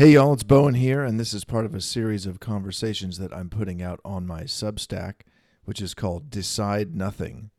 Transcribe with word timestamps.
Hey, 0.00 0.12
y'all, 0.12 0.32
it's 0.32 0.42
Bowen 0.42 0.72
here, 0.72 1.04
and 1.04 1.20
this 1.20 1.34
is 1.34 1.44
part 1.44 1.66
of 1.66 1.74
a 1.74 1.80
series 1.82 2.24
of 2.24 2.40
conversations 2.40 3.18
that 3.18 3.34
I'm 3.34 3.50
putting 3.50 3.82
out 3.82 4.00
on 4.02 4.26
my 4.26 4.44
Substack, 4.44 5.16
which 5.66 5.82
is 5.82 5.92
called 5.92 6.30
Decide 6.30 6.96
Nothing. 6.96 7.50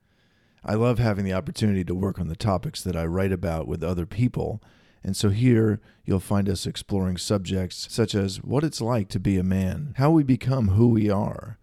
I 0.66 0.74
love 0.74 0.98
having 0.98 1.24
the 1.24 1.33
opportunity 1.33 1.83
to 1.83 1.93
work 1.93 2.17
on 2.17 2.30
the 2.30 2.35
topics 2.35 2.82
that 2.82 2.96
I 2.96 3.06
write 3.06 3.32
about 3.32 3.67
with 3.67 3.83
other 3.83 4.08
people, 4.08 4.59
and 5.04 5.16
so 5.16 5.30
here 5.30 5.82
you'll 6.04 6.19
find 6.19 6.50
us 6.50 6.66
exploring 6.66 7.17
subjects 7.17 7.85
such 7.92 8.15
as 8.15 8.41
what 8.41 8.63
it's 8.63 8.81
like 8.81 9.07
to 9.09 9.19
be 9.19 9.37
a 9.37 9.43
man, 9.43 9.93
how 9.97 10.09
we 10.09 10.23
become 10.23 10.69
who 10.69 10.87
we 10.87 11.11
are, 11.11 11.59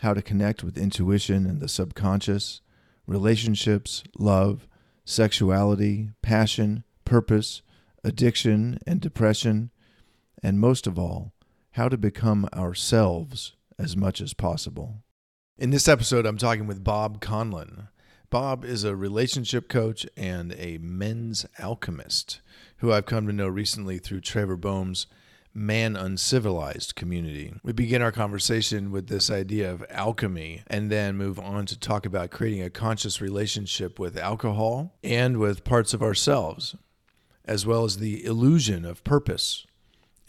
how 0.00 0.12
to 0.12 0.20
connect 0.20 0.62
with 0.62 0.76
intuition 0.76 1.46
and 1.46 1.60
the 1.60 1.66
subconscious, 1.66 2.60
relationships, 3.06 4.04
love, 4.18 4.68
sexuality, 5.02 6.10
passion, 6.20 6.84
purpose, 7.06 7.62
addiction 8.04 8.78
and 8.86 9.00
depression, 9.00 9.70
and 10.42 10.60
most 10.60 10.86
of 10.86 10.98
all, 10.98 11.32
how 11.72 11.88
to 11.88 11.96
become 11.96 12.48
ourselves 12.54 13.54
as 13.78 13.96
much 13.96 14.20
as 14.20 14.34
possible. 14.34 15.02
In 15.58 15.70
this 15.70 15.88
episode, 15.88 16.26
I'm 16.26 16.38
talking 16.38 16.66
with 16.66 16.84
Bob 16.84 17.20
Conlin. 17.20 17.88
Bob 18.30 18.64
is 18.64 18.84
a 18.84 18.96
relationship 18.96 19.68
coach 19.68 20.06
and 20.16 20.54
a 20.56 20.78
men's 20.78 21.46
alchemist 21.58 22.40
who 22.78 22.92
I've 22.92 23.06
come 23.06 23.26
to 23.26 23.32
know 23.32 23.48
recently 23.48 23.98
through 23.98 24.20
Traver 24.20 24.58
Boehm's 24.58 25.06
Man 25.52 25.96
Uncivilized 25.96 26.94
community. 26.94 27.52
We 27.64 27.72
begin 27.72 28.02
our 28.02 28.12
conversation 28.12 28.92
with 28.92 29.08
this 29.08 29.30
idea 29.30 29.70
of 29.70 29.84
alchemy 29.90 30.62
and 30.68 30.90
then 30.90 31.16
move 31.16 31.40
on 31.40 31.66
to 31.66 31.78
talk 31.78 32.06
about 32.06 32.30
creating 32.30 32.62
a 32.62 32.70
conscious 32.70 33.20
relationship 33.20 33.98
with 33.98 34.16
alcohol 34.16 34.96
and 35.02 35.38
with 35.38 35.64
parts 35.64 35.92
of 35.92 36.02
ourselves, 36.02 36.76
as 37.44 37.66
well 37.66 37.84
as 37.84 37.96
the 37.96 38.24
illusion 38.24 38.84
of 38.84 39.02
purpose 39.02 39.66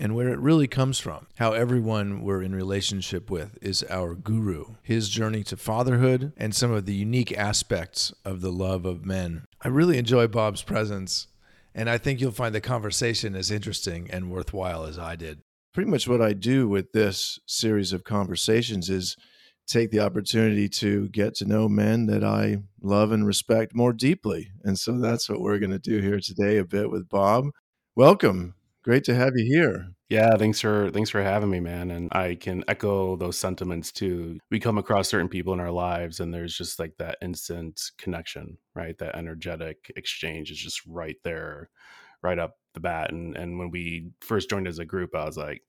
and 0.01 0.15
where 0.15 0.29
it 0.29 0.39
really 0.39 0.67
comes 0.67 0.99
from. 0.99 1.27
How 1.35 1.53
everyone 1.53 2.23
we're 2.23 2.41
in 2.41 2.55
relationship 2.55 3.29
with 3.29 3.59
is 3.61 3.85
our 3.87 4.15
guru, 4.15 4.65
his 4.81 5.09
journey 5.09 5.43
to 5.43 5.55
fatherhood, 5.55 6.33
and 6.35 6.55
some 6.55 6.71
of 6.71 6.87
the 6.87 6.95
unique 6.95 7.37
aspects 7.37 8.11
of 8.25 8.41
the 8.41 8.51
love 8.51 8.83
of 8.83 9.05
men. 9.05 9.45
I 9.61 9.67
really 9.67 9.99
enjoy 9.99 10.25
Bob's 10.25 10.63
presence, 10.63 11.27
and 11.75 11.87
I 11.87 11.99
think 11.99 12.19
you'll 12.19 12.31
find 12.31 12.55
the 12.55 12.59
conversation 12.59 13.35
as 13.35 13.51
interesting 13.51 14.09
and 14.09 14.31
worthwhile 14.31 14.85
as 14.85 14.97
I 14.97 15.15
did. 15.15 15.41
Pretty 15.71 15.91
much 15.91 16.07
what 16.07 16.21
I 16.21 16.33
do 16.33 16.67
with 16.67 16.91
this 16.93 17.37
series 17.45 17.93
of 17.93 18.03
conversations 18.03 18.89
is 18.89 19.15
take 19.67 19.91
the 19.91 19.99
opportunity 19.99 20.67
to 20.67 21.09
get 21.09 21.35
to 21.35 21.45
know 21.45 21.69
men 21.69 22.07
that 22.07 22.23
I 22.23 22.57
love 22.81 23.11
and 23.11 23.25
respect 23.25 23.75
more 23.75 23.93
deeply. 23.93 24.49
And 24.63 24.79
so 24.79 24.97
that's 24.97 25.29
what 25.29 25.41
we're 25.41 25.59
going 25.59 25.71
to 25.71 25.79
do 25.79 25.99
here 25.99 26.19
today 26.19 26.57
a 26.57 26.65
bit 26.65 26.89
with 26.89 27.07
Bob. 27.07 27.45
Welcome. 27.95 28.55
Great 28.83 29.03
to 29.03 29.13
have 29.13 29.33
you 29.35 29.45
here. 29.45 29.89
Yeah, 30.09 30.35
thanks 30.37 30.59
for 30.59 30.89
thanks 30.91 31.11
for 31.11 31.21
having 31.21 31.51
me, 31.51 31.59
man. 31.59 31.91
And 31.91 32.09
I 32.11 32.35
can 32.35 32.63
echo 32.67 33.15
those 33.15 33.37
sentiments 33.37 33.91
too. 33.91 34.39
We 34.49 34.59
come 34.59 34.77
across 34.77 35.07
certain 35.07 35.29
people 35.29 35.53
in 35.53 35.59
our 35.59 35.71
lives, 35.71 36.19
and 36.19 36.33
there's 36.33 36.57
just 36.57 36.79
like 36.79 36.93
that 36.97 37.17
instant 37.21 37.79
connection, 37.97 38.57
right? 38.75 38.97
That 38.97 39.15
energetic 39.15 39.91
exchange 39.95 40.49
is 40.49 40.57
just 40.57 40.81
right 40.87 41.17
there, 41.23 41.69
right 42.23 42.39
up 42.39 42.57
the 42.73 42.79
bat. 42.79 43.11
And 43.11 43.37
and 43.37 43.59
when 43.59 43.69
we 43.69 44.09
first 44.21 44.49
joined 44.49 44.67
as 44.67 44.79
a 44.79 44.85
group, 44.85 45.15
I 45.15 45.25
was 45.25 45.37
like, 45.37 45.61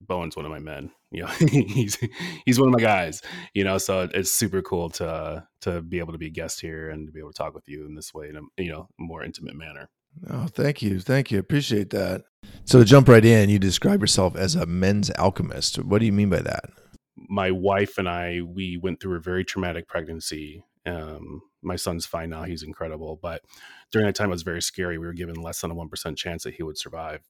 Bowen's 0.00 0.36
one 0.36 0.44
of 0.44 0.52
my 0.52 0.60
men. 0.60 0.92
You 1.10 1.22
know, 1.22 1.26
he's 1.48 1.98
he's 2.46 2.60
one 2.60 2.68
of 2.68 2.74
my 2.74 2.80
guys. 2.80 3.22
You 3.54 3.64
know, 3.64 3.78
so 3.78 4.08
it's 4.14 4.32
super 4.32 4.62
cool 4.62 4.88
to 4.90 5.46
to 5.62 5.82
be 5.82 5.98
able 5.98 6.12
to 6.12 6.18
be 6.18 6.28
a 6.28 6.30
guest 6.30 6.60
here 6.60 6.90
and 6.90 7.08
to 7.08 7.12
be 7.12 7.18
able 7.18 7.32
to 7.32 7.38
talk 7.38 7.54
with 7.54 7.68
you 7.68 7.86
in 7.86 7.96
this 7.96 8.14
way 8.14 8.28
in 8.28 8.36
a 8.36 8.62
you 8.62 8.70
know 8.70 8.88
more 8.98 9.24
intimate 9.24 9.56
manner. 9.56 9.90
Oh, 10.30 10.46
thank 10.46 10.80
you. 10.80 11.00
Thank 11.00 11.30
you. 11.30 11.38
Appreciate 11.38 11.90
that. 11.90 12.22
So, 12.64 12.78
to 12.78 12.84
jump 12.84 13.08
right 13.08 13.24
in, 13.24 13.50
you 13.50 13.58
describe 13.58 14.00
yourself 14.00 14.36
as 14.36 14.54
a 14.54 14.66
men's 14.66 15.10
alchemist. 15.18 15.76
What 15.82 15.98
do 15.98 16.06
you 16.06 16.12
mean 16.12 16.30
by 16.30 16.40
that? 16.40 16.70
My 17.16 17.50
wife 17.50 17.98
and 17.98 18.08
I, 18.08 18.40
we 18.42 18.76
went 18.76 19.00
through 19.00 19.16
a 19.16 19.20
very 19.20 19.44
traumatic 19.44 19.88
pregnancy. 19.88 20.64
Um, 20.86 21.42
my 21.62 21.76
son's 21.76 22.06
fine 22.06 22.30
now. 22.30 22.44
He's 22.44 22.62
incredible. 22.62 23.18
But 23.20 23.42
during 23.90 24.06
that 24.06 24.14
time, 24.14 24.28
it 24.28 24.32
was 24.32 24.42
very 24.42 24.62
scary. 24.62 24.98
We 24.98 25.06
were 25.06 25.12
given 25.12 25.36
less 25.36 25.60
than 25.60 25.70
a 25.70 25.74
1% 25.74 26.16
chance 26.16 26.44
that 26.44 26.54
he 26.54 26.62
would 26.62 26.78
survive. 26.78 27.20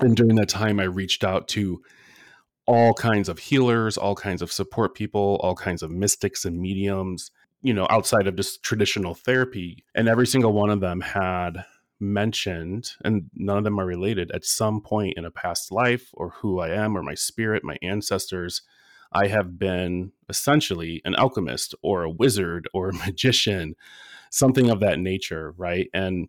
And 0.00 0.16
during 0.16 0.36
that 0.36 0.48
time, 0.48 0.80
I 0.80 0.84
reached 0.84 1.24
out 1.24 1.48
to 1.48 1.82
all 2.66 2.94
kinds 2.94 3.28
of 3.28 3.38
healers, 3.38 3.98
all 3.98 4.14
kinds 4.14 4.42
of 4.42 4.52
support 4.52 4.94
people, 4.94 5.38
all 5.42 5.54
kinds 5.54 5.82
of 5.82 5.90
mystics 5.90 6.44
and 6.44 6.60
mediums, 6.60 7.30
you 7.62 7.74
know, 7.74 7.86
outside 7.90 8.26
of 8.26 8.36
just 8.36 8.62
traditional 8.62 9.14
therapy. 9.14 9.84
And 9.94 10.08
every 10.08 10.26
single 10.26 10.52
one 10.52 10.70
of 10.70 10.80
them 10.80 11.00
had 11.00 11.64
mentioned, 12.02 12.92
and 13.04 13.30
none 13.34 13.58
of 13.58 13.64
them 13.64 13.80
are 13.80 13.86
related, 13.86 14.30
at 14.32 14.44
some 14.44 14.82
point 14.82 15.14
in 15.16 15.24
a 15.24 15.30
past 15.30 15.72
life 15.72 16.10
or 16.12 16.30
who 16.30 16.58
I 16.58 16.70
am 16.70 16.96
or 16.96 17.02
my 17.02 17.14
spirit, 17.14 17.64
my 17.64 17.78
ancestors, 17.82 18.62
I 19.12 19.28
have 19.28 19.58
been 19.58 20.12
essentially 20.28 21.00
an 21.04 21.14
alchemist 21.14 21.74
or 21.82 22.02
a 22.02 22.10
wizard 22.10 22.68
or 22.74 22.88
a 22.88 22.94
magician, 23.06 23.76
something 24.30 24.68
of 24.70 24.80
that 24.80 24.98
nature, 24.98 25.54
right? 25.56 25.88
And 25.94 26.28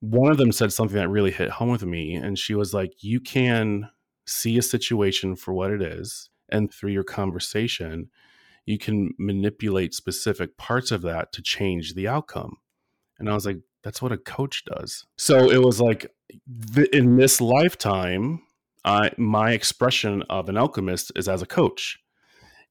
one 0.00 0.30
of 0.30 0.38
them 0.38 0.52
said 0.52 0.72
something 0.72 0.96
that 0.96 1.08
really 1.08 1.30
hit 1.30 1.50
home 1.50 1.70
with 1.70 1.84
me. 1.84 2.14
And 2.14 2.38
she 2.38 2.54
was 2.54 2.72
like, 2.72 2.92
You 2.98 3.20
can 3.20 3.90
see 4.26 4.58
a 4.58 4.62
situation 4.62 5.36
for 5.36 5.52
what 5.54 5.70
it 5.70 5.82
is. 5.82 6.30
And 6.48 6.72
through 6.72 6.92
your 6.92 7.04
conversation, 7.04 8.10
you 8.66 8.78
can 8.78 9.14
manipulate 9.18 9.94
specific 9.94 10.56
parts 10.56 10.90
of 10.90 11.02
that 11.02 11.32
to 11.32 11.42
change 11.42 11.94
the 11.94 12.08
outcome. 12.08 12.58
And 13.18 13.30
I 13.30 13.34
was 13.34 13.46
like, 13.46 13.60
that's 13.86 14.02
what 14.02 14.10
a 14.10 14.18
coach 14.18 14.64
does. 14.64 15.06
So 15.16 15.48
it 15.48 15.62
was 15.62 15.80
like 15.80 16.12
th- 16.74 16.88
in 16.88 17.14
this 17.14 17.40
lifetime, 17.40 18.42
I 18.84 19.12
my 19.16 19.52
expression 19.52 20.24
of 20.28 20.48
an 20.48 20.56
alchemist 20.56 21.12
is 21.14 21.28
as 21.28 21.40
a 21.40 21.46
coach. 21.46 22.00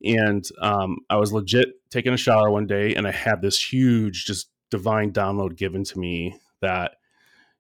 And 0.04 0.44
um, 0.62 0.98
I 1.10 1.16
was 1.16 1.32
legit 1.32 1.70
taking 1.90 2.12
a 2.12 2.18
shower 2.18 2.52
one 2.52 2.68
day, 2.68 2.96
and 2.96 3.08
I 3.08 3.12
had 3.12 3.42
this 3.42 3.72
huge, 3.72 4.26
just 4.26 4.50
divine 4.70 5.14
download 5.14 5.56
given 5.56 5.86
to 5.86 5.98
me 5.98 6.38
that 6.60 6.98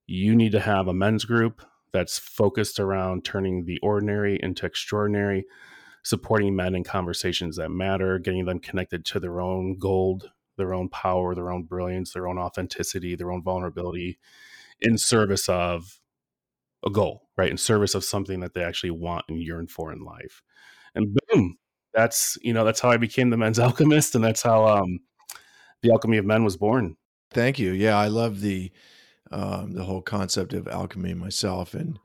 you 0.06 0.36
need 0.36 0.52
to 0.52 0.60
have 0.60 0.90
a 0.90 0.94
men's 0.94 1.24
group 1.24 1.66
that's 1.94 2.20
focused 2.20 2.78
around 2.78 3.24
turning 3.24 3.64
the 3.64 3.80
ordinary 3.82 4.38
into 4.44 4.66
extraordinary, 4.66 5.46
supporting 6.04 6.58
men 6.58 6.76
in 6.76 6.84
conversations 6.84 7.56
that 7.56 7.72
matter, 7.72 8.20
getting 8.20 8.44
them 8.44 8.60
connected 8.60 9.06
to 9.06 9.20
their 9.22 9.40
own 9.40 9.80
gold 9.80 10.32
their 10.58 10.74
own 10.74 10.90
power, 10.90 11.36
their 11.36 11.52
own 11.52 11.64
brilliance, 11.64 12.14
their 12.14 12.28
own 12.28 12.38
authenticity, 12.38 13.16
their 13.16 13.32
own 13.32 13.44
vulnerability 13.44 14.20
in 14.82 14.98
service 14.98 15.50
of 15.50 16.00
a 16.86 16.90
goal, 16.90 17.30
right? 17.38 17.50
In 17.50 17.58
service 17.58 17.96
of 17.96 18.04
something 18.04 18.40
that 18.42 18.54
they 18.54 18.64
actually 18.64 18.92
want 18.92 19.26
and 19.28 19.42
yearn 19.42 19.68
for 19.68 19.92
in 19.92 20.04
life. 20.04 20.42
And 20.94 21.18
boom, 21.28 21.58
that's, 21.94 22.38
you 22.42 22.54
know, 22.54 22.64
that's 22.64 22.80
how 22.80 22.90
I 22.90 22.98
became 22.98 23.30
the 23.30 23.38
men's 23.38 23.60
alchemist. 23.60 24.16
And 24.16 24.24
that's 24.24 24.42
how 24.42 24.68
um, 24.68 25.00
the 25.82 25.92
alchemy 25.92 26.18
of 26.18 26.26
men 26.26 26.44
was 26.44 26.58
born. 26.58 26.96
Thank 27.32 27.60
you. 27.60 27.72
Yeah, 27.72 27.98
I 27.98 28.08
love 28.08 28.42
the, 28.42 28.72
um, 29.32 29.74
the 29.74 29.84
whole 29.84 30.02
concept 30.02 30.54
of 30.54 30.68
alchemy 30.68 31.14
myself 31.14 31.74
and 31.74 32.00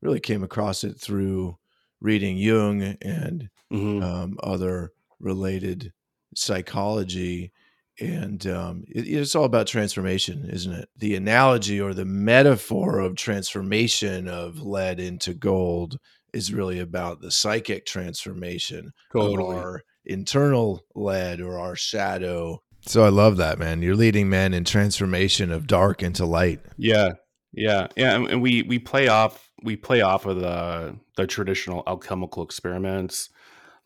really 0.00 0.20
came 0.20 0.42
across 0.42 0.82
it 0.82 0.98
through 0.98 1.56
reading 2.00 2.36
Jung 2.36 2.82
and 2.82 3.48
mm-hmm. 3.72 4.02
um, 4.02 4.38
other 4.42 4.92
related 5.20 5.92
psychology 6.34 7.52
and 8.00 8.46
um, 8.46 8.84
it, 8.88 9.06
it's 9.06 9.34
all 9.34 9.44
about 9.44 9.66
transformation, 9.66 10.48
isn't 10.50 10.72
it? 10.72 10.88
The 10.96 11.14
analogy 11.14 11.80
or 11.80 11.94
the 11.94 12.04
metaphor 12.04 12.98
of 13.00 13.16
transformation 13.16 14.28
of 14.28 14.60
lead 14.60 15.00
into 15.00 15.34
gold 15.34 15.98
is 16.32 16.52
really 16.52 16.78
about 16.78 17.20
the 17.20 17.30
psychic 17.30 17.84
transformation 17.86 18.92
totally. 19.12 19.56
of 19.56 19.62
our 19.62 19.82
internal 20.04 20.84
lead 20.94 21.40
or 21.40 21.58
our 21.58 21.76
shadow. 21.76 22.62
So 22.86 23.04
I 23.04 23.10
love 23.10 23.36
that, 23.36 23.58
man. 23.58 23.82
You're 23.82 23.96
leading 23.96 24.28
men 24.28 24.54
in 24.54 24.64
transformation 24.64 25.52
of 25.52 25.66
dark 25.66 26.02
into 26.02 26.24
light. 26.24 26.60
Yeah, 26.76 27.12
yeah, 27.52 27.88
yeah. 27.96 28.16
And 28.16 28.42
we 28.42 28.62
we 28.62 28.78
play 28.78 29.08
off 29.08 29.50
we 29.62 29.76
play 29.76 30.00
off 30.00 30.26
of 30.26 30.40
the 30.40 30.96
the 31.16 31.26
traditional 31.26 31.84
alchemical 31.86 32.42
experiments 32.42 33.28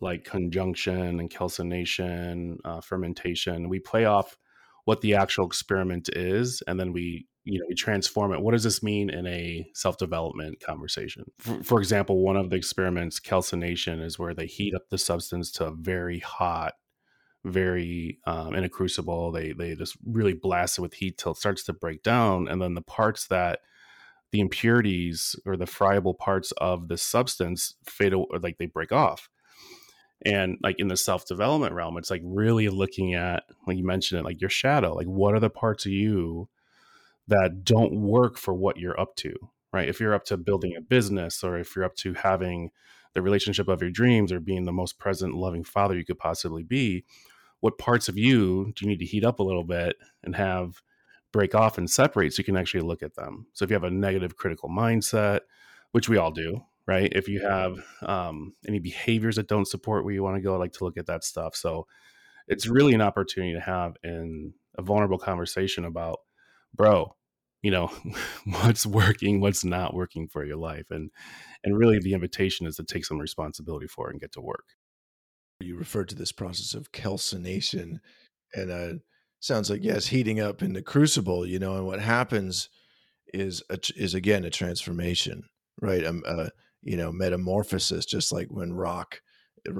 like 0.00 0.24
conjunction 0.24 1.20
and 1.20 1.30
calcination, 1.30 2.58
uh, 2.64 2.80
fermentation. 2.80 3.68
We 3.68 3.78
play 3.78 4.04
off 4.04 4.36
what 4.84 5.00
the 5.00 5.14
actual 5.14 5.46
experiment 5.46 6.08
is, 6.12 6.62
and 6.66 6.78
then 6.78 6.92
we 6.92 7.26
you 7.44 7.58
know 7.58 7.66
we 7.68 7.74
transform 7.74 8.32
it. 8.32 8.40
What 8.40 8.52
does 8.52 8.64
this 8.64 8.82
mean 8.82 9.10
in 9.10 9.26
a 9.26 9.68
self 9.74 9.96
development 9.98 10.60
conversation? 10.60 11.24
For, 11.38 11.62
for 11.62 11.78
example, 11.80 12.22
one 12.22 12.36
of 12.36 12.50
the 12.50 12.56
experiments, 12.56 13.18
calcination, 13.18 14.00
is 14.00 14.18
where 14.18 14.34
they 14.34 14.46
heat 14.46 14.74
up 14.74 14.88
the 14.90 14.98
substance 14.98 15.50
to 15.52 15.70
very 15.70 16.20
hot 16.20 16.74
very 17.46 18.18
um, 18.26 18.54
in 18.54 18.64
a 18.64 18.68
crucible. 18.68 19.32
They 19.32 19.52
they 19.52 19.74
just 19.74 19.96
really 20.04 20.34
blast 20.34 20.78
it 20.78 20.82
with 20.82 20.94
heat 20.94 21.18
till 21.18 21.32
it 21.32 21.38
starts 21.38 21.62
to 21.64 21.72
break 21.72 22.02
down, 22.02 22.48
and 22.48 22.60
then 22.60 22.74
the 22.74 22.82
parts 22.82 23.28
that 23.28 23.60
the 24.32 24.40
impurities 24.40 25.36
or 25.46 25.56
the 25.56 25.66
friable 25.66 26.14
parts 26.14 26.52
of 26.58 26.88
the 26.88 26.98
substance 26.98 27.74
fade 27.84 28.12
like 28.42 28.58
they 28.58 28.66
break 28.66 28.92
off 28.92 29.28
and 30.24 30.58
like 30.62 30.78
in 30.78 30.88
the 30.88 30.96
self-development 30.96 31.74
realm 31.74 31.96
it's 31.98 32.10
like 32.10 32.22
really 32.24 32.68
looking 32.68 33.14
at 33.14 33.44
like 33.66 33.76
you 33.76 33.84
mentioned 33.84 34.18
it 34.18 34.24
like 34.24 34.40
your 34.40 34.50
shadow 34.50 34.94
like 34.94 35.06
what 35.06 35.34
are 35.34 35.40
the 35.40 35.50
parts 35.50 35.84
of 35.84 35.92
you 35.92 36.48
that 37.28 37.64
don't 37.64 37.92
work 38.00 38.38
for 38.38 38.54
what 38.54 38.78
you're 38.78 38.98
up 38.98 39.14
to 39.16 39.34
right? 39.76 39.88
If 39.90 40.00
you're 40.00 40.14
up 40.14 40.24
to 40.26 40.38
building 40.38 40.74
a 40.74 40.80
business 40.80 41.44
or 41.44 41.58
if 41.58 41.76
you're 41.76 41.84
up 41.84 41.96
to 41.96 42.14
having 42.14 42.70
the 43.12 43.20
relationship 43.20 43.68
of 43.68 43.82
your 43.82 43.90
dreams 43.90 44.32
or 44.32 44.40
being 44.40 44.64
the 44.64 44.72
most 44.72 44.98
present, 44.98 45.34
loving 45.34 45.64
father 45.64 45.94
you 45.94 46.04
could 46.04 46.18
possibly 46.18 46.62
be, 46.62 47.04
what 47.60 47.76
parts 47.76 48.08
of 48.08 48.16
you 48.16 48.72
do 48.74 48.84
you 48.84 48.88
need 48.88 49.00
to 49.00 49.04
heat 49.04 49.24
up 49.24 49.38
a 49.38 49.42
little 49.42 49.64
bit 49.64 49.96
and 50.24 50.34
have 50.34 50.80
break 51.30 51.54
off 51.54 51.76
and 51.76 51.90
separate 51.90 52.32
so 52.32 52.40
you 52.40 52.44
can 52.44 52.56
actually 52.56 52.80
look 52.80 53.02
at 53.02 53.16
them? 53.16 53.46
So 53.52 53.64
if 53.64 53.70
you 53.70 53.74
have 53.74 53.84
a 53.84 53.90
negative 53.90 54.36
critical 54.36 54.70
mindset, 54.70 55.40
which 55.92 56.08
we 56.08 56.16
all 56.16 56.30
do, 56.30 56.62
right? 56.86 57.12
If 57.14 57.28
you 57.28 57.40
have 57.40 57.78
um, 58.02 58.54
any 58.66 58.78
behaviors 58.78 59.36
that 59.36 59.48
don't 59.48 59.66
support 59.66 60.04
where 60.04 60.14
you 60.14 60.22
want 60.22 60.36
to 60.36 60.42
go, 60.42 60.54
I 60.54 60.58
like 60.58 60.72
to 60.74 60.84
look 60.84 60.96
at 60.96 61.06
that 61.06 61.24
stuff. 61.24 61.56
So 61.56 61.86
it's 62.46 62.66
really 62.66 62.94
an 62.94 63.02
opportunity 63.02 63.54
to 63.54 63.60
have 63.60 63.96
in 64.04 64.54
a 64.78 64.82
vulnerable 64.82 65.18
conversation 65.18 65.84
about, 65.84 66.18
bro, 66.74 67.16
you 67.62 67.70
know, 67.70 67.90
what's 68.44 68.86
working, 68.86 69.40
what's 69.40 69.64
not 69.64 69.94
working 69.94 70.28
for 70.28 70.44
your 70.44 70.56
life. 70.56 70.86
And 70.90 71.10
and 71.64 71.76
really 71.76 71.98
the 71.98 72.14
invitation 72.14 72.66
is 72.66 72.76
to 72.76 72.84
take 72.84 73.04
some 73.04 73.18
responsibility 73.18 73.88
for 73.88 74.08
it 74.08 74.12
and 74.12 74.20
get 74.20 74.32
to 74.32 74.40
work. 74.40 74.64
You 75.60 75.76
referred 75.76 76.08
to 76.10 76.14
this 76.14 76.32
process 76.32 76.74
of 76.74 76.92
calcination 76.92 78.00
and 78.54 78.70
uh 78.70 78.92
sounds 79.40 79.70
like 79.70 79.82
yes, 79.82 80.06
heating 80.06 80.38
up 80.40 80.62
in 80.62 80.74
the 80.74 80.82
crucible, 80.82 81.46
you 81.46 81.58
know, 81.58 81.76
and 81.76 81.86
what 81.86 82.00
happens 82.00 82.68
is 83.34 83.62
a, 83.70 83.78
is 83.96 84.14
again 84.14 84.44
a 84.44 84.50
transformation, 84.50 85.44
right? 85.80 86.04
Um, 86.04 86.22
uh, 86.26 86.48
you 86.82 86.96
know, 86.96 87.12
metamorphosis, 87.12 88.06
just 88.06 88.32
like 88.32 88.48
when 88.50 88.72
rock 88.72 89.20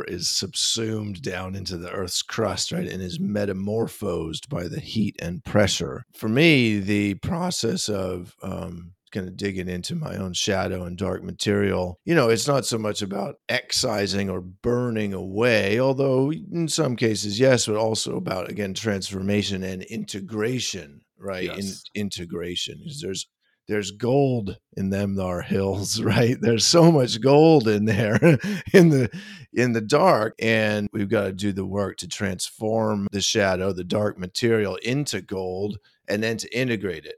is 0.08 0.28
subsumed 0.28 1.22
down 1.22 1.54
into 1.54 1.76
the 1.76 1.90
earth's 1.90 2.22
crust, 2.22 2.72
right, 2.72 2.88
and 2.88 3.02
is 3.02 3.20
metamorphosed 3.20 4.48
by 4.48 4.66
the 4.66 4.80
heat 4.80 5.16
and 5.20 5.44
pressure. 5.44 6.04
For 6.14 6.28
me, 6.28 6.80
the 6.80 7.14
process 7.14 7.88
of 7.88 8.34
um, 8.42 8.92
kind 9.12 9.28
of 9.28 9.36
digging 9.36 9.68
into 9.68 9.94
my 9.94 10.16
own 10.16 10.32
shadow 10.32 10.84
and 10.84 10.98
dark 10.98 11.22
material, 11.22 11.98
you 12.04 12.14
know, 12.14 12.28
it's 12.28 12.48
not 12.48 12.66
so 12.66 12.78
much 12.78 13.02
about 13.02 13.36
excising 13.48 14.28
or 14.28 14.40
burning 14.40 15.12
away, 15.12 15.78
although 15.78 16.32
in 16.32 16.68
some 16.68 16.96
cases, 16.96 17.38
yes, 17.38 17.66
but 17.66 17.76
also 17.76 18.16
about, 18.16 18.50
again, 18.50 18.74
transformation 18.74 19.62
and 19.62 19.82
integration, 19.84 21.00
right? 21.18 21.44
Yes. 21.44 21.84
In, 21.94 22.02
integration. 22.02 22.84
There's 23.00 23.28
there's 23.68 23.90
gold 23.90 24.58
in 24.76 24.90
them 24.90 25.16
thar 25.16 25.42
hills 25.42 26.00
right? 26.02 26.36
There's 26.40 26.66
so 26.66 26.90
much 26.92 27.20
gold 27.20 27.68
in 27.68 27.84
there 27.84 28.16
in 28.72 28.90
the 28.90 29.10
in 29.52 29.72
the 29.72 29.80
dark. 29.80 30.34
And 30.38 30.88
we've 30.92 31.08
got 31.08 31.24
to 31.24 31.32
do 31.32 31.52
the 31.52 31.66
work 31.66 31.98
to 31.98 32.08
transform 32.08 33.08
the 33.12 33.20
shadow 33.20 33.72
the 33.72 33.84
dark 33.84 34.18
material 34.18 34.76
into 34.76 35.20
gold 35.20 35.78
and 36.08 36.22
then 36.22 36.36
to 36.38 36.56
integrate 36.56 37.04
it. 37.04 37.16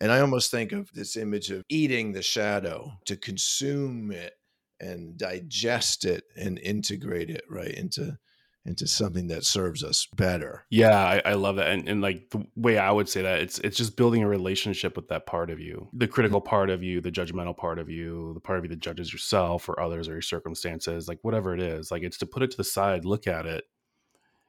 And 0.00 0.10
i 0.10 0.20
almost 0.20 0.50
think 0.50 0.72
of 0.72 0.90
this 0.92 1.16
image 1.16 1.50
of 1.50 1.62
eating 1.68 2.12
the 2.12 2.22
shadow 2.22 2.92
to 3.04 3.16
consume 3.16 4.10
it 4.10 4.34
and 4.80 5.16
digest 5.16 6.06
it 6.06 6.24
and 6.36 6.58
integrate 6.58 7.28
it 7.28 7.44
right 7.50 7.74
into 7.74 8.18
into 8.66 8.86
something 8.86 9.28
that 9.28 9.44
serves 9.44 9.82
us 9.82 10.06
better. 10.16 10.66
Yeah, 10.70 10.98
I, 10.98 11.22
I, 11.24 11.32
love 11.34 11.56
that. 11.56 11.68
And, 11.68 11.88
and 11.88 12.02
like 12.02 12.28
the 12.30 12.44
way 12.56 12.76
I 12.76 12.90
would 12.90 13.08
say 13.08 13.22
that, 13.22 13.40
it's 13.40 13.58
it's 13.60 13.76
just 13.76 13.96
building 13.96 14.22
a 14.22 14.28
relationship 14.28 14.96
with 14.96 15.08
that 15.08 15.26
part 15.26 15.50
of 15.50 15.60
you, 15.60 15.88
the 15.94 16.06
critical 16.06 16.40
mm-hmm. 16.40 16.50
part 16.50 16.70
of 16.70 16.82
you, 16.82 17.00
the 17.00 17.10
judgmental 17.10 17.56
part 17.56 17.78
of 17.78 17.88
you, 17.88 18.32
the 18.34 18.40
part 18.40 18.58
of 18.58 18.64
you 18.64 18.68
that 18.70 18.80
judges 18.80 19.12
yourself 19.12 19.68
or 19.68 19.80
others 19.80 20.08
or 20.08 20.12
your 20.12 20.22
circumstances, 20.22 21.08
like 21.08 21.18
whatever 21.22 21.54
it 21.54 21.60
is. 21.60 21.90
Like 21.90 22.02
it's 22.02 22.18
to 22.18 22.26
put 22.26 22.42
it 22.42 22.50
to 22.50 22.56
the 22.56 22.64
side, 22.64 23.04
look 23.04 23.26
at 23.26 23.46
it. 23.46 23.64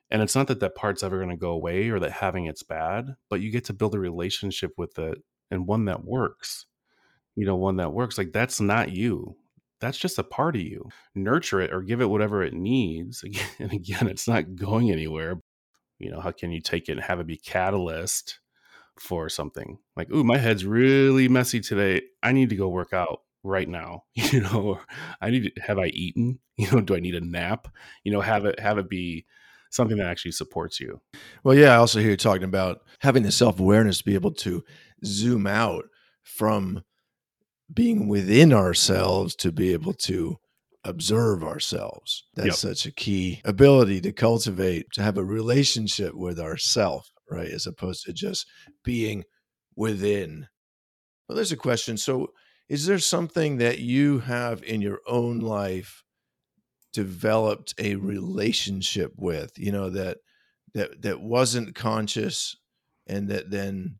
And 0.10 0.22
it's 0.22 0.36
not 0.36 0.48
that 0.48 0.60
that 0.60 0.75
part's 0.75 1.04
ever 1.04 1.18
going 1.18 1.30
to 1.30 1.38
go 1.38 1.52
away 1.52 1.88
or 1.88 2.00
that 2.00 2.12
having 2.12 2.46
it's 2.46 2.63
bad, 2.63 3.16
but 3.30 3.40
you 3.40 3.50
get 3.50 3.63
to 3.66 3.74
build 3.74 3.96
a 3.96 4.00
relationship 4.00 4.74
with 4.78 5.00
it 5.00 5.19
and 5.50 5.66
one 5.66 5.86
that 5.86 6.04
works. 6.04 6.66
You 7.36 7.46
know, 7.46 7.56
one 7.56 7.78
that 7.78 7.94
works. 7.94 8.18
Like 8.18 8.34
that's 8.34 8.60
not 8.60 8.92
you 8.92 9.38
that's 9.81 9.98
just 9.98 10.19
a 10.19 10.24
part 10.24 10.56
of 10.56 10.62
you. 10.62 10.88
Nurture 11.16 11.60
it 11.60 11.74
or 11.74 11.81
give 11.81 12.01
it 12.01 12.10
whatever 12.10 12.44
it 12.44 12.54
needs. 12.54 13.24
And 13.60 13.74
again, 13.74 14.07
it's 14.07 14.28
not 14.28 14.56
going 14.56 14.92
anywhere. 14.92 15.42
You 16.00 16.12
know, 16.12 16.19
how 16.19 16.31
can 16.31 16.51
you 16.51 16.62
take 16.62 16.89
it 16.89 16.94
and 16.94 17.01
have 17.01 17.19
it 17.19 17.28
be 17.28 17.38
catalyst 17.38 18.39
for 19.00 19.30
something? 19.30 19.78
Like, 19.95 20.12
ooh, 20.12 20.24
my 20.24 20.38
head's 20.38 20.66
really 20.66 21.28
messy 21.28 21.60
today. 21.60 22.01
I 22.24 22.31
need 22.31 22.50
to 22.50 22.56
go 22.56 22.69
work 22.69 22.94
out 22.94 23.19
right 23.44 23.68
now. 23.68 24.04
You 24.16 24.42
know, 24.42 24.80
I 25.19 25.30
need 25.30 25.51
to 25.56 25.62
have 25.62 25.78
I 25.78 25.88
eaten? 25.88 26.39
You 26.57 26.72
know, 26.72 26.81
do 26.81 26.95
I 26.95 27.00
need 27.00 27.16
a 27.16 27.22
nap? 27.22 27.68
You 28.04 28.12
know, 28.12 28.22
have 28.22 28.45
it 28.45 28.60
have 28.60 28.77
it 28.77 28.88
be 28.88 29.25
something 29.72 29.98
that 29.98 30.06
actually 30.06 30.34
supports 30.34 30.80
you. 30.80 31.01
Well, 31.44 31.56
yeah, 31.56 31.74
I 31.74 31.77
also 31.77 32.00
hear 32.00 32.12
you 32.12 32.18
talking 32.18 32.44
about 32.44 32.81
having 33.00 33.24
the 33.24 33.31
self-awareness 33.31 34.00
to 34.00 34.04
be 34.04 34.13
able 34.13 34.34
to 34.34 34.63
zoom 35.04 35.48
out 35.48 35.86
from 36.24 36.84
being 37.73 38.07
within 38.07 38.53
ourselves 38.53 39.35
to 39.35 39.51
be 39.51 39.73
able 39.73 39.94
to 39.94 40.38
observe 40.83 41.44
ourselves. 41.44 42.25
That's 42.35 42.63
yep. 42.63 42.75
such 42.75 42.85
a 42.85 42.91
key 42.91 43.41
ability 43.45 44.01
to 44.01 44.12
cultivate, 44.12 44.88
to 44.94 45.03
have 45.03 45.18
a 45.18 45.23
relationship 45.23 46.13
with 46.15 46.39
ourself, 46.39 47.09
right? 47.29 47.50
As 47.50 47.68
opposed 47.68 48.06
to 48.06 48.13
just 48.13 48.47
being 48.83 49.23
within. 49.75 50.47
Well, 51.27 51.35
there's 51.35 51.51
a 51.51 51.57
question. 51.57 51.97
So, 51.97 52.29
is 52.68 52.85
there 52.85 53.00
something 53.00 53.57
that 53.57 53.79
you 53.79 54.19
have 54.19 54.63
in 54.63 54.81
your 54.81 55.00
own 55.06 55.39
life 55.39 56.03
developed 56.94 57.74
a 57.77 57.95
relationship 57.95 59.12
with, 59.17 59.51
you 59.57 59.71
know, 59.71 59.89
that 59.89 60.17
that 60.74 61.01
that 61.01 61.21
wasn't 61.21 61.75
conscious 61.75 62.56
and 63.07 63.27
that 63.29 63.51
then 63.51 64.00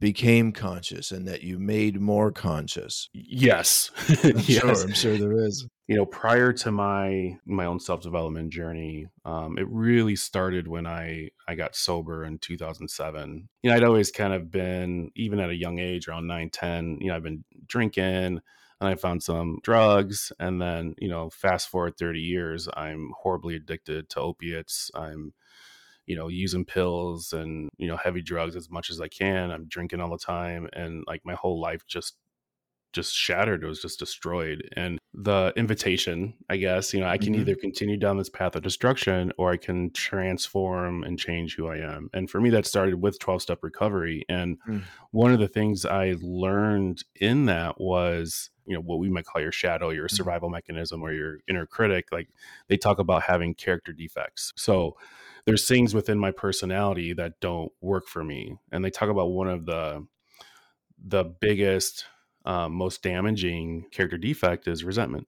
became 0.00 0.52
conscious 0.52 1.10
and 1.10 1.26
that 1.26 1.42
you 1.42 1.58
made 1.58 2.00
more 2.00 2.30
conscious. 2.30 3.08
Yes. 3.12 3.90
I'm 4.24 4.38
yes. 4.38 4.60
sure 4.60 4.82
i'm 4.82 4.92
sure 4.92 5.16
there 5.16 5.44
is. 5.44 5.66
You 5.86 5.96
know 5.96 6.06
prior 6.06 6.52
to 6.52 6.70
my 6.70 7.38
my 7.46 7.64
own 7.64 7.80
self-development 7.80 8.52
journey 8.52 9.06
um, 9.24 9.56
it 9.58 9.66
really 9.70 10.16
started 10.16 10.68
when 10.68 10.86
i 10.86 11.30
i 11.48 11.54
got 11.54 11.74
sober 11.74 12.24
in 12.24 12.38
2007 12.38 13.48
you 13.62 13.70
know 13.70 13.76
i'd 13.76 13.84
always 13.84 14.10
kind 14.10 14.34
of 14.34 14.50
been 14.50 15.10
even 15.16 15.40
at 15.40 15.48
a 15.48 15.54
young 15.54 15.78
age 15.78 16.06
around 16.06 16.26
9 16.26 16.50
10 16.50 16.98
you 17.00 17.08
know 17.08 17.16
i've 17.16 17.22
been 17.22 17.42
drinking 17.66 18.04
and 18.04 18.40
i 18.80 18.94
found 18.94 19.22
some 19.22 19.60
drugs. 19.62 20.30
And 20.38 20.60
then 20.60 20.94
you 20.98 21.08
know 21.08 21.30
fast 21.30 21.68
forward 21.68 21.96
30 21.96 22.20
years 22.20 22.68
i'm 22.74 23.12
horribly 23.18 23.56
addicted 23.56 24.10
to 24.10 24.20
opiates. 24.20 24.90
I'm 24.94 25.32
you 26.08 26.16
know, 26.16 26.28
using 26.28 26.64
pills 26.64 27.34
and, 27.34 27.68
you 27.76 27.86
know, 27.86 27.96
heavy 27.96 28.22
drugs 28.22 28.56
as 28.56 28.70
much 28.70 28.88
as 28.88 28.98
I 29.00 29.08
can. 29.08 29.50
I'm 29.50 29.66
drinking 29.66 30.00
all 30.00 30.10
the 30.10 30.18
time 30.18 30.66
and 30.72 31.04
like 31.06 31.20
my 31.24 31.34
whole 31.34 31.60
life 31.60 31.86
just 31.86 32.16
just 32.94 33.14
shattered. 33.14 33.62
It 33.62 33.66
was 33.66 33.82
just 33.82 33.98
destroyed. 33.98 34.66
And 34.74 34.98
the 35.12 35.52
invitation, 35.56 36.32
I 36.48 36.56
guess, 36.56 36.94
you 36.94 37.00
know, 37.00 37.06
I 37.06 37.18
can 37.18 37.34
mm-hmm. 37.34 37.42
either 37.42 37.54
continue 37.54 37.98
down 37.98 38.16
this 38.16 38.30
path 38.30 38.56
of 38.56 38.62
destruction 38.62 39.32
or 39.36 39.52
I 39.52 39.58
can 39.58 39.90
transform 39.90 41.04
and 41.04 41.18
change 41.18 41.54
who 41.54 41.68
I 41.68 41.76
am. 41.76 42.08
And 42.14 42.30
for 42.30 42.40
me, 42.40 42.48
that 42.50 42.64
started 42.64 43.02
with 43.02 43.18
12 43.18 43.42
step 43.42 43.58
recovery. 43.62 44.24
And 44.30 44.58
mm. 44.66 44.82
one 45.10 45.32
of 45.32 45.38
the 45.38 45.48
things 45.48 45.84
I 45.84 46.16
learned 46.22 47.04
in 47.14 47.44
that 47.44 47.78
was, 47.78 48.48
you 48.64 48.74
know, 48.74 48.80
what 48.80 48.98
we 48.98 49.10
might 49.10 49.26
call 49.26 49.42
your 49.42 49.52
shadow, 49.52 49.90
your 49.90 50.06
mm-hmm. 50.06 50.16
survival 50.16 50.48
mechanism 50.48 51.02
or 51.02 51.12
your 51.12 51.38
inner 51.46 51.66
critic. 51.66 52.06
Like 52.10 52.30
they 52.68 52.78
talk 52.78 52.98
about 52.98 53.22
having 53.24 53.54
character 53.54 53.92
defects. 53.92 54.54
So, 54.56 54.96
there's 55.48 55.66
things 55.66 55.94
within 55.94 56.18
my 56.18 56.30
personality 56.30 57.14
that 57.14 57.40
don't 57.40 57.72
work 57.80 58.06
for 58.06 58.22
me 58.22 58.54
and 58.70 58.84
they 58.84 58.90
talk 58.90 59.08
about 59.08 59.30
one 59.30 59.48
of 59.48 59.64
the 59.64 60.06
the 61.02 61.24
biggest 61.24 62.04
um, 62.44 62.74
most 62.74 63.02
damaging 63.02 63.86
character 63.90 64.18
defect 64.18 64.68
is 64.68 64.84
resentment 64.84 65.26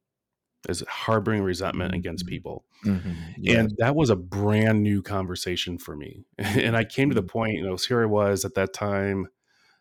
is 0.69 0.85
harboring 0.91 1.43
resentment 1.43 1.93
mm-hmm. 1.93 2.01
against 2.01 2.27
people 2.27 2.67
mm-hmm. 2.85 3.13
yeah. 3.39 3.61
and 3.61 3.73
that 3.79 3.97
was 3.97 4.11
a 4.11 4.17
brand 4.17 4.83
new 4.83 5.01
conversation 5.01 5.79
for 5.79 5.97
me 5.97 6.23
and 6.39 6.77
i 6.77 6.85
came 6.85 7.09
to 7.09 7.15
the 7.15 7.23
mm-hmm. 7.23 7.29
point 7.29 7.55
you 7.55 7.67
know 7.67 7.77
here 7.77 8.03
i 8.03 8.07
was 8.07 8.45
at 8.45 8.55
that 8.55 8.75
time 8.75 9.27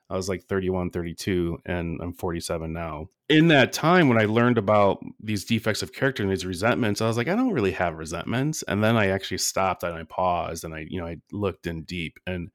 I 0.09 0.15
was 0.15 0.27
like 0.27 0.45
31, 0.45 0.89
32, 0.89 1.59
and 1.65 1.99
I'm 2.01 2.13
47 2.13 2.73
now. 2.73 3.09
In 3.29 3.47
that 3.49 3.71
time, 3.71 4.09
when 4.09 4.19
I 4.19 4.25
learned 4.25 4.57
about 4.57 5.03
these 5.19 5.45
defects 5.45 5.83
of 5.83 5.93
character 5.93 6.23
and 6.23 6.31
these 6.31 6.47
resentments, 6.47 6.99
I 6.99 7.07
was 7.07 7.15
like, 7.15 7.27
I 7.27 7.35
don't 7.35 7.53
really 7.53 7.73
have 7.73 7.95
resentments. 7.95 8.63
And 8.63 8.83
then 8.83 8.97
I 8.97 9.07
actually 9.07 9.37
stopped 9.37 9.83
and 9.83 9.93
I 9.93 10.03
paused 10.03 10.63
and 10.63 10.73
I, 10.73 10.87
you 10.89 10.99
know, 10.99 11.05
I 11.05 11.17
looked 11.31 11.67
in 11.67 11.83
deep. 11.83 12.19
And 12.25 12.49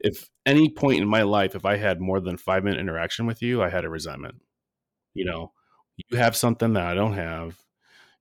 if 0.00 0.28
any 0.44 0.68
point 0.68 1.00
in 1.00 1.08
my 1.08 1.22
life, 1.22 1.54
if 1.54 1.64
I 1.64 1.76
had 1.76 2.00
more 2.00 2.18
than 2.18 2.36
five 2.36 2.64
minute 2.64 2.80
interaction 2.80 3.26
with 3.26 3.42
you, 3.42 3.62
I 3.62 3.68
had 3.68 3.84
a 3.84 3.88
resentment. 3.88 4.42
You 5.14 5.24
know, 5.24 5.52
you 5.96 6.18
have 6.18 6.34
something 6.34 6.72
that 6.72 6.86
I 6.86 6.94
don't 6.94 7.14
have. 7.14 7.56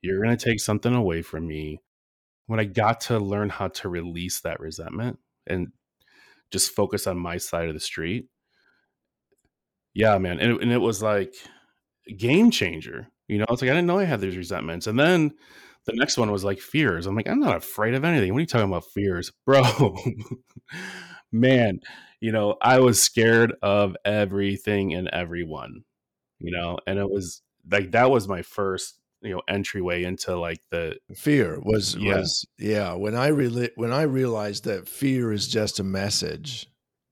You're 0.01 0.23
going 0.23 0.37
to 0.37 0.45
take 0.45 0.59
something 0.59 0.93
away 0.93 1.23
from 1.23 1.47
me. 1.47 1.81
When 2.45 2.59
I 2.59 2.65
got 2.65 3.01
to 3.01 3.17
learn 3.17 3.49
how 3.49 3.69
to 3.69 3.89
release 3.89 4.41
that 4.41 4.59
resentment 4.59 5.17
and 5.47 5.69
just 6.51 6.75
focus 6.75 7.07
on 7.07 7.17
my 7.17 7.37
side 7.37 7.67
of 7.67 7.73
the 7.73 7.79
street, 7.79 8.27
yeah, 9.93 10.17
man, 10.17 10.39
and 10.39 10.53
it, 10.53 10.61
and 10.61 10.71
it 10.71 10.77
was 10.79 11.01
like 11.01 11.33
game 12.17 12.51
changer. 12.51 13.07
You 13.27 13.37
know, 13.39 13.45
it's 13.49 13.61
like 13.61 13.71
I 13.71 13.73
didn't 13.73 13.87
know 13.87 13.99
I 13.99 14.05
had 14.05 14.21
these 14.21 14.37
resentments, 14.37 14.87
and 14.87 14.99
then 14.99 15.31
the 15.85 15.93
next 15.93 16.17
one 16.17 16.31
was 16.31 16.43
like 16.43 16.59
fears. 16.59 17.05
I'm 17.07 17.15
like, 17.15 17.27
I'm 17.27 17.39
not 17.39 17.55
afraid 17.57 17.93
of 17.95 18.03
anything. 18.03 18.31
What 18.33 18.37
are 18.39 18.41
you 18.41 18.47
talking 18.47 18.67
about, 18.69 18.85
fears, 18.93 19.31
bro? 19.45 19.63
man, 21.31 21.79
you 22.19 22.31
know, 22.31 22.55
I 22.61 22.79
was 22.79 23.01
scared 23.01 23.53
of 23.61 23.95
everything 24.05 24.93
and 24.93 25.07
everyone. 25.09 25.83
you 26.39 26.51
know, 26.51 26.77
and 26.87 26.97
it 26.99 27.09
was 27.09 27.41
like 27.71 27.91
that 27.91 28.09
was 28.09 28.27
my 28.27 28.41
first 28.41 28.97
you 29.21 29.29
know 29.35 29.41
entryway 29.47 30.03
into 30.03 30.35
like 30.35 30.59
the 30.71 30.97
fear 31.15 31.59
was 31.61 31.95
Yeah. 31.95 32.15
was 32.15 32.43
yeah 32.57 32.93
when 32.95 33.13
i 33.13 33.27
really 33.27 33.69
when 33.75 33.93
i 33.93 34.01
realized 34.01 34.63
that 34.63 34.87
fear 34.89 35.31
is 35.31 35.47
just 35.47 35.79
a 35.79 35.83
message 35.83 36.65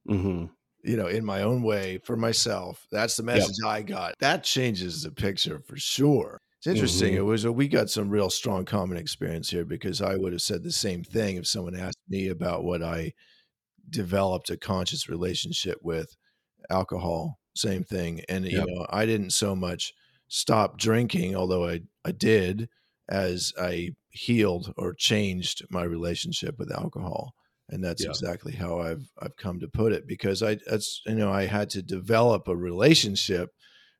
Mhm. 0.08 0.50
You 0.84 0.96
know 0.96 1.06
in 1.06 1.24
my 1.24 1.42
own 1.42 1.62
way 1.62 1.98
for 1.98 2.16
myself 2.16 2.86
that's 2.90 3.16
the 3.16 3.22
message 3.22 3.56
i 3.66 3.82
got 3.82 4.14
that 4.20 4.44
changes 4.44 5.02
the 5.02 5.10
picture 5.12 5.60
for 5.60 5.76
sure 5.76 6.40
it's 6.58 6.66
interesting 6.66 7.14
Mhm. 7.14 7.16
it 7.16 7.22
was 7.22 7.44
a, 7.44 7.52
we 7.52 7.68
got 7.68 7.90
some 7.90 8.08
real 8.10 8.30
strong 8.30 8.64
common 8.64 8.96
experience 8.96 9.50
here 9.50 9.64
because 9.64 10.00
i 10.02 10.16
would 10.16 10.32
have 10.32 10.42
said 10.42 10.62
the 10.62 10.72
same 10.72 11.04
thing 11.04 11.36
if 11.36 11.46
someone 11.46 11.76
asked 11.76 11.98
me 12.08 12.28
about 12.28 12.64
what 12.64 12.82
i 12.82 13.12
developed 13.88 14.50
a 14.50 14.56
conscious 14.56 15.08
relationship 15.08 15.78
with 15.82 16.16
alcohol 16.70 17.40
same 17.56 17.84
thing 17.84 18.22
and 18.28 18.46
Yep. 18.48 18.66
you 18.66 18.66
know 18.66 18.86
i 18.90 19.06
didn't 19.06 19.30
so 19.30 19.56
much 19.56 19.92
stop 20.28 20.78
drinking 20.78 21.36
although 21.36 21.68
i 21.68 21.80
i 22.04 22.12
did 22.12 22.68
as 23.10 23.52
i 23.60 23.90
healed 24.10 24.72
or 24.76 24.94
changed 24.94 25.62
my 25.70 25.82
relationship 25.84 26.58
with 26.58 26.72
alcohol 26.72 27.34
and 27.70 27.82
that's 27.82 28.04
Yeah. 28.04 28.10
exactly 28.10 28.52
how 28.52 28.80
i've 28.80 29.10
i've 29.20 29.36
come 29.36 29.60
to 29.60 29.68
put 29.68 29.92
it 29.92 30.06
because 30.06 30.42
i 30.42 30.56
that's 30.66 31.02
you 31.06 31.14
know 31.14 31.32
i 31.32 31.46
had 31.46 31.70
to 31.70 31.82
develop 31.82 32.48
a 32.48 32.56
relationship 32.56 33.50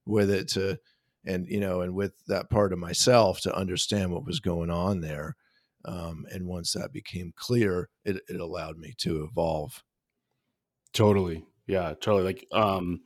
with 0.06 0.30
it 0.30 0.48
to 0.48 0.78
and 1.24 1.46
you 1.48 1.60
know 1.60 1.80
and 1.82 1.94
with 1.94 2.12
that 2.26 2.50
part 2.50 2.72
of 2.72 2.78
myself 2.78 3.40
to 3.42 3.54
understand 3.54 4.12
what 4.12 4.24
was 4.26 4.40
going 4.40 4.70
on 4.70 5.00
there 5.00 5.36
um, 5.86 6.26
and 6.30 6.46
once 6.46 6.72
that 6.74 6.92
became 6.92 7.32
clear 7.36 7.88
it, 8.04 8.20
it 8.28 8.40
allowed 8.40 8.76
me 8.78 8.92
to 8.98 9.24
evolve 9.24 9.82
Totally. 10.92 11.44
Yeah, 11.66 11.94
totally. 12.00 12.24
Like, 12.24 12.46
um, 12.52 13.00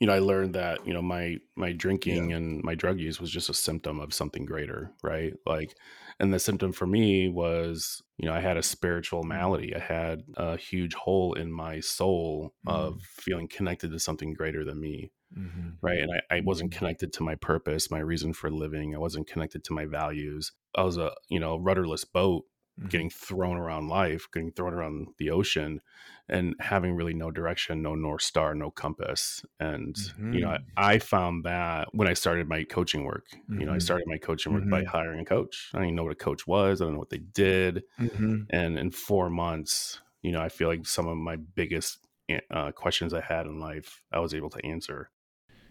you 0.00 0.06
know, 0.06 0.14
I 0.14 0.20
learned 0.20 0.54
that, 0.54 0.86
you 0.86 0.94
know, 0.94 1.02
my 1.02 1.38
my 1.56 1.72
drinking 1.72 2.32
and 2.32 2.62
my 2.62 2.74
drug 2.74 2.98
use 3.00 3.20
was 3.20 3.30
just 3.30 3.50
a 3.50 3.54
symptom 3.54 4.00
of 4.00 4.14
something 4.14 4.44
greater, 4.46 4.92
right? 5.02 5.34
Like, 5.44 5.74
and 6.20 6.34
the 6.34 6.38
symptom 6.38 6.72
for 6.72 6.86
me 6.86 7.28
was, 7.28 8.02
you 8.16 8.28
know, 8.28 8.34
I 8.34 8.40
had 8.40 8.56
a 8.56 8.62
spiritual 8.62 9.22
malady. 9.22 9.74
I 9.74 9.78
had 9.78 10.22
a 10.36 10.56
huge 10.56 10.94
hole 10.94 11.34
in 11.34 11.52
my 11.52 11.80
soul 11.80 12.54
of 12.66 13.00
feeling 13.02 13.48
connected 13.48 13.92
to 13.92 13.98
something 13.98 14.32
greater 14.34 14.64
than 14.64 14.80
me, 14.80 15.12
mm-hmm. 15.36 15.70
right? 15.80 16.00
And 16.00 16.10
I, 16.30 16.36
I 16.36 16.40
wasn't 16.40 16.72
connected 16.72 17.12
to 17.14 17.22
my 17.22 17.36
purpose, 17.36 17.90
my 17.90 18.00
reason 18.00 18.32
for 18.32 18.50
living. 18.50 18.94
I 18.94 18.98
wasn't 18.98 19.28
connected 19.28 19.62
to 19.64 19.72
my 19.72 19.86
values. 19.86 20.52
I 20.74 20.82
was 20.82 20.96
a, 20.96 21.12
you 21.28 21.38
know, 21.38 21.56
rudderless 21.56 22.04
boat 22.04 22.44
Mm-hmm. 22.78 22.88
getting 22.90 23.10
thrown 23.10 23.56
around 23.56 23.88
life, 23.88 24.28
getting 24.32 24.52
thrown 24.52 24.72
around 24.72 25.08
the 25.18 25.30
ocean, 25.30 25.80
and 26.28 26.54
having 26.60 26.94
really 26.94 27.14
no 27.14 27.30
direction, 27.30 27.82
no 27.82 27.94
north 27.94 28.22
star, 28.22 28.54
no 28.54 28.70
compass. 28.70 29.44
And 29.60 29.96
you 30.32 30.40
know. 30.42 30.48
I, 30.48 30.94
I 30.94 30.98
found 30.98 31.44
that 31.44 31.88
when 31.92 32.08
I 32.08 32.14
started 32.14 32.48
my 32.48 32.64
coaching 32.64 33.04
work. 33.04 33.26
You 33.48 33.66
know, 33.66 33.72
I 33.72 33.76
Mhm. 33.76 33.82
started 33.82 34.06
my 34.06 34.18
coaching 34.18 34.52
work 34.52 34.68
by 34.68 34.82
Mhm. 34.82 34.86
hiring 34.86 35.20
a 35.20 35.24
coach. 35.24 35.70
I 35.74 35.80
didn't 35.80 35.94
know 35.94 36.04
what 36.04 36.12
a 36.12 36.16
coach 36.16 36.46
was. 36.46 36.80
I 36.80 36.84
don't 36.84 36.92
know 36.94 36.98
what 36.98 37.10
they 37.10 37.18
did. 37.18 37.82
Mm-hmm. 37.98 38.42
And 38.50 38.78
in 38.78 38.90
four 38.90 39.30
months, 39.30 40.00
you 40.22 40.32
know, 40.32 40.40
I 40.40 40.48
feel 40.48 40.68
like 40.68 40.86
some 40.86 41.06
of 41.06 41.16
my 41.16 41.36
biggest 41.36 42.06
uh, 42.50 42.72
questions 42.72 43.14
I 43.14 43.22
had 43.22 43.46
in 43.46 43.58
life, 43.58 44.02
I 44.12 44.18
was 44.18 44.34
able 44.34 44.50
to 44.50 44.66
answer. 44.66 45.10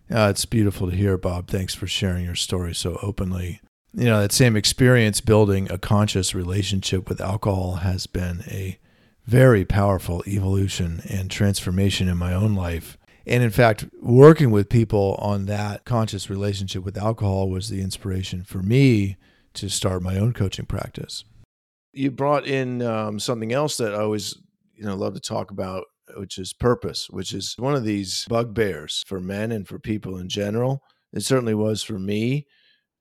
Yeah, 0.10 0.30
it's 0.30 0.46
beautiful 0.46 0.90
to 0.90 0.96
hear, 0.96 1.18
Bob. 1.18 1.50
Thanks 1.50 1.76
for 1.76 1.86
sharing 1.86 2.26
your 2.26 2.34
story 2.34 2.74
so 2.74 2.98
openly. 3.04 3.62
You 3.94 4.06
know, 4.06 4.22
that 4.22 4.32
same 4.32 4.56
experience 4.56 5.22
building 5.22 5.72
a 5.72 5.78
conscious 5.78 6.34
relationship 6.34 7.10
with 7.10 7.22
alcohol 7.22 7.76
has 7.78 8.08
been 8.08 8.44
a 8.48 8.80
very 9.28 9.66
powerful 9.66 10.24
evolution 10.26 11.02
and 11.10 11.30
transformation 11.30 12.08
in 12.08 12.18
my 12.18 12.34
own 12.34 12.56
life. 12.56 12.98
And 13.26 13.44
in 13.44 13.50
fact, 13.50 13.86
working 14.02 14.52
with 14.52 14.70
people 14.70 15.16
on 15.20 15.48
that 15.48 15.84
conscious 15.84 16.30
relationship 16.30 16.86
with 16.86 16.98
alcohol 16.98 17.50
was 17.50 17.70
the 17.70 17.82
inspiration 17.82 18.44
for 18.44 18.60
me 18.60 19.18
to 19.56 19.70
start 19.70 20.02
my 20.02 20.18
own 20.18 20.32
coaching 20.32 20.66
practice. 20.66 21.26
You 21.92 22.10
brought 22.10 22.48
in 22.48 22.82
um, 22.82 23.20
something 23.20 23.52
else 23.52 23.76
that 23.78 23.94
I 23.94 24.00
always, 24.00 24.34
you 24.74 24.86
know, 24.86 24.96
love 24.96 25.14
to 25.16 25.20
talk 25.20 25.52
about, 25.52 25.84
which 26.16 26.38
is 26.38 26.54
purpose, 26.54 27.08
which 27.10 27.34
is 27.34 27.54
one 27.58 27.76
of 27.76 27.84
these 27.84 28.26
bugbears 28.30 29.04
for 29.08 29.20
men 29.20 29.52
and 29.52 29.68
for 29.68 29.78
people 29.78 30.18
in 30.18 30.30
general. 30.30 30.82
It 31.12 31.24
certainly 31.24 31.54
was 31.54 31.84
for 31.84 32.00
me 32.00 32.46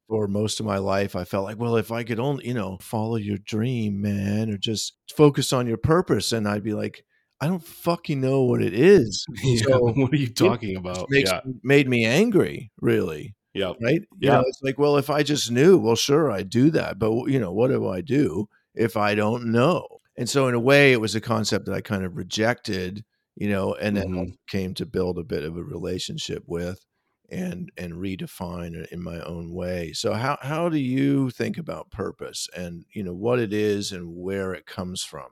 for 0.08 0.28
most 0.28 0.60
of 0.60 0.66
my 0.66 0.78
life. 0.78 1.16
I 1.16 1.24
felt 1.24 1.44
like, 1.44 1.58
well, 1.58 1.76
if 1.76 1.90
I 1.92 2.04
could 2.04 2.20
only, 2.20 2.46
you 2.48 2.54
know, 2.54 2.78
follow 2.80 3.16
your 3.16 3.38
dream, 3.38 4.00
man, 4.00 4.50
or 4.50 4.56
just 4.58 4.94
focus 5.16 5.52
on 5.52 5.66
your 5.66 5.78
purpose, 5.78 6.32
and 6.32 6.48
I'd 6.48 6.62
be 6.64 6.74
like, 6.74 7.04
I 7.40 7.46
don't 7.48 7.64
fucking 7.64 8.20
know 8.20 8.42
what 8.44 8.62
it 8.62 8.74
is. 8.74 9.26
Yeah, 9.42 9.62
So 9.66 9.78
what 9.96 10.12
are 10.12 10.16
you 10.16 10.28
talking 10.32 10.76
it 10.76 10.76
about? 10.76 11.08
makes, 11.08 11.32
Yeah, 11.32 11.40
made 11.62 11.88
me 11.88 12.04
angry, 12.04 12.70
really. 12.80 13.34
yeah, 13.54 13.72
Right? 13.82 14.00
You 14.20 14.30
Yeah. 14.30 14.36
know, 14.38 14.42
it's 14.46 14.60
like, 14.62 14.78
well, 14.78 14.96
if 14.96 15.10
I 15.10 15.22
just 15.22 15.50
knew, 15.50 15.78
well, 15.78 15.96
sure, 15.96 16.30
I'd 16.30 16.48
do 16.50 16.70
that. 16.70 16.98
But, 16.98 17.26
you 17.26 17.38
know, 17.38 17.52
what 17.52 17.68
do 17.68 17.88
I 17.88 18.00
do 18.00 18.48
if 18.74 18.96
I 18.96 19.14
don't 19.14 19.46
know? 19.52 19.86
And 20.16 20.28
so, 20.28 20.48
in 20.48 20.54
a 20.54 20.60
way, 20.60 20.92
it 20.92 21.00
was 21.00 21.14
a 21.14 21.20
concept 21.20 21.66
that 21.66 21.74
I 21.74 21.82
kind 21.82 22.04
of 22.04 22.16
rejected, 22.16 23.04
you 23.36 23.48
know, 23.50 23.74
and 23.74 23.96
then 23.96 24.04
Mhm. 24.06 24.36
came 24.48 24.72
to 24.74 24.86
build 24.86 25.18
a 25.18 25.24
bit 25.24 25.44
of 25.44 25.56
a 25.58 25.62
relationship 25.64 26.42
with 26.46 26.80
and 27.30 27.70
and 27.76 27.94
redefine 27.94 28.74
it 28.74 28.90
in 28.92 29.02
my 29.02 29.20
own 29.20 29.52
way. 29.52 29.92
So 29.92 30.14
how 30.14 30.38
how 30.42 30.68
do 30.68 30.78
you 30.78 31.30
think 31.30 31.58
about 31.58 31.90
purpose 31.90 32.48
and 32.56 32.84
you 32.92 33.02
know 33.02 33.14
what 33.14 33.38
it 33.38 33.52
is 33.52 33.92
and 33.92 34.16
where 34.16 34.54
it 34.54 34.66
comes 34.66 35.02
from? 35.02 35.28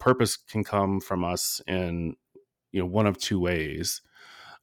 purpose 0.00 0.36
can 0.36 0.64
come 0.64 0.98
from 1.00 1.22
us 1.22 1.60
in 1.68 2.16
you 2.72 2.80
know 2.80 2.86
one 2.86 3.06
of 3.06 3.18
two 3.18 3.38
ways 3.38 4.00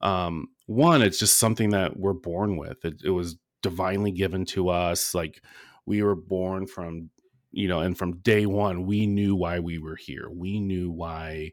um 0.02 0.48
one 0.66 1.02
it's 1.02 1.20
just 1.20 1.38
something 1.38 1.70
that 1.70 1.98
we're 1.98 2.14
born 2.14 2.58
with 2.58 2.84
it, 2.84 3.02
it 3.04 3.12
was 3.12 3.38
divinely 3.62 4.12
given 4.12 4.46
to 4.46 4.70
us 4.70 5.16
like 5.16 5.42
we 5.86 6.02
were 6.02 6.16
born 6.16 6.68
from 6.68 7.10
you 7.52 7.68
know 7.68 7.80
and 7.80 7.98
from 7.98 8.18
day 8.18 8.46
one 8.46 8.86
we 8.86 9.06
knew 9.08 9.36
why 9.36 9.60
we 9.60 9.78
were 9.78 9.96
here 9.96 10.28
we 10.30 10.60
knew 10.60 10.92
why 10.92 11.52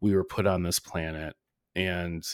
we 0.00 0.14
were 0.14 0.24
put 0.24 0.46
on 0.46 0.62
this 0.62 0.78
planet 0.78 1.34
and 1.74 2.24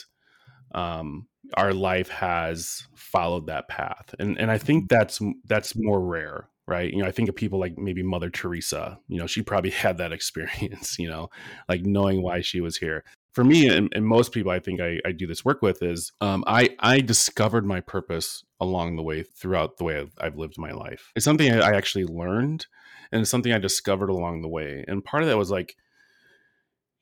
um 0.73 1.27
our 1.55 1.73
life 1.73 2.09
has 2.09 2.87
followed 2.95 3.47
that 3.47 3.67
path. 3.67 4.15
And 4.19 4.37
and 4.39 4.49
i 4.51 4.57
think 4.57 4.89
that's 4.89 5.19
that's 5.45 5.75
more 5.75 5.99
rare 5.99 6.49
right? 6.65 6.93
You 6.93 7.01
know 7.01 7.07
i 7.07 7.11
think 7.11 7.27
of 7.29 7.35
people 7.35 7.59
like 7.59 7.77
maybe 7.77 8.03
mother 8.03 8.29
teresa 8.29 8.97
you 9.09 9.19
know 9.19 9.27
she 9.27 9.41
probably 9.41 9.69
had 9.85 9.97
that 9.97 10.13
experience 10.13 10.97
you 10.97 11.09
know 11.09 11.29
like 11.67 11.85
knowing 11.85 12.21
why 12.21 12.41
she 12.41 12.61
was 12.61 12.77
here. 12.77 13.03
For 13.33 13.43
me 13.43 13.67
and, 13.67 13.91
and 13.95 14.05
most 14.05 14.31
people 14.31 14.51
i 14.51 14.59
think 14.59 14.79
I, 14.79 14.99
I 15.05 15.11
do 15.11 15.27
this 15.27 15.43
work 15.43 15.61
with 15.61 15.81
is 15.81 16.11
um, 16.21 16.43
i 16.47 16.69
i 16.79 17.01
discovered 17.01 17.65
my 17.65 17.81
purpose 17.81 18.43
along 18.63 18.95
the 18.95 19.03
way 19.03 19.23
throughout 19.23 19.77
the 19.77 19.83
way 19.83 19.99
I've, 19.99 20.13
I've 20.19 20.37
lived 20.37 20.57
my 20.57 20.71
life. 20.71 21.11
It's 21.15 21.25
something 21.25 21.51
I, 21.51 21.71
I 21.71 21.75
actually 21.75 22.05
learned 22.05 22.65
and 23.11 23.21
it's 23.21 23.29
something 23.29 23.51
i 23.51 23.59
discovered 23.59 24.09
along 24.09 24.41
the 24.41 24.47
way. 24.47 24.85
And 24.87 25.03
part 25.03 25.21
of 25.21 25.29
that 25.29 25.37
was 25.37 25.51
like 25.51 25.75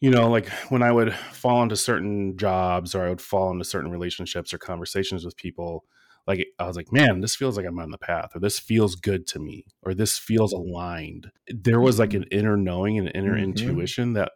you 0.01 0.10
know, 0.10 0.29
like 0.29 0.50
when 0.70 0.84
I 0.84 0.91
would 0.91 1.13
fall 1.15 1.63
into 1.63 1.77
certain 1.77 2.38
jobs 2.38 2.96
or 2.96 3.05
I 3.05 3.10
would 3.10 3.22
fall 3.22 3.51
into 3.51 3.65
certain 3.65 3.91
relationships 3.91 4.53
or 4.53 4.58
conversations 4.58 5.25
with 5.25 5.38
people, 5.38 5.86
like 6.27 6.48
I 6.60 6.67
was 6.67 6.75
like, 6.77 6.91
man, 6.91 7.22
this 7.22 7.36
feels 7.36 7.58
like 7.58 7.65
I'm 7.67 7.79
on 7.79 7.91
the 7.91 7.98
path, 8.00 8.36
or 8.36 8.39
this 8.39 8.60
feels 8.60 8.96
good 8.96 9.27
to 9.27 9.39
me, 9.39 9.65
or 9.84 9.93
this 9.93 10.17
feels 10.20 10.53
aligned. 10.53 11.31
There 11.48 11.81
was 11.81 12.00
like 12.00 12.13
an 12.13 12.25
inner 12.31 12.58
knowing 12.58 13.00
and 13.00 13.12
inner 13.15 13.36
Mhm. 13.36 13.38
intuition 13.38 14.13
that 14.13 14.34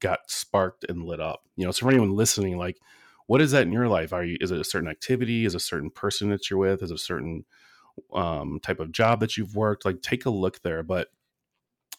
got 0.00 0.20
sparked 0.30 0.84
and 0.88 1.04
lit 1.04 1.20
up. 1.20 1.42
You 1.56 1.64
know, 1.66 1.72
so 1.72 1.86
for 1.86 1.90
anyone 1.90 2.14
listening, 2.14 2.56
like, 2.58 2.78
what 3.26 3.40
is 3.42 3.50
that 3.52 3.62
in 3.64 3.72
your 3.72 3.88
life? 3.88 4.12
Are 4.12 4.24
you 4.24 4.36
is 4.40 4.50
it 4.52 4.60
a 4.60 4.64
certain 4.64 4.88
activity? 4.90 5.44
Is 5.44 5.54
a 5.54 5.60
certain 5.60 5.90
person 5.90 6.30
that 6.30 6.50
you're 6.50 6.58
with? 6.58 6.82
Is 6.82 6.90
a 6.92 6.98
certain 6.98 7.44
um, 8.14 8.60
type 8.62 8.80
of 8.80 8.92
job 8.92 9.20
that 9.20 9.36
you've 9.36 9.56
worked? 9.56 9.84
Like, 9.84 10.02
take 10.02 10.26
a 10.26 10.30
look 10.30 10.62
there. 10.62 10.82
But 10.82 11.08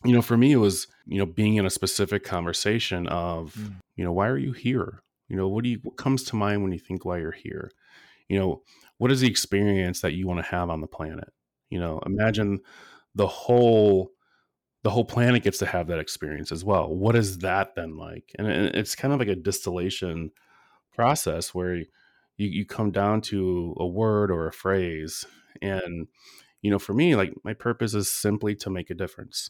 you 0.06 0.14
know, 0.14 0.22
for 0.22 0.38
me, 0.38 0.54
it 0.54 0.58
was, 0.58 0.88
you 1.06 1.18
know, 1.18 1.26
being 1.26 1.56
in 1.56 1.66
a 1.66 1.70
specific 1.70 2.24
conversation 2.24 3.08
of, 3.08 3.54
Mm. 3.56 3.76
you 3.96 4.04
know, 4.04 4.14
why 4.14 4.28
are 4.28 4.38
you 4.38 4.54
here? 4.54 5.02
You 5.28 5.36
know, 5.36 5.48
what 5.48 5.64
do 5.64 5.70
you, 5.70 5.80
what 5.84 5.98
comes 5.98 6.24
to 6.26 6.36
mind 6.36 6.64
when 6.64 6.72
you 6.72 6.80
think 6.80 7.04
why 7.04 7.20
you're 7.20 7.32
here? 7.32 7.72
You 8.30 8.40
know, 8.40 8.64
what 8.98 9.12
is 9.12 9.22
the 9.22 9.28
experience 9.28 10.02
that 10.02 10.14
you 10.14 10.28
want 10.28 10.40
to 10.40 10.52
have 10.52 10.70
on 10.70 10.82
the 10.82 10.88
planet? 10.88 11.34
You 11.70 11.80
know, 11.80 12.00
imagine 12.06 12.60
the 13.14 13.28
whole, 13.28 14.12
the 14.84 14.90
whole 14.90 15.06
planet 15.06 15.44
gets 15.44 15.58
to 15.60 15.66
have 15.66 15.88
that 15.88 16.00
experience 16.00 16.52
as 16.52 16.64
well. 16.64 16.96
What 16.96 17.16
is 17.16 17.40
that 17.40 17.76
then 17.76 17.98
like? 17.98 18.32
And 18.40 18.48
it's 18.48 18.96
kind 18.96 19.14
of 19.14 19.20
like 19.20 19.28
a 19.28 19.36
distillation 19.36 20.32
process 20.94 21.54
where 21.54 21.76
you, 21.76 21.86
you 22.38 22.66
come 22.66 22.92
down 22.92 23.22
to 23.22 23.76
a 23.78 23.86
word 23.86 24.32
or 24.32 24.48
a 24.48 24.54
phrase. 24.54 25.26
And, 25.62 26.08
you 26.62 26.72
know, 26.72 26.80
for 26.80 26.94
me, 26.94 27.16
like 27.16 27.34
my 27.44 27.54
purpose 27.54 27.94
is 27.94 28.10
simply 28.10 28.56
to 28.56 28.70
make 28.70 28.90
a 28.90 28.96
difference 28.96 29.50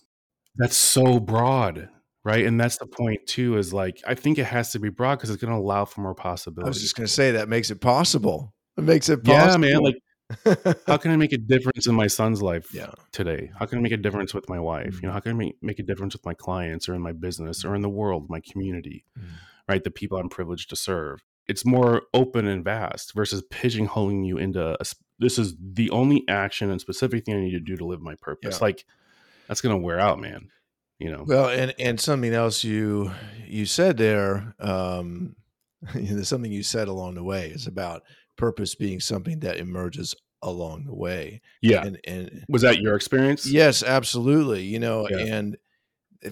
that's 0.55 0.75
so 0.77 1.19
broad, 1.19 1.89
right? 2.23 2.45
And 2.45 2.59
that's 2.59 2.77
the 2.77 2.87
point 2.87 3.25
too. 3.27 3.57
Is 3.57 3.73
like 3.73 4.01
I 4.07 4.15
think 4.15 4.37
it 4.37 4.45
has 4.45 4.71
to 4.73 4.79
be 4.79 4.89
broad 4.89 5.15
because 5.17 5.29
it's 5.29 5.41
going 5.41 5.53
to 5.53 5.59
allow 5.59 5.85
for 5.85 6.01
more 6.01 6.15
possibilities. 6.15 6.65
I 6.65 6.69
was 6.69 6.81
just 6.81 6.95
going 6.95 7.07
to 7.07 7.13
say 7.13 7.31
that 7.31 7.49
makes 7.49 7.71
it 7.71 7.81
possible. 7.81 8.53
It 8.77 8.83
makes 8.83 9.09
it 9.09 9.19
yeah, 9.23 9.57
man. 9.57 9.79
Like, 9.79 9.95
how 10.87 10.97
can 10.97 11.11
I 11.11 11.15
make 11.17 11.33
a 11.33 11.37
difference 11.37 11.87
in 11.87 11.95
my 11.95 12.07
son's 12.07 12.41
life 12.41 12.73
yeah. 12.73 12.91
today? 13.11 13.51
How 13.57 13.65
can 13.65 13.79
I 13.79 13.81
make 13.81 13.91
a 13.91 13.97
difference 13.97 14.33
with 14.33 14.47
my 14.47 14.59
wife? 14.59 14.99
You 15.01 15.07
know, 15.07 15.09
Mhm. 15.09 15.13
how 15.13 15.19
can 15.21 15.31
I 15.31 15.35
make, 15.35 15.55
make 15.61 15.79
a 15.79 15.83
difference 15.83 16.13
with 16.13 16.25
my 16.25 16.33
clients 16.33 16.87
or 16.87 16.93
in 16.95 17.01
my 17.01 17.11
business 17.11 17.65
or 17.65 17.75
in 17.75 17.81
the 17.81 17.89
world, 17.89 18.27
my 18.29 18.39
community, 18.39 19.05
Mhm. 19.17 19.23
right? 19.67 19.83
The 19.83 19.91
people 19.91 20.17
I'm 20.17 20.29
privileged 20.29 20.69
to 20.69 20.75
serve. 20.75 21.21
it's 21.47 21.65
more 21.65 22.03
open 22.13 22.45
and 22.45 22.63
vast 22.63 23.11
versus 23.15 23.41
pigeonholing 23.49 24.23
you 24.23 24.37
into 24.37 24.79
a, 24.79 24.85
this 25.17 25.39
is 25.39 25.55
the 25.59 25.89
only 25.89 26.23
action 26.29 26.69
and 26.69 26.79
specific 26.79 27.25
thing 27.25 27.35
I 27.37 27.39
need 27.39 27.51
to 27.53 27.59
do 27.59 27.75
to 27.75 27.83
live 27.85 28.01
my 28.01 28.13
purpose. 28.21 28.59
Yeah. 28.59 28.65
Like 28.67 28.85
that's 29.49 29.59
gonna 29.61 29.77
wear 29.77 29.99
out, 29.99 30.19
man. 30.21 30.47
You 30.99 31.11
know. 31.11 31.25
Well, 31.27 31.49
and 31.49 31.73
and 31.77 31.99
something 31.99 32.33
else 32.33 32.63
you 32.63 33.11
you 33.45 33.65
said 33.65 33.97
there, 33.97 34.55
um, 34.59 35.35
there's 35.93 36.29
something 36.29 36.51
you 36.51 36.63
said 36.63 36.87
along 36.87 37.15
the 37.15 37.23
way 37.23 37.47
is 37.49 37.67
about 37.67 38.03
purpose 38.37 38.75
being 38.75 39.01
something 39.01 39.39
that 39.41 39.57
emerges 39.57 40.15
along 40.41 40.85
the 40.85 40.95
way. 40.95 41.41
Yeah. 41.61 41.83
And 41.85 41.99
and 42.07 42.45
Was 42.47 42.61
that 42.61 42.79
your 42.79 42.95
experience? 42.95 43.45
yes, 43.45 43.83
absolutely. 43.83 44.63
You 44.63 44.79
know, 44.79 45.07
Yeah. 45.09 45.17
and 45.35 45.57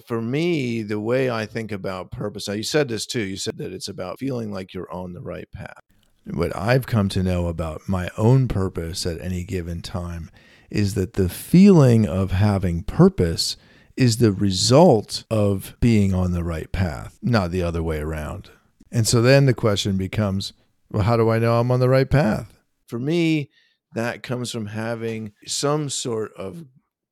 for 0.05 0.21
me, 0.21 0.83
the 0.83 1.00
way 1.00 1.29
I 1.29 1.45
think 1.45 1.71
about 1.71 2.12
purpose, 2.12 2.47
now 2.47 2.53
you 2.53 2.63
said 2.63 2.88
this 2.89 3.05
too. 3.05 3.21
You 3.21 3.38
said 3.38 3.57
that 3.57 3.74
it's 3.74 3.88
about 3.88 4.19
feeling 4.19 4.51
like 4.51 4.74
you're 4.74 4.91
on 4.91 5.13
the 5.13 5.21
right 5.21 5.50
path. 5.51 5.81
What 6.25 6.53
I've 6.55 6.86
come 6.88 7.07
to 7.09 7.24
know 7.24 7.47
about 7.47 7.88
my 7.88 8.09
own 8.17 8.47
purpose 8.50 9.05
at 9.05 9.21
any 9.21 9.43
given 9.45 9.81
time 9.81 10.29
is 10.69 10.93
that 10.95 11.13
the 11.13 11.29
feeling 11.29 12.05
of 12.07 12.31
having 12.31 12.83
purpose 12.83 13.57
is 13.95 14.17
the 14.17 14.31
result 14.31 15.24
of 15.31 15.75
being 15.79 16.13
on 16.13 16.31
the 16.31 16.43
right 16.43 16.71
path, 16.71 17.17
not 17.21 17.51
the 17.51 17.63
other 17.63 17.81
way 17.81 18.00
around. 18.00 18.51
And 18.91 19.07
so 19.07 19.21
then 19.21 19.45
the 19.45 19.53
question 19.53 19.97
becomes, 19.97 20.53
well, 20.91 21.03
how 21.03 21.17
do 21.17 21.29
I 21.29 21.39
know 21.39 21.59
I'm 21.59 21.71
on 21.71 21.79
the 21.79 21.89
right 21.89 22.09
path? 22.09 22.53
For 22.88 23.00
me, 23.00 23.50
that 23.95 24.24
comes 24.24 24.51
from 24.51 24.67
having 24.67 25.33
some 25.45 25.89
sort 25.89 26.31
of 26.38 26.65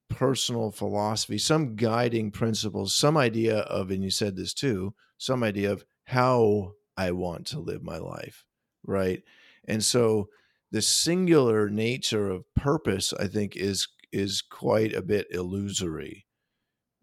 personal 0.10 0.72
philosophy, 0.72 1.38
some 1.38 1.76
guiding 1.76 2.32
principles, 2.32 2.94
some 2.94 3.18
idea 3.18 3.60
of, 3.60 3.90
and 3.90 4.04
you 4.04 4.12
said 4.12 4.36
this 4.36 4.54
too, 4.54 4.94
some 5.18 5.44
idea 5.44 5.72
of 5.72 5.84
how 6.06 6.74
I 6.96 7.12
want 7.12 7.48
to 7.48 7.60
live 7.60 7.84
my 7.84 7.98
life, 7.98 8.46
right? 8.86 9.24
And 9.68 9.84
so 9.84 10.30
the 10.72 10.82
singular 10.82 11.70
nature 11.70 12.30
of 12.30 12.46
purpose, 12.56 13.14
I 13.14 13.28
think, 13.28 13.56
is 13.56 13.88
is 14.12 14.42
quite 14.42 14.94
a 14.94 15.02
bit 15.02 15.28
illusory, 15.32 16.26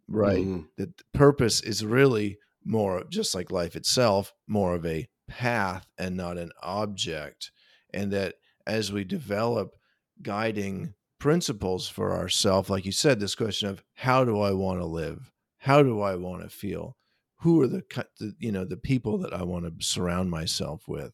right? 0.08 0.46
Mhm. 0.46 0.68
That 0.76 1.02
purpose 1.12 1.60
is 1.62 1.84
really 1.84 2.38
more 2.64 3.04
just 3.04 3.34
like 3.34 3.50
life 3.50 3.76
itself, 3.76 4.32
more 4.46 4.74
of 4.74 4.86
a 4.86 5.08
path 5.28 5.86
and 5.98 6.16
not 6.16 6.38
an 6.38 6.52
object, 6.62 7.50
and 7.92 8.12
that 8.12 8.36
as 8.66 8.92
we 8.92 9.04
develop 9.04 9.74
guiding 10.22 10.94
principles 11.18 11.88
for 11.88 12.12
ourselves, 12.16 12.70
like 12.70 12.84
you 12.84 12.92
said, 12.92 13.20
this 13.20 13.34
question 13.34 13.68
of 13.68 13.82
how 13.94 14.24
do 14.24 14.40
I 14.40 14.52
want 14.52 14.80
to 14.80 14.86
live? 14.86 15.32
How 15.58 15.82
do 15.82 16.00
I 16.00 16.16
want 16.16 16.42
to 16.42 16.48
feel? 16.48 16.96
Who 17.38 17.60
are 17.62 17.66
the, 17.66 17.82
the 18.18 18.34
you 18.38 18.52
know 18.52 18.64
the 18.64 18.76
people 18.76 19.18
that 19.18 19.32
I 19.32 19.42
want 19.42 19.64
to 19.80 19.84
surround 19.84 20.30
myself 20.30 20.86
with, 20.88 21.12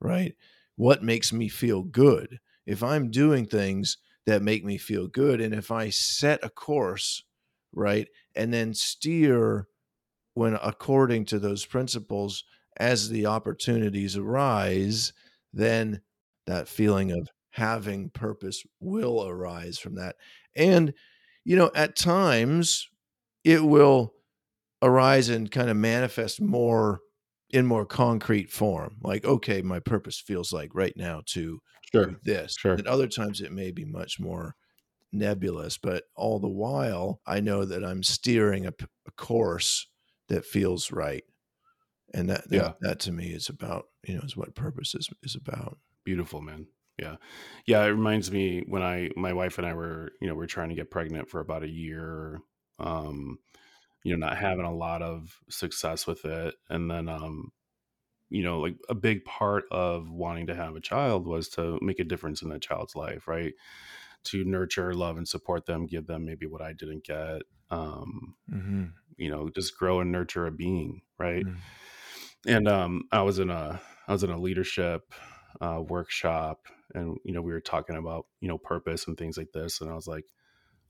right? 0.00 0.34
What 0.80 1.02
makes 1.02 1.30
me 1.30 1.48
feel 1.50 1.82
good? 1.82 2.38
If 2.64 2.82
I'm 2.82 3.10
doing 3.10 3.44
things 3.44 3.98
that 4.24 4.40
make 4.40 4.64
me 4.64 4.78
feel 4.78 5.08
good, 5.08 5.38
and 5.38 5.54
if 5.54 5.70
I 5.70 5.90
set 5.90 6.40
a 6.42 6.48
course, 6.48 7.22
right, 7.74 8.08
and 8.34 8.50
then 8.50 8.72
steer 8.72 9.68
when 10.32 10.54
according 10.54 11.26
to 11.26 11.38
those 11.38 11.66
principles 11.66 12.44
as 12.78 13.10
the 13.10 13.26
opportunities 13.26 14.16
arise, 14.16 15.12
then 15.52 16.00
that 16.46 16.66
feeling 16.66 17.12
of 17.12 17.28
having 17.50 18.08
purpose 18.08 18.64
will 18.80 19.28
arise 19.28 19.78
from 19.78 19.96
that. 19.96 20.16
And, 20.56 20.94
you 21.44 21.56
know, 21.56 21.70
at 21.74 21.94
times 21.94 22.88
it 23.44 23.62
will 23.62 24.14
arise 24.80 25.28
and 25.28 25.50
kind 25.50 25.68
of 25.68 25.76
manifest 25.76 26.40
more 26.40 27.00
in 27.52 27.66
more 27.66 27.86
concrete 27.86 28.50
form. 28.50 28.98
Like, 29.02 29.24
okay, 29.24 29.62
my 29.62 29.80
purpose 29.80 30.20
feels 30.20 30.52
like 30.52 30.74
right 30.74 30.96
now 30.96 31.22
to 31.26 31.60
Sure. 31.92 32.06
do 32.06 32.16
this. 32.22 32.56
Sure. 32.56 32.74
And 32.76 32.86
other 32.86 33.08
times 33.08 33.40
it 33.40 33.52
may 33.52 33.70
be 33.72 33.84
much 33.84 34.20
more 34.20 34.56
nebulous, 35.12 35.78
but 35.78 36.04
all 36.16 36.38
the 36.40 36.48
while 36.48 37.20
I 37.26 37.40
know 37.40 37.64
that 37.64 37.84
I'm 37.84 38.02
steering 38.02 38.66
a 38.66 38.72
course 39.16 39.88
that 40.28 40.44
feels 40.46 40.92
right. 40.92 41.24
And 42.12 42.28
that, 42.30 42.48
that 42.50 42.56
Yeah. 42.56 42.72
that 42.80 43.00
to 43.00 43.12
me 43.12 43.32
is 43.32 43.48
about, 43.48 43.86
you 44.04 44.14
know, 44.14 44.22
is 44.22 44.36
what 44.36 44.54
purpose 44.54 44.94
is 44.94 45.08
is 45.22 45.36
about. 45.36 45.78
Beautiful, 46.04 46.40
man. 46.40 46.66
Yeah. 46.98 47.16
Yeah. 47.66 47.84
It 47.84 47.90
reminds 47.90 48.30
me 48.30 48.64
when 48.66 48.82
I, 48.82 49.10
my 49.16 49.32
wife 49.32 49.58
and 49.58 49.66
I 49.66 49.74
were, 49.74 50.12
you 50.20 50.28
know, 50.28 50.34
we 50.34 50.44
are 50.44 50.48
trying 50.48 50.70
to 50.70 50.74
get 50.74 50.90
pregnant 50.90 51.30
for 51.30 51.40
about 51.40 51.62
a 51.62 51.68
year, 51.68 52.40
um, 52.78 53.38
you 54.04 54.16
know, 54.16 54.26
not 54.26 54.38
having 54.38 54.64
a 54.64 54.74
lot 54.74 55.02
of 55.02 55.40
success 55.50 56.06
with 56.06 56.24
it. 56.24 56.54
And 56.68 56.90
then, 56.90 57.08
um, 57.08 57.52
you 58.30 58.42
know, 58.42 58.60
like 58.60 58.76
a 58.88 58.94
big 58.94 59.24
part 59.24 59.64
of 59.70 60.10
wanting 60.10 60.46
to 60.48 60.54
have 60.54 60.76
a 60.76 60.80
child 60.80 61.26
was 61.26 61.48
to 61.50 61.78
make 61.82 61.98
a 62.00 62.04
difference 62.04 62.42
in 62.42 62.48
that 62.50 62.62
child's 62.62 62.96
life, 62.96 63.28
right? 63.28 63.54
To 64.24 64.44
nurture, 64.44 64.94
love, 64.94 65.16
and 65.18 65.28
support 65.28 65.66
them, 65.66 65.86
give 65.86 66.06
them 66.06 66.24
maybe 66.26 66.46
what 66.46 66.62
I 66.62 66.72
didn't 66.74 67.04
get. 67.04 67.42
Um, 67.70 68.36
Mm-hmm. 68.52 68.92
you 69.16 69.30
know, 69.30 69.50
just 69.50 69.76
grow 69.78 70.00
and 70.00 70.12
nurture 70.12 70.46
a 70.46 70.52
being, 70.52 71.02
right? 71.18 71.46
Mm. 71.46 71.62
and 72.46 72.68
um 72.68 73.02
i 73.12 73.22
was 73.22 73.38
in 73.38 73.50
a 73.50 73.80
i 74.08 74.12
was 74.12 74.22
in 74.22 74.30
a 74.30 74.38
leadership 74.38 75.12
uh 75.60 75.80
workshop 75.86 76.66
and 76.94 77.18
you 77.24 77.32
know 77.32 77.42
we 77.42 77.52
were 77.52 77.60
talking 77.60 77.96
about 77.96 78.26
you 78.40 78.48
know 78.48 78.58
purpose 78.58 79.06
and 79.06 79.16
things 79.16 79.36
like 79.36 79.52
this 79.52 79.80
and 79.80 79.90
i 79.90 79.94
was 79.94 80.06
like 80.06 80.26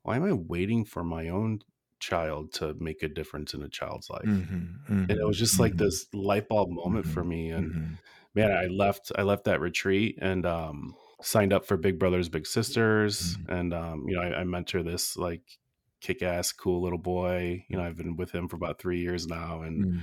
why 0.02 0.16
am 0.16 0.24
i 0.24 0.32
waiting 0.32 0.84
for 0.84 1.04
my 1.04 1.28
own 1.28 1.60
child 2.00 2.52
to 2.54 2.74
make 2.80 3.02
a 3.02 3.08
difference 3.08 3.54
in 3.54 3.62
a 3.62 3.68
child's 3.68 4.10
life 4.10 4.24
Mm-hmm. 4.26 5.04
and 5.08 5.18
it 5.20 5.26
was 5.26 5.38
just 5.38 5.58
like 5.60 5.76
this 5.76 6.06
light 6.12 6.48
bulb 6.48 6.70
moment 6.70 7.06
for 7.06 7.24
me 7.24 7.50
and 7.50 7.72
Mm-hmm. 7.72 7.94
man 8.34 8.52
i 8.52 8.66
left 8.66 9.12
i 9.16 9.22
left 9.22 9.44
that 9.44 9.60
retreat 9.60 10.18
and 10.20 10.46
um 10.46 10.94
signed 11.22 11.52
up 11.52 11.66
for 11.66 11.76
big 11.76 11.98
brothers 11.98 12.28
big 12.28 12.46
sisters 12.46 13.38
and 13.48 13.74
um 13.74 14.06
you 14.08 14.16
know 14.16 14.22
I, 14.22 14.40
I 14.40 14.44
mentor 14.44 14.82
this 14.82 15.16
like 15.16 15.58
kick-ass 16.00 16.52
cool 16.52 16.82
little 16.82 16.98
boy 16.98 17.64
you 17.68 17.76
know 17.76 17.84
i've 17.84 17.96
been 17.96 18.16
with 18.16 18.32
him 18.32 18.48
for 18.48 18.56
about 18.56 18.80
three 18.80 19.00
years 19.00 19.26
now 19.26 19.62
and 19.62 19.86
Mm-hmm. 19.86 19.98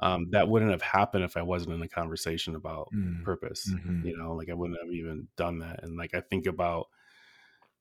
um, 0.00 0.28
that 0.30 0.48
wouldn't 0.48 0.70
have 0.70 0.80
happened 0.82 1.24
if 1.24 1.36
I 1.36 1.42
wasn't 1.42 1.74
in 1.74 1.82
a 1.82 1.88
conversation 1.88 2.54
about 2.56 2.88
Mm-hmm. 2.94 3.22
purpose. 3.22 3.68
Mhm. 3.68 4.04
You 4.04 4.16
know, 4.16 4.32
like 4.34 4.48
I 4.48 4.54
wouldn't 4.54 4.78
have 4.82 4.92
even 4.92 5.28
done 5.36 5.58
that. 5.58 5.82
And 5.84 5.96
like 5.98 6.14
I 6.14 6.22
think 6.22 6.46
about 6.46 6.86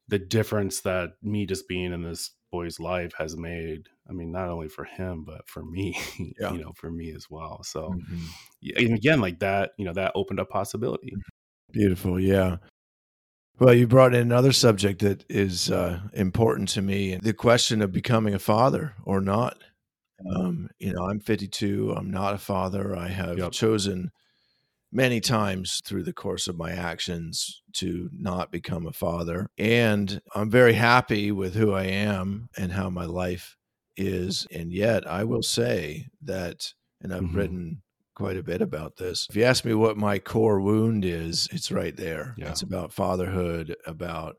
the 0.08 0.20
difference 0.20 0.82
that 0.82 1.12
me 1.22 1.46
just 1.46 1.68
being 1.68 1.94
in 1.94 2.02
this 2.04 2.32
boy's 2.52 2.80
life 2.80 3.14
has 3.18 3.38
made. 3.38 3.88
I 4.10 4.14
mean, 4.14 4.32
not 4.32 4.50
only 4.50 4.70
for 4.70 4.84
him, 4.84 5.24
but 5.24 5.48
for 5.48 5.64
me, 5.64 5.96
Yeah. 6.40 6.54
you 6.54 6.60
know, 6.60 6.74
for 6.76 6.92
me 6.92 7.12
as 7.12 7.30
well. 7.30 7.64
So, 7.64 7.90
Mhm. 7.90 8.20
yeah, 8.62 8.80
and 8.80 8.94
again, 8.96 9.22
like 9.22 9.40
that, 9.40 9.72
you 9.78 9.86
know, 9.86 9.94
that 9.94 10.12
opened 10.16 10.40
up 10.40 10.50
possibility. 10.50 11.14
Beautiful, 11.72 12.20
yeah. 12.20 12.58
Well, 13.60 13.74
you 13.74 13.88
brought 13.88 14.16
in 14.16 14.22
another 14.22 14.54
subject 14.54 15.02
that 15.02 15.26
is 15.30 15.70
uh, 15.70 16.00
important 16.14 16.70
to 16.70 16.82
me: 16.82 17.16
the 17.16 17.34
question 17.34 17.82
of 17.82 17.92
becoming 17.92 18.34
a 18.34 18.40
father 18.40 18.96
or 19.04 19.20
not. 19.22 19.58
Um, 20.36 20.70
you 20.80 20.94
know, 20.94 21.06
I'm 21.10 21.20
52. 21.20 21.94
I'm 21.96 22.10
not 22.12 22.34
a 22.34 22.38
father. 22.38 22.96
I 22.96 23.08
have 23.10 23.38
Yep. 23.38 23.52
chosen 23.52 24.12
many 24.92 25.20
times 25.22 25.82
through 25.86 26.04
the 26.04 26.14
course 26.14 26.48
of 26.48 26.58
my 26.58 26.72
actions 26.72 27.62
to 27.74 28.10
not 28.14 28.52
become 28.52 28.88
a 28.88 28.94
father, 28.94 29.48
and 29.58 30.22
I'm 30.36 30.50
very 30.50 30.74
happy 30.74 31.32
with 31.32 31.54
who 31.56 31.74
I 31.74 31.84
am 31.84 32.50
and 32.58 32.72
how 32.72 32.90
my 32.90 33.06
life 33.06 33.56
is. 33.98 34.48
And 34.52 34.72
yet, 34.72 35.08
I 35.08 35.24
will 35.26 35.44
say 35.44 36.08
that, 36.24 36.74
and 37.02 37.14
I've 37.14 37.24
Mhm. 37.24 37.36
written 37.36 37.82
quite 38.16 38.38
a 38.38 38.44
bit 38.44 38.62
about 38.62 38.98
this. 38.98 39.28
If 39.30 39.36
you 39.36 39.44
ask 39.44 39.64
me 39.64 39.74
what 39.74 39.98
my 39.98 40.20
core 40.20 40.60
wound 40.60 41.06
is, 41.06 41.48
it's 41.52 41.72
right 41.72 41.96
there. 41.96 42.34
Yeah. 42.38 42.50
It's 42.50 42.62
about 42.64 42.92
fatherhood, 42.94 43.76
about, 43.86 44.38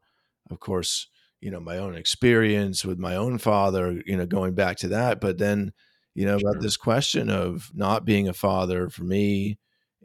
of 0.50 0.60
course, 0.60 1.08
you 1.40 1.50
know, 1.50 1.60
my 1.60 1.78
own 1.78 1.94
experience 1.94 2.84
with 2.84 2.98
my 2.98 3.16
own 3.16 3.38
father, 3.38 4.02
you 4.04 4.16
know, 4.16 4.26
going 4.26 4.54
back 4.54 4.76
to 4.78 4.88
that. 4.88 5.20
But 5.20 5.38
then, 5.38 5.72
you 6.14 6.26
know, 6.26 6.38
Sure. 6.38 6.50
about 6.50 6.60
this 6.60 6.76
question 6.76 7.30
of 7.30 7.70
not 7.74 8.04
being 8.04 8.28
a 8.28 8.34
father 8.34 8.90
for 8.90 9.04
me 9.04 9.58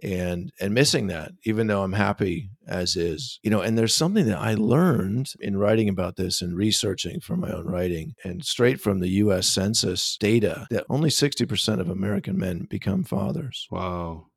and 0.03 0.51
and 0.59 0.73
missing 0.73 1.07
that 1.07 1.31
even 1.45 1.67
though 1.67 1.81
i'm 1.83 1.93
happy 1.93 2.49
as 2.67 2.95
is 2.97 3.39
you 3.43 3.49
know 3.49 3.61
and 3.61 3.77
there's 3.77 3.93
something 3.95 4.25
that 4.25 4.37
i 4.37 4.53
learned 4.53 5.27
in 5.39 5.55
writing 5.55 5.87
about 5.87 6.17
this 6.17 6.41
and 6.41 6.57
researching 6.57 7.19
for 7.21 7.37
my 7.37 7.49
own 7.49 7.65
writing 7.65 8.13
and 8.23 8.43
straight 8.43 8.81
from 8.81 8.99
the 8.99 9.07
us 9.09 9.47
census 9.47 10.17
data 10.19 10.67
that 10.69 10.85
only 10.89 11.09
60% 11.09 11.79
of 11.79 11.89
american 11.89 12.37
men 12.37 12.67
become 12.69 13.03
fathers 13.03 13.67
Wow. 13.71 14.27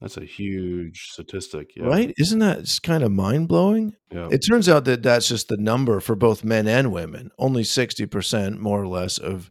That's 0.00 0.16
a 0.16 0.24
huge 0.24 1.10
statistic. 1.12 1.70
Yeah. 1.76 1.84
right 1.86 2.12
isn't 2.18 2.40
that 2.40 2.66
kind 2.82 3.04
of 3.04 3.12
mind-blowing 3.12 3.94
Yeah. 4.10 4.26
it 4.32 4.38
turns 4.38 4.68
out 4.68 4.84
that 4.86 5.04
that's 5.04 5.28
just 5.28 5.46
the 5.46 5.56
number 5.56 6.00
for 6.00 6.16
both 6.16 6.42
men 6.42 6.66
and 6.66 6.90
women 6.90 7.30
only 7.38 7.62
60% 7.62 8.58
more 8.58 8.82
or 8.82 8.88
less 8.88 9.16
of 9.18 9.48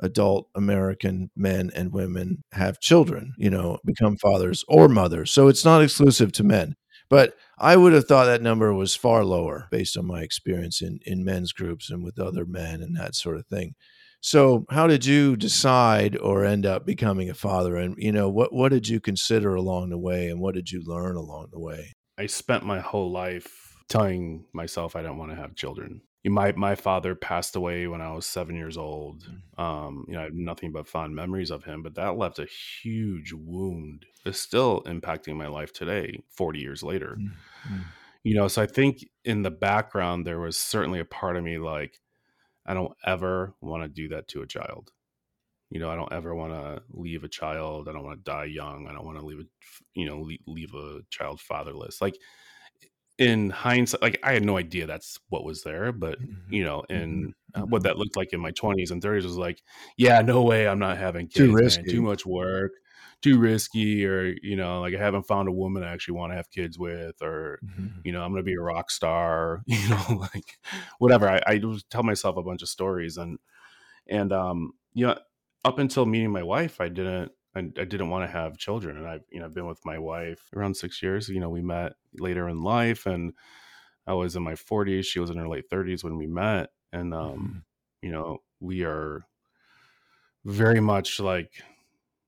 adult 0.00 0.48
american 0.54 1.30
men 1.36 1.70
and 1.74 1.92
women 1.92 2.42
have 2.52 2.80
children 2.80 3.32
you 3.38 3.50
know 3.50 3.78
become 3.84 4.16
fathers 4.16 4.64
or 4.68 4.88
mothers 4.88 5.30
so 5.30 5.48
it's 5.48 5.64
not 5.64 5.82
exclusive 5.82 6.32
to 6.32 6.44
men 6.44 6.74
but 7.08 7.34
i 7.58 7.76
would 7.76 7.92
have 7.92 8.06
thought 8.06 8.26
that 8.26 8.42
number 8.42 8.72
was 8.74 8.94
far 8.94 9.24
lower 9.24 9.68
based 9.70 9.96
on 9.96 10.06
my 10.06 10.20
experience 10.22 10.82
in 10.82 10.98
in 11.06 11.24
men's 11.24 11.52
groups 11.52 11.90
and 11.90 12.02
with 12.04 12.18
other 12.18 12.44
men 12.44 12.82
and 12.82 12.96
that 12.96 13.14
sort 13.14 13.36
of 13.36 13.46
thing 13.46 13.74
So, 14.20 14.64
how 14.70 14.86
did 14.88 15.04
you 15.06 15.36
decide 15.36 16.16
or 16.16 16.44
end 16.44 16.66
up 16.66 16.84
becoming 16.86 17.30
a 17.30 17.34
father? 17.34 17.76
And 17.76 17.94
you 17.98 18.10
know, 18.12 18.28
what 18.28 18.52
what 18.52 18.70
did 18.72 18.88
you 18.88 18.98
consider 19.00 19.54
along 19.54 19.90
the 19.90 19.98
way, 19.98 20.28
and 20.28 20.40
what 20.40 20.54
did 20.54 20.70
you 20.72 20.82
learn 20.84 21.16
along 21.16 21.48
the 21.52 21.60
way? 21.60 21.92
I 22.18 22.26
spent 22.26 22.64
my 22.64 22.80
whole 22.80 23.10
life 23.12 23.46
telling 23.88 24.46
myself 24.52 24.96
I 24.96 25.02
don't 25.02 25.18
want 25.18 25.30
to 25.32 25.36
have 25.36 25.54
children. 25.54 26.00
My 26.26 26.52
my 26.52 26.74
father 26.74 27.14
passed 27.14 27.56
away 27.56 27.86
when 27.86 28.00
I 28.00 28.12
was 28.12 28.26
seven 28.26 28.56
years 28.56 28.76
old. 28.76 29.24
Mm. 29.58 29.62
Um, 29.62 30.04
you 30.08 30.14
know, 30.14 30.20
I 30.20 30.24
have 30.24 30.34
nothing 30.34 30.72
but 30.72 30.88
fond 30.88 31.14
memories 31.14 31.50
of 31.50 31.64
him, 31.64 31.82
but 31.82 31.94
that 31.94 32.16
left 32.16 32.38
a 32.38 32.46
huge 32.46 33.32
wound. 33.32 34.06
It's 34.24 34.40
still 34.40 34.82
impacting 34.82 35.36
my 35.36 35.46
life 35.46 35.72
today, 35.72 36.22
forty 36.30 36.60
years 36.60 36.82
later. 36.82 37.18
Mm. 37.20 37.84
You 38.24 38.34
know, 38.34 38.48
so 38.48 38.60
I 38.60 38.66
think 38.66 39.08
in 39.24 39.42
the 39.42 39.52
background 39.52 40.26
there 40.26 40.40
was 40.40 40.58
certainly 40.58 40.98
a 40.98 41.04
part 41.04 41.36
of 41.36 41.44
me 41.44 41.58
like 41.58 42.00
I 42.66 42.74
don't 42.74 42.92
ever 43.04 43.54
want 43.60 43.84
to 43.84 43.88
do 43.88 44.08
that 44.08 44.28
to 44.28 44.42
a 44.42 44.46
child. 44.46 44.90
You 45.70 45.80
know, 45.80 45.90
I 45.90 45.96
don't 45.96 46.12
ever 46.12 46.34
want 46.34 46.52
to 46.52 46.82
leave 46.90 47.24
a 47.24 47.28
child. 47.28 47.88
I 47.88 47.92
don't 47.92 48.04
want 48.04 48.24
to 48.24 48.30
die 48.30 48.44
young. 48.44 48.86
I 48.88 48.92
don't 48.92 49.04
want 49.04 49.18
to 49.18 49.24
leave 49.24 49.40
a, 49.40 49.44
you 49.94 50.06
know, 50.06 50.28
leave 50.46 50.74
a 50.74 51.00
child 51.10 51.40
fatherless. 51.40 52.00
Like 52.00 52.16
in 53.18 53.50
hindsight, 53.50 54.02
like 54.02 54.18
I 54.22 54.32
had 54.34 54.44
no 54.44 54.56
idea 54.58 54.86
that's 54.86 55.18
what 55.28 55.44
was 55.44 55.62
there, 55.62 55.92
but 55.92 56.18
Mhm. 56.18 56.50
you 56.50 56.64
know, 56.64 56.84
and 56.90 57.32
uh, 57.54 57.62
Mhm. 57.62 57.70
what 57.70 57.82
that 57.84 57.98
looked 57.98 58.16
like 58.16 58.32
in 58.32 58.40
my 58.40 58.50
twenties 58.52 58.90
and 58.90 59.02
thirties 59.02 59.24
was 59.26 59.38
like, 59.38 59.62
yeah, 59.96 60.20
no 60.22 60.42
way, 60.42 60.68
I'm 60.68 60.78
not 60.78 60.98
having 60.98 61.28
kids, 61.28 61.36
Too 61.36 61.52
man. 61.62 61.86
risky. 61.86 61.88
too 61.88 62.02
much 62.02 62.26
work, 62.26 62.72
too 63.22 63.38
risky, 63.38 64.04
or 64.06 64.34
you 64.42 64.56
know, 64.56 64.80
like 64.80 64.94
I 64.94 64.98
haven't 64.98 65.24
found 65.26 65.48
a 65.48 65.52
woman 65.52 65.82
I 65.82 65.92
actually 65.92 66.14
want 66.18 66.32
to 66.32 66.36
have 66.36 66.50
kids 66.50 66.78
with, 66.78 67.20
or 67.22 67.62
Mhm. 67.62 68.04
you 68.04 68.12
know, 68.12 68.22
I'm 68.22 68.32
gonna 68.32 68.42
be 68.42 68.54
a 68.54 68.60
rock 68.60 68.90
star, 68.90 69.62
you 69.66 69.88
know, 69.88 70.04
like 70.34 70.58
whatever. 70.98 71.28
I, 71.28 71.40
I 71.46 71.58
just 71.58 71.90
tell 71.90 72.02
myself 72.02 72.36
a 72.36 72.42
bunch 72.42 72.62
of 72.62 72.68
stories 72.68 73.16
and 73.16 73.38
and 74.06 74.32
um, 74.32 74.72
you 74.94 75.06
know, 75.06 75.18
up 75.64 75.78
until 75.78 76.06
meeting 76.06 76.30
my 76.30 76.42
wife, 76.42 76.80
I 76.80 76.88
didn't 76.88 77.32
I, 77.56 77.60
I 77.60 77.84
didn't 77.86 78.10
want 78.10 78.24
to 78.28 78.32
have 78.32 78.58
children. 78.58 78.98
And 78.98 79.08
I've 79.08 79.24
you 79.30 79.40
know, 79.40 79.46
I've 79.46 79.54
been 79.54 79.66
with 79.66 79.84
my 79.86 79.98
wife 79.98 80.50
around 80.54 80.76
six 80.76 81.02
years. 81.02 81.28
You 81.30 81.40
know, 81.40 81.50
we 81.50 81.62
met 81.62 81.94
later 82.14 82.48
in 82.48 82.62
life 82.62 83.06
and 83.06 83.34
I 84.06 84.14
was 84.14 84.36
in 84.36 84.42
my 84.44 84.56
forties, 84.56 85.06
she 85.06 85.20
was 85.20 85.30
in 85.30 85.38
her 85.38 85.48
late 85.48 85.70
thirties 85.70 86.04
when 86.04 86.16
we 86.18 86.26
met. 86.28 86.70
And 86.92 87.14
um, 87.14 87.64
you 88.02 88.12
know, 88.12 88.40
we 88.60 88.84
are 88.84 89.26
very 90.44 90.80
much 90.80 91.18
like 91.20 91.62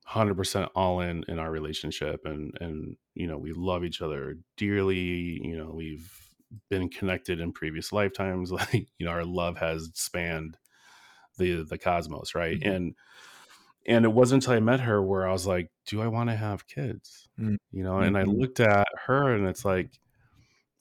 100% 0.04 0.70
all 0.74 1.00
in 1.00 1.24
in 1.28 1.38
our 1.38 1.50
relationship 1.50 2.24
and 2.24 2.56
and 2.60 2.96
you 3.14 3.26
know 3.26 3.36
we 3.38 3.52
love 3.52 3.84
each 3.84 4.00
other 4.00 4.36
dearly 4.56 4.96
you 4.98 5.56
know 5.56 5.70
we've 5.70 6.30
been 6.70 6.88
connected 6.88 7.40
in 7.40 7.52
previous 7.52 7.92
lifetimes 7.92 8.50
like 8.60 8.88
you 8.98 9.06
know 9.06 9.10
our 9.12 9.24
love 9.24 9.58
has 9.58 9.90
spanned 9.94 10.56
the 11.38 11.62
the 11.64 11.78
cosmos 11.78 12.34
right 12.34 12.60
Mhm. 12.60 12.74
and 12.74 12.94
and 13.88 14.04
it 14.04 14.12
wasn't 14.12 14.42
until 14.44 14.56
i 14.56 14.60
met 14.60 14.80
her 14.80 15.02
where 15.02 15.26
i 15.26 15.32
was 15.32 15.46
like 15.46 15.68
do 15.86 16.00
i 16.00 16.06
want 16.06 16.30
to 16.30 16.36
have 16.36 16.66
kids 16.68 17.28
Mm. 17.40 17.56
you 17.72 17.82
know 17.82 17.98
and 17.98 18.16
i 18.16 18.22
Mhm. 18.24 18.38
looked 18.40 18.60
at 18.60 18.86
her 19.06 19.34
and 19.34 19.46
it's 19.48 19.64
like 19.64 19.90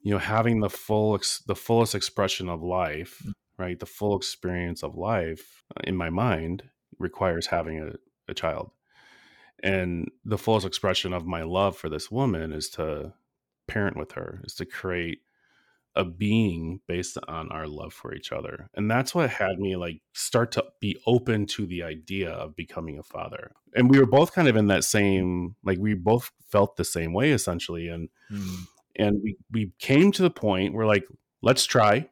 you 0.01 0.11
know 0.11 0.19
having 0.19 0.59
the 0.59 0.69
full 0.69 1.15
ex- 1.15 1.39
the 1.47 1.55
fullest 1.55 1.95
expression 1.95 2.49
of 2.49 2.61
life 2.61 3.21
Mm. 3.25 3.31
right 3.57 3.79
the 3.79 3.85
full 3.85 4.15
experience 4.17 4.83
of 4.83 4.95
life 4.95 5.63
uh, 5.75 5.81
in 5.85 5.95
my 5.95 6.09
mind 6.09 6.69
requires 6.99 7.47
having 7.47 7.79
a, 7.81 7.93
a 8.27 8.33
child 8.33 8.71
and 9.63 10.09
the 10.23 10.37
fullest 10.37 10.65
expression 10.67 11.13
of 11.13 11.25
my 11.25 11.41
love 11.43 11.75
for 11.77 11.89
this 11.89 12.11
woman 12.11 12.53
is 12.53 12.69
to 12.69 13.13
parent 13.67 13.97
with 13.97 14.11
her 14.13 14.41
is 14.45 14.53
to 14.55 14.65
create 14.65 15.19
a 15.97 16.05
being 16.05 16.79
based 16.87 17.17
on 17.27 17.51
our 17.51 17.67
love 17.67 17.91
for 17.93 18.13
each 18.13 18.31
other 18.31 18.69
and 18.75 18.89
that's 18.89 19.13
what 19.15 19.29
had 19.29 19.57
me 19.59 19.75
like 19.75 19.99
start 20.13 20.51
to 20.51 20.63
be 20.79 20.95
open 21.05 21.45
to 21.45 21.65
the 21.65 21.81
idea 21.83 22.29
of 22.29 22.55
becoming 22.55 22.97
a 22.99 23.03
father 23.03 23.51
and 23.75 23.89
we 23.89 23.99
were 23.99 24.05
both 24.05 24.31
kind 24.33 24.47
of 24.47 24.55
in 24.55 24.67
that 24.67 24.83
same 24.83 25.55
like 25.63 25.79
we 25.79 25.93
both 25.95 26.31
felt 26.51 26.75
the 26.77 26.85
same 26.85 27.13
way 27.13 27.31
essentially 27.31 27.87
and 27.89 28.09
Mm. 28.31 28.67
and 28.97 29.21
we 29.23 29.37
we 29.51 29.71
came 29.79 30.11
to 30.11 30.21
the 30.21 30.29
point 30.29 30.73
where 30.73 30.85
like 30.85 31.05
let's 31.41 31.65
try 31.65 32.09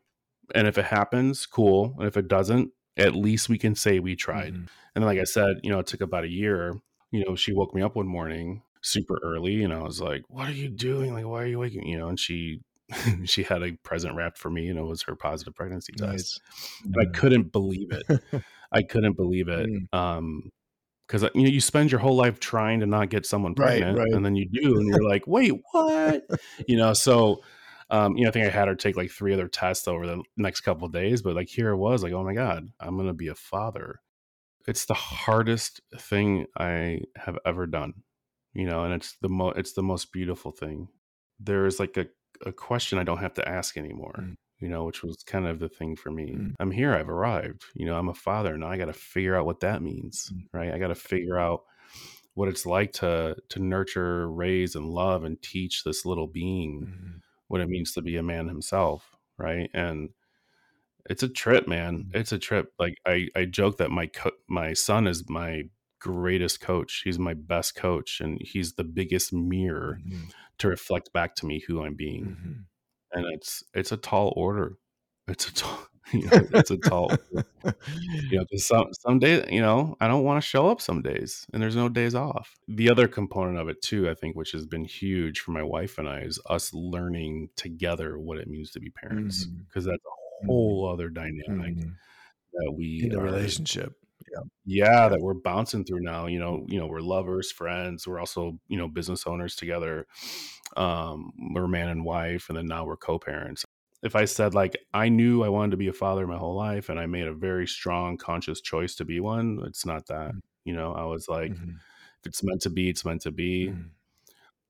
and 0.55 0.67
if 0.67 0.77
it 0.77 0.85
happens 0.85 1.45
cool 1.45 1.95
and 1.99 2.07
if 2.07 2.17
it 2.17 2.27
doesn't 2.27 2.71
at 2.97 3.13
least 3.15 3.49
we 3.49 3.57
can 3.57 3.75
say 3.75 3.99
we 3.99 4.15
tried 4.15 4.53
Mhm. 4.53 4.67
and 4.95 5.05
like 5.05 5.19
I 5.19 5.25
said, 5.25 5.57
you 5.63 5.69
know, 5.69 5.79
it 5.79 5.87
took 5.87 5.99
about 6.01 6.23
a 6.23 6.29
year. 6.29 6.79
You 7.11 7.25
know, 7.25 7.35
she 7.35 7.51
woke 7.53 7.75
me 7.75 7.81
up 7.81 7.95
one 7.97 8.07
morning 8.07 8.61
super 8.81 9.19
early 9.23 9.61
and 9.63 9.73
I 9.73 9.81
was 9.83 9.99
like, 9.99 10.23
What 10.29 10.47
are 10.47 10.53
you 10.63 10.69
doing? 10.69 11.13
Like, 11.13 11.25
why 11.25 11.43
are 11.43 11.47
you 11.47 11.59
waking? 11.59 11.85
You 11.87 11.97
know, 11.97 12.07
and 12.07 12.19
she 12.19 12.61
she 13.25 13.43
had 13.43 13.63
a 13.63 13.73
present 13.83 14.15
wrapped 14.15 14.37
for 14.37 14.49
me 14.49 14.67
and 14.67 14.77
it 14.77 14.83
was 14.83 15.03
her 15.03 15.15
positive 15.15 15.55
pregnancy 15.55 15.93
test. 15.93 16.11
Nice. 16.11 16.39
And 16.83 16.95
I 16.99 17.05
couldn't 17.17 17.51
believe 17.51 17.91
it. 17.91 18.43
I 18.71 18.83
couldn't 18.83 19.17
believe 19.17 19.47
it. 19.47 19.69
Mm. 19.69 19.97
Um 19.97 20.51
because 21.07 21.23
you 21.35 21.43
know 21.43 21.49
you 21.49 21.61
spend 21.61 21.91
your 21.91 21.99
whole 21.99 22.15
life 22.15 22.39
trying 22.39 22.79
to 22.79 22.85
not 22.85 23.09
get 23.09 23.25
someone 23.25 23.53
pregnant, 23.53 23.97
right. 23.97 24.11
and 24.11 24.25
then 24.25 24.35
you 24.35 24.47
do, 24.49 24.77
and 24.77 24.87
you're 24.87 25.03
like, 25.07 25.27
"Wait, 25.27 25.53
what?" 25.71 26.25
you 26.67 26.77
know. 26.77 26.93
So, 26.93 27.43
um, 27.89 28.17
you 28.17 28.23
know, 28.23 28.29
I 28.29 28.31
think 28.31 28.47
I 28.47 28.49
had 28.49 28.67
her 28.67 28.75
take 28.75 28.97
like 28.97 29.11
three 29.11 29.33
other 29.33 29.47
tests 29.47 29.87
over 29.87 30.05
the 30.05 30.23
next 30.37 30.61
couple 30.61 30.87
of 30.87 30.93
days, 30.93 31.21
but 31.21 31.35
like 31.35 31.47
here 31.47 31.69
it 31.69 31.77
was, 31.77 32.03
like, 32.03 32.13
"Oh 32.13 32.23
my 32.23 32.33
god, 32.33 32.69
I'm 32.79 32.97
gonna 32.97 33.13
be 33.13 33.27
a 33.27 33.35
father." 33.35 34.01
It's 34.67 34.85
the 34.85 34.95
hardest 34.95 35.81
thing 35.95 36.47
I 36.57 37.01
have 37.17 37.37
ever 37.45 37.67
done, 37.67 37.93
you 38.53 38.65
know, 38.65 38.83
and 38.83 38.93
it's 38.93 39.15
the 39.21 39.29
mo 39.29 39.49
it's 39.49 39.73
the 39.73 39.83
most 39.83 40.11
beautiful 40.11 40.51
thing. 40.51 40.87
There 41.39 41.67
is 41.67 41.79
like 41.79 41.97
a 41.97 42.07
a 42.45 42.51
question 42.51 42.97
I 42.99 43.03
don't 43.03 43.19
have 43.19 43.33
to 43.35 43.47
ask 43.47 43.77
anymore, 43.77 44.15
Mm. 44.19 44.35
you 44.59 44.69
know, 44.69 44.85
which 44.85 45.03
was 45.03 45.17
kind 45.25 45.47
of 45.47 45.59
the 45.59 45.69
thing 45.69 45.95
for 45.95 46.11
me. 46.11 46.33
Mm. 46.35 46.55
I'm 46.59 46.71
here, 46.71 46.93
I've 46.93 47.09
arrived, 47.09 47.63
you 47.73 47.85
know, 47.85 47.97
I'm 47.97 48.09
a 48.09 48.13
father. 48.13 48.57
Now 48.57 48.67
I 48.67 48.77
got 48.77 48.85
to 48.85 48.93
figure 48.93 49.35
out 49.35 49.45
what 49.45 49.59
that 49.61 49.81
means, 49.81 50.31
Mm. 50.33 50.47
right? 50.53 50.73
I 50.73 50.79
got 50.79 50.87
to 50.89 50.95
figure 50.95 51.37
out 51.39 51.63
what 52.33 52.49
it's 52.49 52.65
like 52.65 52.91
to 52.93 53.35
to 53.49 53.59
nurture, 53.59 54.29
raise 54.29 54.75
and 54.75 54.85
love 54.89 55.23
and 55.23 55.41
teach 55.41 55.83
this 55.83 56.05
little 56.05 56.27
being 56.27 56.81
Mhm. 56.87 57.21
what 57.47 57.61
it 57.61 57.69
means 57.69 57.91
to 57.93 58.01
be 58.01 58.17
a 58.17 58.23
man 58.23 58.47
himself, 58.47 59.15
right? 59.37 59.69
And 59.73 60.09
it's 61.09 61.23
a 61.23 61.29
trip, 61.29 61.67
man. 61.67 62.05
Mm. 62.05 62.15
It's 62.15 62.31
a 62.31 62.39
trip. 62.39 62.73
Like 62.79 62.97
I 63.05 63.29
I 63.35 63.45
joke 63.45 63.77
that 63.77 63.91
my 63.91 64.07
co- 64.07 64.31
my 64.47 64.73
son 64.73 65.07
is 65.07 65.29
my 65.29 65.69
greatest 65.99 66.61
coach. 66.61 67.01
He's 67.03 67.19
my 67.19 67.33
best 67.33 67.75
coach 67.75 68.21
and 68.21 68.39
he's 68.41 68.73
the 68.73 68.83
biggest 68.83 69.33
mirror 69.33 69.99
Mhm. 70.05 70.31
to 70.59 70.67
reflect 70.69 71.11
back 71.13 71.35
to 71.35 71.45
me 71.45 71.59
who 71.67 71.83
I'm 71.83 71.95
being. 71.95 72.25
Mhm. 72.25 72.65
And 73.13 73.25
it's 73.33 73.63
it's 73.73 73.91
a 73.91 73.97
tall 73.97 74.33
order. 74.37 74.77
It's 75.27 75.47
a 75.49 75.53
tall 75.55 75.87
you 76.13 76.25
know, 76.29 76.47
it's 76.53 76.71
a 76.71 76.77
tall 76.77 77.11
order. 77.33 77.47
You 78.31 78.37
know, 78.39 78.45
some 78.57 78.87
some 78.93 79.19
days, 79.19 79.45
you 79.51 79.61
know, 79.61 79.95
I 79.99 80.07
don't 80.07 80.23
want 80.23 80.41
to 80.41 80.47
show 80.47 80.67
up 80.69 80.79
some 80.81 81.01
days, 81.01 81.45
and 81.53 81.61
there's 81.61 81.75
no 81.75 81.89
days 81.89 82.15
off. 82.15 82.55
The 82.67 82.89
other 82.91 83.07
component 83.07 83.57
of 83.59 83.69
it 83.69 83.81
too, 83.81 84.09
I 84.09 84.13
think, 84.15 84.35
which 84.35 84.51
has 84.53 84.65
been 84.67 84.85
huge 84.85 85.39
for 85.41 85.51
my 85.51 85.63
wife 85.63 85.97
and 85.97 86.07
I, 86.09 86.19
is 86.21 86.39
us 86.49 86.73
learning 86.73 87.49
together 87.55 88.19
what 88.19 88.37
it 88.39 88.47
means 88.47 88.71
to 88.71 88.79
be 88.79 88.89
parents, 88.91 89.45
because 89.45 89.85
that's 89.85 90.03
a 90.05 90.45
whole 90.47 90.87
other 90.91 91.09
dynamic 91.09 91.75
Mhm. 91.77 91.95
that 92.53 92.71
we 92.77 93.01
In 93.03 93.09
the 93.09 93.21
relationship. 93.21 93.93
Yeah. 94.31 94.41
yeah, 94.65 95.09
that 95.09 95.19
we're 95.21 95.33
bouncing 95.33 95.83
through 95.85 96.01
now. 96.01 96.25
You 96.27 96.39
know, 96.39 96.65
you 96.67 96.79
know, 96.79 96.87
we're 96.87 97.01
lovers, 97.01 97.51
friends. 97.51 98.07
We're 98.07 98.19
also, 98.19 98.59
you 98.67 98.77
know, 98.77 98.87
business 98.87 99.27
owners 99.27 99.55
together. 99.55 100.07
Um, 100.77 101.31
we're 101.53 101.67
man 101.67 101.89
and 101.89 102.05
wife, 102.05 102.49
and 102.49 102.57
then 102.57 102.65
now 102.67 102.85
we're 102.85 102.97
co-parents. 102.97 103.65
If 104.03 104.15
I 104.15 104.25
said 104.25 104.53
like 104.53 104.77
I 104.93 105.09
knew 105.09 105.43
I 105.43 105.49
wanted 105.49 105.71
to 105.71 105.77
be 105.77 105.87
a 105.87 105.93
father 105.93 106.27
my 106.27 106.37
whole 106.37 106.55
life, 106.55 106.89
and 106.89 106.99
I 106.99 107.05
made 107.07 107.27
a 107.27 107.33
very 107.33 107.67
strong, 107.67 108.17
conscious 108.17 108.61
choice 108.61 108.95
to 108.95 109.05
be 109.05 109.19
one, 109.19 109.61
it's 109.67 109.85
not 109.85 110.07
that. 110.07 110.31
Mm. 110.33 110.41
You 110.65 110.73
know, 110.75 110.93
I 110.93 111.03
was 111.05 111.27
like, 111.29 111.51
Mhm. 111.53 111.75
if 112.21 112.25
it's 112.27 112.43
meant 112.43 112.61
to 112.63 112.69
be, 112.69 112.89
it's 112.89 113.05
meant 113.05 113.21
to 113.23 113.31
be. 113.31 113.67
Mhm. 113.69 113.89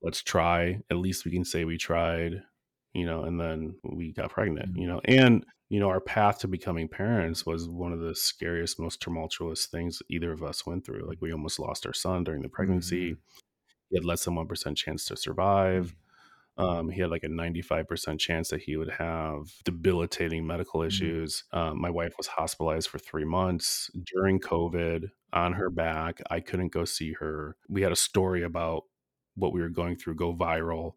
Let's 0.02 0.24
try. 0.24 0.82
At 0.92 0.98
least 0.98 1.26
we 1.26 1.32
can 1.32 1.46
say 1.46 1.66
we 1.66 1.78
tried. 1.78 2.44
You 2.94 3.06
know, 3.06 3.24
and 3.26 3.40
then 3.40 3.76
we 3.84 4.14
got 4.14 4.32
pregnant. 4.32 4.76
Mm. 4.76 4.82
You 4.82 4.88
know, 4.88 5.02
and 5.06 5.46
you 5.76 5.82
know, 5.82 5.90
our 5.90 6.00
path 6.00 6.40
to 6.40 6.48
becoming 6.48 6.88
parents 6.88 7.46
was 7.46 7.68
one 7.68 7.92
of 7.92 8.00
the 8.00 8.16
scariest, 8.16 8.80
most 8.80 9.02
tumultuous 9.02 9.66
things 9.66 10.02
either 10.10 10.32
of 10.32 10.42
us 10.42 10.66
went 10.66 10.86
through. 10.86 11.06
Like 11.06 11.18
we 11.22 11.34
almost 11.34 11.60
lost 11.60 11.86
our 11.86 11.92
son 11.92 12.24
during 12.24 12.42
the 12.42 12.48
pregnancy. 12.48 13.12
Mhm. 13.12 13.18
He 13.90 13.98
had 13.98 14.06
less 14.06 14.24
than 14.24 14.36
one 14.36 14.48
percent 14.48 14.78
chance 14.78 15.06
to 15.08 15.18
survive. 15.18 15.94
Mm. 16.58 16.64
Um, 16.64 16.90
he 16.90 17.02
had 17.02 17.10
like 17.12 17.26
a 17.26 17.28
95% 17.30 18.22
chance 18.22 18.48
that 18.52 18.62
he 18.62 18.78
would 18.78 18.90
have 18.90 19.52
debilitating 19.66 20.48
medical 20.48 20.80
Mm. 20.80 20.88
issues. 20.88 21.44
Um, 21.52 21.82
my 21.82 21.90
wife 21.90 22.14
was 22.18 22.28
hospitalized 22.28 22.88
for 22.88 23.00
three 23.00 23.26
months 23.26 23.92
during 24.14 24.40
COVID 24.40 25.12
on 25.34 25.54
her 25.54 25.70
back. 25.70 26.22
I 26.32 26.40
couldn't 26.40 26.72
go 26.72 26.86
see 26.86 27.12
her. 27.20 27.58
We 27.68 27.82
had 27.82 27.92
a 27.92 27.98
story 27.98 28.44
about 28.44 28.84
what 29.36 29.52
we 29.52 29.60
were 29.62 29.70
going 29.70 29.98
through 29.98 30.16
go 30.16 30.34
viral. 30.34 30.94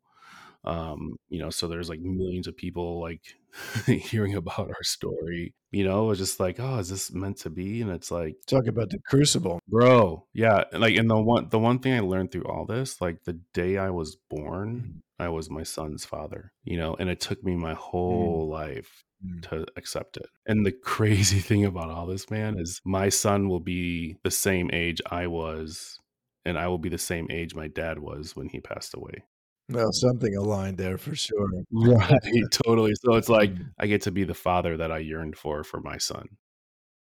Um, 0.65 1.17
you 1.29 1.41
know, 1.41 1.51
so 1.51 1.69
there's 1.69 1.89
like 1.89 2.01
millions 2.01 2.47
of 2.47 2.57
people 2.57 3.01
like 3.01 3.23
hearing 3.87 4.35
about 4.35 4.69
our 4.69 4.83
story. 4.83 5.55
You 5.71 5.85
know, 5.85 6.05
it 6.05 6.09
was 6.09 6.19
just 6.19 6.41
like, 6.41 6.59
oh, 6.59 6.79
is 6.79 6.89
this 6.89 7.13
meant 7.13 7.39
to 7.39 7.51
be? 7.51 7.83
And 7.83 7.91
it's 7.91 8.11
like, 8.11 8.37
Talk 8.47 8.67
about 8.67 8.91
the 8.91 8.99
crucible. 9.07 9.61
bro, 9.69 10.27
yeah. 10.33 10.65
Like, 10.73 10.97
and 10.97 11.11
the 11.11 11.21
one 11.21 11.49
the 11.51 11.59
one 11.59 11.79
thing 11.79 11.93
I 11.95 12.01
learned 12.01 12.33
through 12.33 12.45
all 12.45 12.65
this, 12.67 13.01
like 13.01 13.25
the 13.25 13.39
day 13.55 13.77
I 13.77 13.91
was 13.91 14.17
born, 14.31 15.01
I 15.19 15.29
was 15.29 15.51
my 15.51 15.63
son's 15.65 16.05
father, 16.05 16.53
you 16.65 16.77
know, 16.79 16.97
and 16.99 17.11
it 17.11 17.21
took 17.21 17.43
me 17.45 17.55
my 17.57 17.75
Mm. 17.75 17.77
whole 17.77 18.49
life 18.49 19.05
Mm. 19.27 19.43
to 19.51 19.67
accept 19.77 20.17
it. 20.17 20.27
And 20.47 20.65
the 20.65 20.71
crazy 20.83 21.41
thing 21.41 21.65
about 21.65 21.91
all 21.91 22.07
this, 22.07 22.31
man, 22.31 22.57
is 22.59 22.81
my 22.85 23.09
son 23.09 23.49
will 23.49 23.59
be 23.61 24.17
the 24.23 24.31
same 24.31 24.71
age 24.73 25.01
I 25.11 25.27
was, 25.27 25.99
and 26.45 26.57
I 26.57 26.69
will 26.69 26.79
be 26.79 26.89
the 26.89 26.99
same 26.99 27.27
age 27.31 27.53
my 27.55 27.67
dad 27.69 27.99
was 27.99 28.37
when 28.37 28.49
he 28.49 28.61
passed 28.61 28.95
away. 28.95 29.25
Well, 29.71 29.93
something 29.93 30.35
aligned 30.35 30.79
there 30.79 30.99
for 30.99 31.15
sure. 31.15 31.49
Right, 31.71 32.19
totally. 32.51 32.95
So 33.05 33.15
it's 33.15 33.29
like. 33.29 33.53
I 33.79 33.87
get 33.87 34.03
to 34.03 34.11
be 34.11 34.25
the 34.25 34.35
father 34.35 34.77
that 34.77 34.91
I 34.91 34.99
yearned 34.99 35.37
for 35.37 35.63
for 35.65 35.81
my 35.81 35.99
son. 35.99 36.27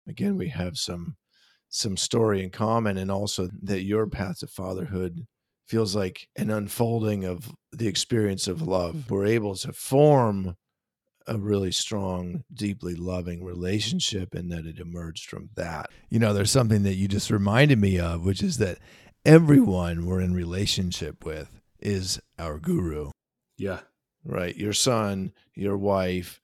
Again, 0.08 0.36
we 0.36 0.48
have 0.48 0.76
some 0.78 1.16
some 1.68 1.96
story 1.96 2.42
in 2.42 2.50
common, 2.50 2.96
and 2.96 3.10
also 3.10 3.48
that 3.62 3.82
your 3.82 4.06
path 4.06 4.38
to 4.40 4.46
fatherhood 4.46 5.26
feels 5.66 5.96
like 5.96 6.28
an 6.36 6.50
unfolding 6.50 7.24
of 7.24 7.52
the 7.72 7.88
experience 7.88 8.46
of 8.48 8.62
love. 8.62 9.10
We're 9.10 9.26
able 9.26 9.54
to 9.56 9.72
form 9.72 10.56
a 11.26 11.38
really 11.38 11.72
strong, 11.72 12.44
deeply 12.52 12.94
loving 12.94 13.42
relationship, 13.44 14.34
and 14.34 14.50
that 14.52 14.66
it 14.66 14.78
emerged 14.78 15.28
from 15.28 15.50
that. 15.56 15.90
You 16.10 16.18
know, 16.18 16.32
there's 16.34 16.50
something 16.50 16.82
that 16.84 16.94
you 16.94 17.08
just 17.08 17.30
reminded 17.30 17.78
me 17.80 17.98
of, 17.98 18.24
which 18.24 18.42
is 18.42 18.58
that 18.58 18.78
everyone 19.24 20.06
we're 20.06 20.20
in 20.20 20.34
relationship 20.34 21.24
with 21.24 21.60
is 21.84 22.18
our 22.38 22.58
guru, 22.58 23.10
Yeah. 23.58 23.80
right? 24.24 24.56
Your 24.56 24.72
son, 24.72 25.32
your 25.54 25.76
wife, 25.76 26.40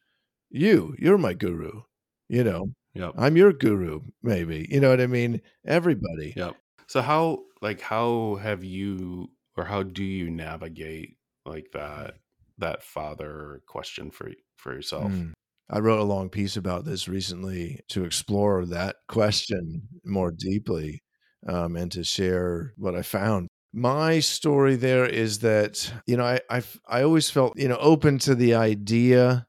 you, 0.50 0.94
you're 0.98 1.18
my 1.18 1.34
guru. 1.34 1.82
You 2.28 2.44
know, 2.44 2.66
Yep. 2.94 3.14
I'm 3.16 3.36
your 3.36 3.52
guru, 3.52 4.00
maybe. 4.22 4.66
You 4.70 4.80
know 4.80 4.90
what 4.90 5.00
I 5.00 5.06
mean? 5.06 5.40
Everybody. 5.64 6.32
Yep. 6.36 6.56
So 6.88 7.02
how 7.02 7.44
like 7.62 7.80
how 7.80 8.36
have 8.42 8.64
you 8.64 9.30
or 9.56 9.64
how 9.64 9.82
do 9.84 10.02
you 10.04 10.28
navigate 10.30 11.16
like 11.46 11.70
that 11.72 12.14
that 12.58 12.82
father 12.82 13.62
question 13.66 14.10
for 14.10 14.30
for 14.56 14.74
yourself? 14.74 15.12
Mm. 15.12 15.32
I 15.70 15.78
wrote 15.78 16.00
a 16.00 16.04
long 16.04 16.28
piece 16.30 16.56
about 16.56 16.84
this 16.84 17.06
recently 17.06 17.78
to 17.90 18.04
explore 18.04 18.66
that 18.66 18.96
question 19.08 19.82
more 20.04 20.32
deeply 20.32 21.00
um, 21.46 21.76
and 21.76 21.92
to 21.92 22.02
share 22.02 22.72
what 22.76 22.96
I 22.96 23.02
found. 23.02 23.46
My 23.72 24.18
story 24.18 24.74
there 24.76 25.06
is 25.06 25.38
that 25.40 25.92
you 26.06 26.16
know 26.16 26.24
I 26.24 26.40
I 26.50 26.62
I 26.88 27.02
always 27.02 27.30
felt 27.30 27.56
you 27.58 27.68
know 27.68 27.76
open 27.78 28.18
to 28.20 28.34
the 28.34 28.54
idea, 28.54 29.46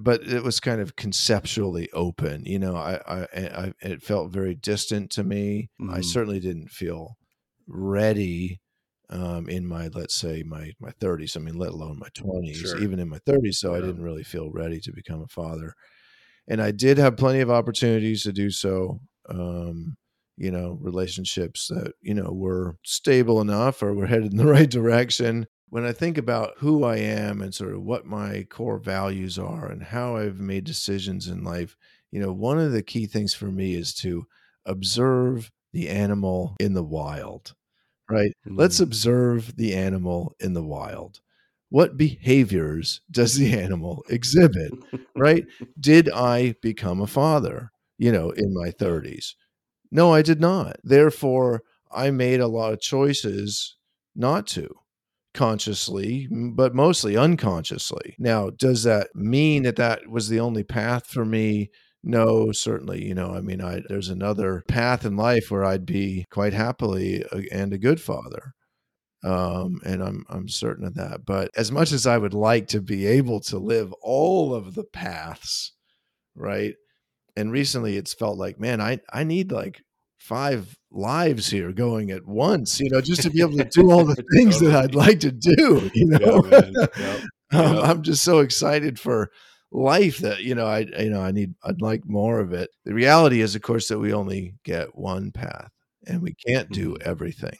but 0.00 0.22
it 0.24 0.42
was 0.44 0.60
kind 0.60 0.80
of 0.80 0.96
conceptually 0.96 1.90
open. 1.92 2.44
You 2.46 2.58
know, 2.58 2.76
I 2.76 2.96
I, 3.06 3.26
I 3.36 3.72
it 3.82 4.02
felt 4.02 4.32
very 4.32 4.54
distant 4.54 5.10
to 5.12 5.24
me. 5.24 5.70
I 5.88 6.00
Mhm. 6.00 6.02
certainly 6.02 6.40
didn't 6.40 6.70
feel 6.70 7.16
ready 7.66 8.60
um, 9.10 9.48
in 9.48 9.66
my 9.66 9.88
let's 9.88 10.14
say 10.16 10.42
my 10.44 10.72
my 10.80 10.90
30s. 10.92 11.36
I 11.36 11.40
mean, 11.40 11.56
let 11.56 11.72
alone 11.72 11.98
my 11.98 12.08
20s, 12.14 12.58
Sure. 12.60 12.76
even 12.76 12.98
in 13.00 13.08
my 13.08 13.18
30s. 13.26 13.58
So 13.60 13.74
I 13.74 13.80
didn't 13.80 14.02
really 14.02 14.24
feel 14.24 14.50
ready 14.50 14.80
to 14.80 14.92
become 14.92 15.22
a 15.22 15.28
father, 15.28 15.74
and 16.48 16.62
I 16.62 16.70
did 16.72 16.98
have 16.98 17.16
plenty 17.16 17.40
of 17.40 17.50
opportunities 17.50 18.22
to 18.24 18.32
do 18.32 18.50
so. 18.50 19.00
Um, 19.28 19.96
you 20.36 20.50
know, 20.50 20.78
relationships 20.80 21.68
that 21.68 21.92
you 22.02 22.14
know 22.14 22.30
were 22.32 22.76
stable 22.84 23.40
enough 23.40 23.82
or 23.82 23.94
were 23.94 24.06
headed 24.06 24.32
in 24.32 24.38
the 24.38 24.46
right 24.58 24.70
direction. 24.70 25.46
When 25.68 25.84
I 25.84 25.92
think 25.92 26.18
about 26.18 26.54
who 26.58 26.84
I 26.84 26.96
am 26.98 27.40
and 27.42 27.52
sort 27.54 27.74
of 27.74 27.82
what 27.82 28.06
my 28.06 28.44
core 28.48 28.78
values 28.78 29.38
are 29.38 29.66
and 29.70 29.82
how 29.82 30.16
I've 30.16 30.38
made 30.40 30.64
decisions 30.64 31.26
in 31.28 31.42
life, 31.42 31.76
you 32.12 32.20
know, 32.20 32.32
one 32.32 32.58
of 32.60 32.70
the 32.72 32.82
key 32.82 33.06
things 33.06 33.34
for 33.34 33.46
me 33.46 33.74
is 33.74 33.92
to 33.96 34.26
observe 34.66 35.50
the 35.72 35.88
animal 35.88 36.54
in 36.60 36.74
the 36.74 36.84
wild, 36.84 37.54
right? 38.10 38.32
Let's 38.46 38.78
Mm. 38.78 38.82
observe 38.84 39.56
the 39.56 39.74
animal 39.74 40.34
in 40.40 40.54
the 40.54 40.64
wild. 40.64 41.20
What 41.70 41.96
behaviors 41.96 43.00
does 43.10 43.36
the 43.36 43.52
animal 43.58 44.04
exhibit, 44.08 44.72
right? 45.16 45.44
Did 45.80 46.10
I 46.10 46.54
become 46.62 47.00
a 47.00 47.06
father, 47.06 47.70
you 47.98 48.12
know, 48.12 48.30
in 48.30 48.54
my 48.54 48.70
30s? 48.70 49.36
No, 49.94 50.12
I 50.12 50.22
did 50.22 50.40
not. 50.40 50.76
Therefore, 50.84 51.62
I 51.92 52.10
made 52.10 52.40
a 52.40 52.48
lot 52.48 52.72
of 52.72 52.80
choices 52.80 53.76
not 54.16 54.46
to 54.48 54.68
consciously, 55.34 56.28
but 56.30 56.74
mostly 56.74 57.16
unconsciously. 57.16 58.16
Now, 58.18 58.50
does 58.50 58.82
that 58.82 59.14
mean 59.14 59.62
that 59.62 59.76
that 59.76 60.08
was 60.08 60.28
the 60.28 60.40
only 60.40 60.64
path 60.64 61.06
for 61.06 61.24
me? 61.24 61.70
No, 62.02 62.50
certainly. 62.52 63.04
You 63.04 63.14
know, 63.14 63.34
I 63.34 63.40
mean, 63.40 63.60
I 63.62 63.82
there's 63.88 64.08
another 64.08 64.64
path 64.68 65.04
in 65.04 65.16
life 65.16 65.50
where 65.50 65.64
I'd 65.64 65.86
be 65.86 66.24
quite 66.30 66.54
happily 66.54 67.24
a, 67.32 67.44
and 67.52 67.72
a 67.72 67.78
good 67.78 68.00
father. 68.00 68.52
Um, 69.24 69.80
and 69.84 70.02
I'm 70.02 70.24
I'm 70.28 70.48
certain 70.48 70.84
of 70.86 70.94
that. 70.96 71.24
But 71.24 71.50
as 71.56 71.72
much 71.72 71.92
as 71.92 72.06
I 72.06 72.18
would 72.18 72.34
like 72.34 72.66
to 72.68 72.80
be 72.82 73.06
able 73.06 73.40
to 73.42 73.58
live 73.58 73.92
all 74.02 74.54
of 74.54 74.74
the 74.74 74.84
paths, 74.84 75.72
right? 76.34 76.74
And 77.36 77.52
recently 77.52 77.96
it's 77.96 78.14
felt 78.14 78.38
like, 78.38 78.60
man, 78.60 78.80
I 78.80 79.00
I 79.12 79.24
need 79.24 79.52
like 79.52 79.80
five 80.24 80.76
lives 80.90 81.50
here 81.50 81.70
going 81.72 82.10
at 82.10 82.26
once, 82.26 82.80
you 82.80 82.88
know, 82.90 83.00
just 83.00 83.22
to 83.22 83.30
be 83.30 83.40
able 83.42 83.58
to 83.58 83.64
do 83.72 83.90
all 83.90 84.04
the 84.04 84.24
things 84.34 84.58
that 84.60 84.74
I'd 84.74 84.94
like 84.94 85.20
to 85.20 85.30
do, 85.30 85.90
you 85.94 86.08
Yeah, 86.10 86.18
know. 86.18 86.42
man. 86.42 86.72
Yep. 86.74 87.20
um, 87.52 87.76
Yep. 87.76 87.84
I'm 87.84 88.02
just 88.02 88.24
so 88.24 88.38
excited 88.38 88.98
for 88.98 89.30
life 89.70 90.18
that 90.18 90.42
you 90.44 90.54
know 90.54 90.66
I 90.66 90.80
you 90.98 91.10
know 91.10 91.20
I 91.20 91.30
need 91.32 91.54
I'd 91.64 91.82
like 91.82 92.02
more 92.06 92.40
of 92.40 92.52
it. 92.52 92.70
The 92.84 92.94
reality 92.94 93.40
is, 93.42 93.54
of 93.54 93.62
course, 93.62 93.88
that 93.88 93.98
we 93.98 94.12
only 94.14 94.54
get 94.64 94.96
one 94.96 95.30
path, 95.30 95.70
and 96.06 96.22
we 96.22 96.34
can't 96.46 96.70
do 96.70 96.94
Mhm. 96.94 97.02
everything. 97.02 97.58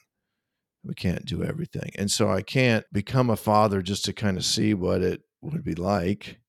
We 0.85 0.95
can't 0.95 1.25
do 1.27 1.43
everything, 1.45 1.91
and 1.97 2.11
so 2.11 2.31
I 2.31 2.43
can't 2.43 2.85
become 2.93 3.29
a 3.31 3.37
father 3.37 3.83
just 3.83 4.05
to 4.07 4.13
kind 4.15 4.37
of 4.39 4.45
see 4.45 4.73
what 4.75 5.03
it 5.03 5.23
would 5.43 5.65
be 5.65 5.75
like 5.75 6.41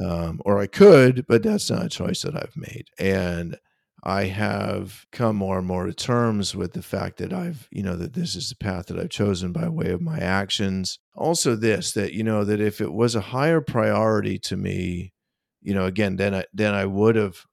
um, 0.00 0.40
or 0.44 0.58
I 0.58 0.66
could, 0.66 1.26
but 1.28 1.42
that's 1.42 1.70
not 1.70 1.86
a 1.86 1.88
choice 1.88 2.22
that 2.22 2.36
I've 2.36 2.56
made. 2.56 2.86
And 2.98 3.58
I 4.04 4.24
have 4.24 5.06
come 5.12 5.36
more 5.36 5.58
and 5.58 5.66
more 5.66 5.86
to 5.86 5.92
terms 5.94 6.56
with 6.56 6.72
the 6.72 6.82
fact 6.82 7.18
that 7.18 7.32
I've, 7.32 7.68
you 7.70 7.82
know, 7.84 7.96
that 7.96 8.14
this 8.14 8.34
is 8.34 8.48
the 8.48 8.56
path 8.56 8.86
that 8.86 8.98
I've 8.98 9.10
chosen 9.10 9.52
by 9.52 9.68
way 9.68 9.90
of 9.92 10.00
my 10.00 10.18
actions. 10.18 10.98
Also, 11.14 11.54
this 11.56 11.92
that 11.92 12.12
you 12.12 12.24
know 12.24 12.44
that 12.44 12.60
if 12.60 12.80
it 12.80 12.92
was 12.92 13.14
a 13.14 13.20
higher 13.20 13.60
priority 13.60 14.38
to 14.40 14.56
me, 14.56 15.12
you 15.60 15.72
know, 15.74 15.86
again, 15.86 16.16
then 16.16 16.34
I 16.34 16.44
then 16.52 16.74
I 16.74 16.86
would 16.86 17.16
have 17.16 17.44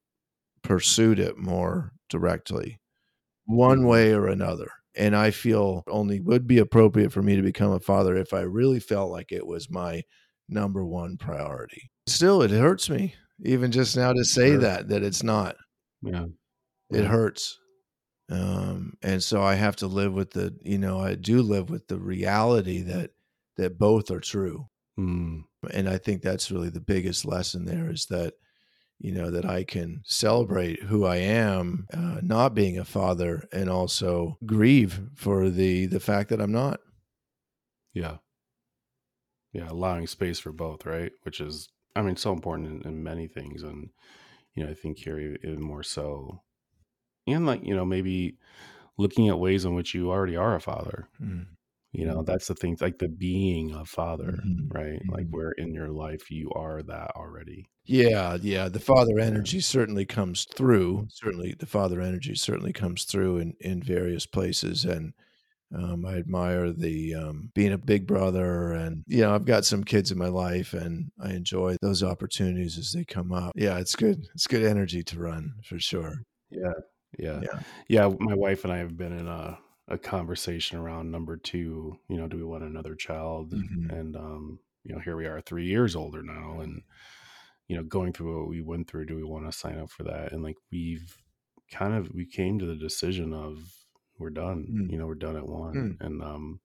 pursued 0.63 1.19
it 1.19 1.37
more 1.37 1.93
directly, 2.09 2.81
one 3.45 3.81
Mhm. 3.81 3.85
way 3.85 4.13
or 4.13 4.27
another. 4.27 4.71
And 4.95 5.15
I 5.15 5.31
feel 5.31 5.83
only 5.87 6.19
would 6.21 6.47
be 6.47 6.59
appropriate 6.59 7.11
for 7.13 7.23
me 7.23 7.35
to 7.37 7.41
become 7.43 7.71
a 7.73 7.79
father 7.81 8.15
if 8.17 8.33
I 8.33 8.41
really 8.41 8.79
felt 8.81 9.11
like 9.11 9.31
it 9.31 9.47
was 9.47 9.69
my 9.69 10.03
number 10.49 10.85
one 10.85 11.17
priority. 11.17 11.91
Still, 12.07 12.41
it 12.41 12.51
hurts 12.51 12.89
me 12.89 13.15
even 13.43 13.71
just 13.71 13.95
now 13.95 14.11
to 14.13 14.23
say 14.25 14.55
Sure. 14.55 14.57
that 14.57 14.89
that 14.89 15.03
it's 15.03 15.23
not. 15.23 15.55
Yeah. 16.01 16.25
It 16.91 17.05
hurts. 17.05 17.59
Um, 18.31 18.93
and 19.01 19.23
so 19.23 19.41
I 19.41 19.55
have 19.55 19.75
to 19.77 19.87
live 19.87 20.13
with 20.13 20.31
the, 20.31 20.55
you 20.61 20.77
know, 20.77 20.99
I 20.99 21.15
do 21.15 21.41
live 21.41 21.69
with 21.69 21.87
the 21.87 21.97
reality 21.97 22.81
that 22.83 23.11
that 23.57 23.77
both 23.77 24.11
are 24.11 24.19
true. 24.19 24.67
Mm. 24.99 25.43
And 25.71 25.89
I 25.89 25.97
think 25.97 26.21
that's 26.21 26.51
really 26.51 26.69
the 26.69 26.79
biggest 26.79 27.25
lesson 27.25 27.65
there 27.65 27.89
is 27.89 28.05
that, 28.05 28.33
you 28.99 29.11
know, 29.11 29.31
that 29.31 29.45
I 29.45 29.63
can 29.63 30.01
celebrate 30.05 30.83
who 30.83 31.05
I 31.05 31.17
am, 31.17 31.87
uh, 31.93 32.19
not 32.21 32.53
being 32.53 32.77
a 32.77 32.85
father, 32.85 33.43
and 33.51 33.69
also 33.69 34.37
grieve 34.45 35.01
for 35.15 35.49
the 35.49 35.87
the 35.87 35.99
fact 35.99 36.29
that 36.29 36.41
I'm 36.41 36.51
not. 36.51 36.79
Yeah. 37.93 38.17
Yeah. 39.53 39.69
Allowing 39.69 40.07
space 40.07 40.39
for 40.39 40.51
both, 40.51 40.85
right? 40.85 41.11
Which 41.23 41.41
is, 41.41 41.69
I 41.95 42.03
mean, 42.03 42.15
so 42.15 42.31
important 42.31 42.85
in, 42.85 42.91
in 42.91 43.03
many 43.03 43.27
things. 43.27 43.63
And, 43.63 43.89
you 44.53 44.63
know, 44.63 44.69
I 44.69 44.75
think 44.75 44.99
here 44.99 45.19
even 45.19 45.61
more 45.61 45.83
so. 45.83 46.43
And 47.33 47.45
like, 47.45 47.63
you 47.63 47.75
know, 47.75 47.85
maybe 47.85 48.37
looking 48.97 49.29
at 49.29 49.39
ways 49.39 49.65
in 49.65 49.75
which 49.75 49.93
you 49.95 50.11
already 50.11 50.35
are 50.37 50.55
a 50.55 50.61
father. 50.61 51.09
Mm, 51.21 51.47
You 51.93 52.05
know, 52.05 52.23
that's 52.23 52.47
the 52.47 52.55
thing, 52.55 52.77
like 52.81 52.99
the 52.99 53.09
being 53.09 53.73
a 53.73 53.85
father, 53.85 54.45
mhm, 54.45 54.73
right? 54.73 55.01
Like 55.09 55.27
mhm. 55.27 55.31
where 55.31 55.51
in 55.53 55.73
your 55.73 55.89
life 55.89 56.31
you 56.31 56.51
are 56.53 56.83
that 56.83 57.11
already. 57.15 57.69
Yeah, 57.85 58.37
yeah. 58.41 58.69
The 58.69 58.79
father 58.79 59.19
energy 59.19 59.59
certainly 59.61 60.05
comes 60.05 60.45
through. 60.55 61.07
Certainly, 61.09 61.55
the 61.59 61.65
father 61.65 62.01
energy 62.01 62.35
certainly 62.35 62.73
comes 62.73 63.03
through 63.05 63.37
in 63.37 63.53
in 63.61 63.81
various 63.81 64.25
places, 64.27 64.85
and 64.85 65.13
um, 65.75 66.05
I 66.05 66.17
admire 66.17 66.71
the 66.73 67.15
um, 67.15 67.51
being 67.55 67.73
a 67.73 67.77
big 67.79 68.07
brother, 68.07 68.73
and 68.73 69.03
you 69.07 69.21
know, 69.21 69.35
I've 69.35 69.45
got 69.45 69.65
some 69.65 69.83
kids 69.85 70.11
in 70.11 70.17
my 70.19 70.29
life, 70.29 70.73
and 70.73 71.11
I 71.21 71.33
enjoy 71.33 71.77
those 71.81 72.03
opportunities 72.03 72.77
as 72.77 72.93
they 72.93 73.05
come 73.05 73.31
up. 73.33 73.53
Yeah, 73.55 73.79
it's 73.79 73.95
good. 73.95 74.27
It's 74.35 74.47
good 74.47 74.63
energy 74.65 75.03
to 75.05 75.19
run 75.19 75.55
for 75.65 75.79
sure. 75.79 76.23
Yeah. 76.51 76.73
Yeah. 77.19 77.41
Yeah. 77.41 77.59
Yeah. 77.87 78.09
My 78.19 78.33
wife 78.35 78.63
and 78.63 78.73
I 78.73 78.77
have 78.77 78.97
been 78.97 79.11
in 79.17 79.27
a, 79.27 79.59
a 79.87 79.97
conversation 79.97 80.77
around 80.77 81.11
number 81.11 81.37
two, 81.37 81.97
you 82.09 82.17
know, 82.17 82.27
do 82.27 82.37
we 82.37 82.43
want 82.43 82.63
another 82.63 82.95
child? 82.95 83.51
Mhm. 83.53 83.91
And, 83.91 84.15
um, 84.15 84.59
you 84.83 84.93
know, 84.93 85.01
here 85.01 85.15
we 85.17 85.25
are 85.25 85.41
three 85.41 85.65
years 85.65 85.95
older 85.95 86.23
now 86.23 86.61
and, 86.61 86.81
you 87.67 87.75
know, 87.75 87.83
going 87.83 88.13
through 88.13 88.39
what 88.39 88.49
we 88.49 88.61
went 88.61 88.87
through, 88.89 89.05
do 89.05 89.15
we 89.15 89.23
want 89.23 89.45
to 89.45 89.51
sign 89.57 89.79
up 89.79 89.89
for 89.91 90.03
that? 90.03 90.31
And 90.31 90.43
like, 90.43 90.57
we've 90.71 91.17
kind 91.71 91.93
of, 91.93 92.11
we 92.13 92.25
came 92.25 92.57
to 92.59 92.65
the 92.65 92.75
decision 92.75 93.33
of 93.33 93.73
we're 94.17 94.29
done, 94.31 94.67
Mm. 94.71 94.91
you 94.91 94.97
know, 94.97 95.05
we're 95.07 95.15
done 95.15 95.35
at 95.37 95.47
one. 95.47 95.97
Mm. 95.99 96.05
And, 96.05 96.21
um, 96.23 96.59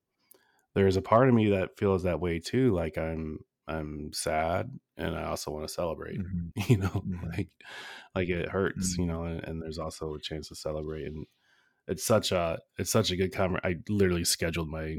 there's 0.75 0.97
a 0.97 1.03
part 1.03 1.29
of 1.29 1.35
me 1.35 1.51
that 1.51 1.79
feels 1.79 2.03
that 2.03 2.21
way 2.21 2.41
too. 2.41 2.73
Like 2.75 2.99
I'm 2.99 3.39
I'm 3.69 4.13
sad 4.13 4.79
and 4.97 5.17
I 5.17 5.25
also 5.25 5.51
want 5.51 5.67
to 5.69 5.75
celebrate. 5.75 6.21
Mhm. 6.21 6.53
You 6.69 6.79
know, 6.79 7.07
Mhm. 7.07 7.37
like 7.37 7.51
like 8.15 8.29
it 8.29 8.49
hurts, 8.51 8.97
you 8.99 9.07
Mhm. 9.07 9.09
know, 9.09 9.25
and, 9.25 9.43
and 9.45 9.63
there's 9.63 9.79
also 9.79 10.15
a 10.15 10.21
chance 10.21 10.49
to 10.49 10.55
celebrate. 10.57 11.07
And 11.07 11.27
it's 11.89 12.05
such 12.05 12.33
a 12.33 12.61
it's 12.79 12.91
such 12.93 13.11
a 13.13 13.17
good 13.17 13.33
conver 13.33 13.61
I 13.65 13.77
literally 13.89 14.25
scheduled 14.25 14.69
my 14.71 14.99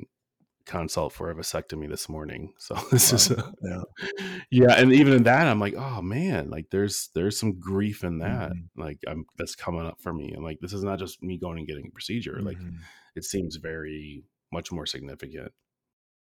consult 0.66 1.14
for 1.14 1.32
a 1.32 1.36
vasectomy 1.36 1.90
this 1.90 2.10
morning. 2.10 2.54
So 2.60 2.76
this 2.92 3.14
is 3.14 3.32
Wow. 3.32 3.54
Yeah. 3.62 3.84
yeah, 4.52 4.74
and 4.80 4.94
even 4.94 5.14
in 5.14 5.24
that, 5.24 5.48
I'm 5.48 5.60
like, 5.60 5.76
oh 5.78 6.02
man, 6.02 6.50
like 6.50 6.68
there's 6.72 7.10
there's 7.16 7.40
some 7.40 7.60
grief 7.60 8.04
in 8.04 8.20
that. 8.20 8.54
Mhm. 8.54 8.70
Like 8.76 9.00
I'm 9.08 9.26
that's 9.38 9.56
coming 9.56 9.86
up 9.86 10.02
for 10.02 10.14
me. 10.14 10.34
I'm 10.36 10.44
like, 10.44 10.60
this 10.62 10.74
is 10.74 10.84
not 10.84 11.00
just 11.00 11.22
me 11.24 11.38
going 11.38 11.60
and 11.60 11.68
getting 11.68 11.88
a 11.88 11.92
procedure. 11.92 12.42
Like 12.44 12.60
Mhm. 12.60 12.88
it 13.16 13.24
seems 13.26 13.58
very 13.58 14.24
much 14.52 14.72
more 14.72 14.86
significant. 14.86 15.54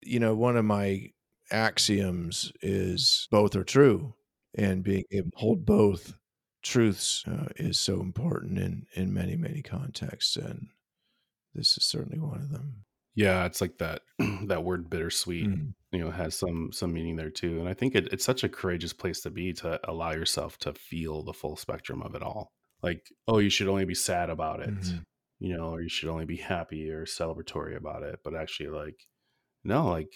you 0.02 0.20
know, 0.20 0.36
one 0.36 0.58
of 0.58 0.66
my 0.66 1.08
axioms 1.52 2.52
is 2.62 3.28
both 3.32 3.56
are 3.56 3.64
true, 3.64 4.16
and 4.56 4.84
being 4.84 5.04
able 5.12 5.32
to 5.32 5.38
hold 5.38 5.66
both 5.66 6.14
truths 6.64 7.24
uh, 7.28 7.48
is 7.58 7.80
so 7.80 8.00
important 8.02 8.58
in 8.60 8.86
in 8.96 9.14
many 9.14 9.36
many 9.36 9.62
contexts, 9.62 10.36
and 10.38 10.68
this 11.54 11.78
is 11.78 11.84
certainly 11.86 12.20
one 12.20 12.40
of 12.42 12.50
them. 12.52 12.86
Yeah, 13.16 13.46
it's 13.46 13.60
like 13.62 13.78
that 13.80 14.02
that 14.48 14.64
word 14.64 14.90
bittersweet, 14.90 15.48
Mm. 15.48 15.74
you 15.92 16.00
know, 16.00 16.12
has 16.12 16.38
some 16.38 16.72
some 16.72 16.94
meaning 16.94 17.16
there 17.18 17.30
too. 17.30 17.60
And 17.60 17.68
I 17.68 17.74
think 17.74 17.96
it, 17.96 18.08
it's 18.14 18.24
such 18.26 18.44
a 18.44 18.50
courageous 18.50 18.94
place 18.94 19.22
to 19.22 19.30
be 19.30 19.54
to 19.54 19.80
allow 19.90 20.12
yourself 20.12 20.58
to 20.60 20.74
feel 20.74 21.24
the 21.24 21.34
full 21.34 21.58
spectrum 21.58 22.02
of 22.04 22.16
it 22.16 22.24
all. 22.24 22.52
Like, 22.82 23.06
oh, 23.28 23.40
you 23.40 23.50
should 23.50 23.68
only 23.68 23.86
be 23.86 23.96
sad 23.96 24.30
about 24.30 24.62
it, 24.62 24.70
Mhm. 24.74 25.04
you 25.40 25.56
know, 25.58 25.70
or 25.74 25.82
you 25.82 25.90
should 25.90 26.10
only 26.10 26.26
be 26.26 26.38
happy 26.38 26.90
or 26.90 27.06
celebratory 27.06 27.76
about 27.76 28.04
it. 28.04 28.20
But 28.24 28.36
actually, 28.36 28.70
like, 28.70 28.96
no, 29.64 29.88
like 29.90 30.14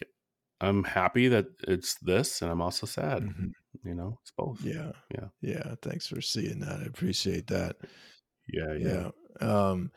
I'm 0.62 0.84
happy 0.84 1.28
that 1.28 1.48
it's 1.68 1.96
this, 2.00 2.42
and 2.42 2.50
I'm 2.52 2.62
also 2.62 2.86
sad. 2.86 3.24
Mhm. 3.24 3.52
You 3.84 3.94
know, 3.96 4.20
it's 4.22 4.32
both. 4.32 4.64
Yeah, 4.64 4.94
Yeah. 5.14 5.28
yeah. 5.42 5.76
Thanks 5.82 6.08
for 6.08 6.22
seeing 6.22 6.60
that. 6.62 6.80
I 6.80 6.84
appreciate 6.86 7.48
that. 7.48 7.76
Yeah, 8.48 8.74
yeah. 8.74 9.10
Yeah. 9.42 9.70
Um, 9.70 9.92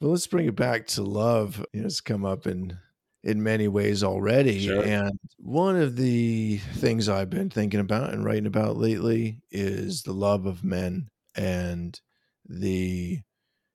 but 0.00 0.08
let's 0.08 0.26
bring 0.26 0.46
it 0.46 0.56
back 0.56 0.86
to 0.88 1.02
love. 1.02 1.64
You 1.72 1.80
know, 1.80 1.86
it's 1.86 2.00
come 2.00 2.24
up 2.24 2.46
in 2.46 2.78
in 3.24 3.42
many 3.42 3.66
ways 3.66 4.04
already. 4.04 4.60
Sure. 4.66 4.84
And 4.84 5.18
one 5.38 5.74
of 5.76 5.96
the 5.96 6.58
things 6.74 7.08
I've 7.08 7.30
been 7.30 7.50
thinking 7.50 7.80
about 7.80 8.12
and 8.12 8.24
writing 8.24 8.46
about 8.46 8.76
lately 8.76 9.40
is 9.50 10.02
the 10.02 10.12
love 10.12 10.46
of 10.46 10.62
men 10.62 11.08
and 11.34 12.00
the 12.48 13.20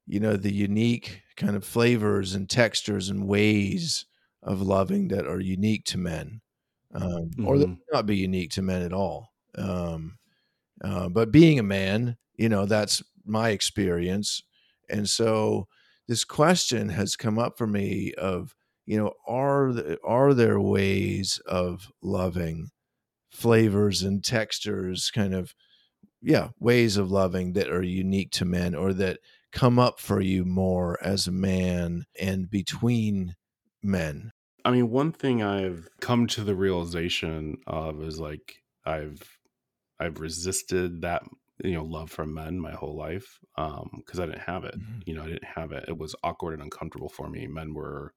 you 0.08 0.20
know 0.22 0.38
the 0.38 0.54
unique 0.54 1.24
kind 1.36 1.56
of 1.58 1.65
flavors 1.65 2.34
and 2.34 2.50
textures 2.50 3.10
and 3.10 3.28
ways 3.28 4.06
of 4.43 4.62
loving 4.62 5.08
that 5.10 5.27
are 5.27 5.39
unique 5.39 5.86
to 5.86 5.97
men 5.97 6.41
um, 6.95 7.38
or 7.43 7.60
that 7.60 7.67
Mhm. 7.67 7.80
may 7.91 7.97
not 7.97 8.06
be 8.06 8.17
unique 8.17 8.51
to 8.51 8.62
men 8.62 8.82
at 8.82 8.93
all 8.93 9.30
um, 9.56 10.17
uh, 10.84 11.10
but 11.10 11.32
being 11.32 11.60
a 11.60 11.63
man 11.63 12.17
you 12.38 12.49
know 12.49 12.65
that's 12.65 13.04
my 13.25 13.49
experience 13.49 14.41
and 14.89 15.10
so 15.10 15.67
this 16.08 16.23
question 16.23 16.89
has 16.89 17.15
come 17.15 17.38
up 17.39 17.58
for 17.58 17.67
me 17.67 18.13
of 18.15 18.56
you 18.86 18.97
know 18.97 19.13
are 19.27 19.73
are 20.04 20.34
there 20.34 20.60
ways 20.60 21.39
of 21.45 21.91
loving 22.01 22.69
flavors 23.32 24.04
and 24.04 24.23
textures 24.23 25.12
kind 25.12 25.34
of 25.34 25.56
yeah 26.21 26.49
ways 26.60 26.97
of 26.97 27.12
loving 27.12 27.54
that 27.54 27.69
are 27.69 27.84
unique 27.84 28.32
to 28.32 28.45
men 28.45 28.75
or 28.75 28.93
that 28.93 29.19
come 29.51 29.80
up 29.80 29.99
for 29.99 30.21
you 30.21 30.45
more 30.45 31.01
as 31.04 31.27
a 31.27 31.32
man 31.32 32.06
and 32.19 32.49
between 32.49 33.36
men 33.84 34.32
I 34.63 34.70
mean, 34.70 34.91
one 34.91 35.12
thing 35.12 35.41
I've 35.41 35.89
come 36.02 36.28
to 36.28 36.44
the 36.44 36.54
realization 36.56 37.58
of 37.65 38.04
is 38.04 38.20
like 38.20 38.62
I've 38.86 39.39
I've 40.00 40.20
resisted 40.20 41.02
that 41.02 41.24
you 41.63 41.74
know 41.74 41.84
love 41.84 42.12
for 42.12 42.26
men 42.26 42.60
my 42.60 42.72
whole 42.74 42.96
life 42.96 43.39
um 43.58 43.89
because 43.98 44.20
I 44.20 44.26
didn't 44.28 44.41
have 44.41 44.65
it. 44.65 44.76
Mhm. 44.80 45.04
You 45.08 45.15
know, 45.15 45.24
I 45.24 45.28
didn't 45.28 45.46
have 45.46 45.72
it. 45.72 45.86
It 45.88 45.98
was 45.98 46.15
awkward 46.24 46.54
and 46.54 46.63
uncomfortable 46.63 47.10
for 47.10 47.30
me. 47.30 47.48
Men 47.48 47.74
were 47.74 48.13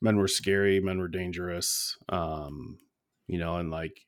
men 0.00 0.16
were 0.16 0.28
scary, 0.28 0.80
men 0.80 0.98
were 0.98 1.08
dangerous. 1.08 1.96
Um, 2.08 2.78
you 3.26 3.38
know, 3.38 3.56
and 3.56 3.70
like 3.70 4.06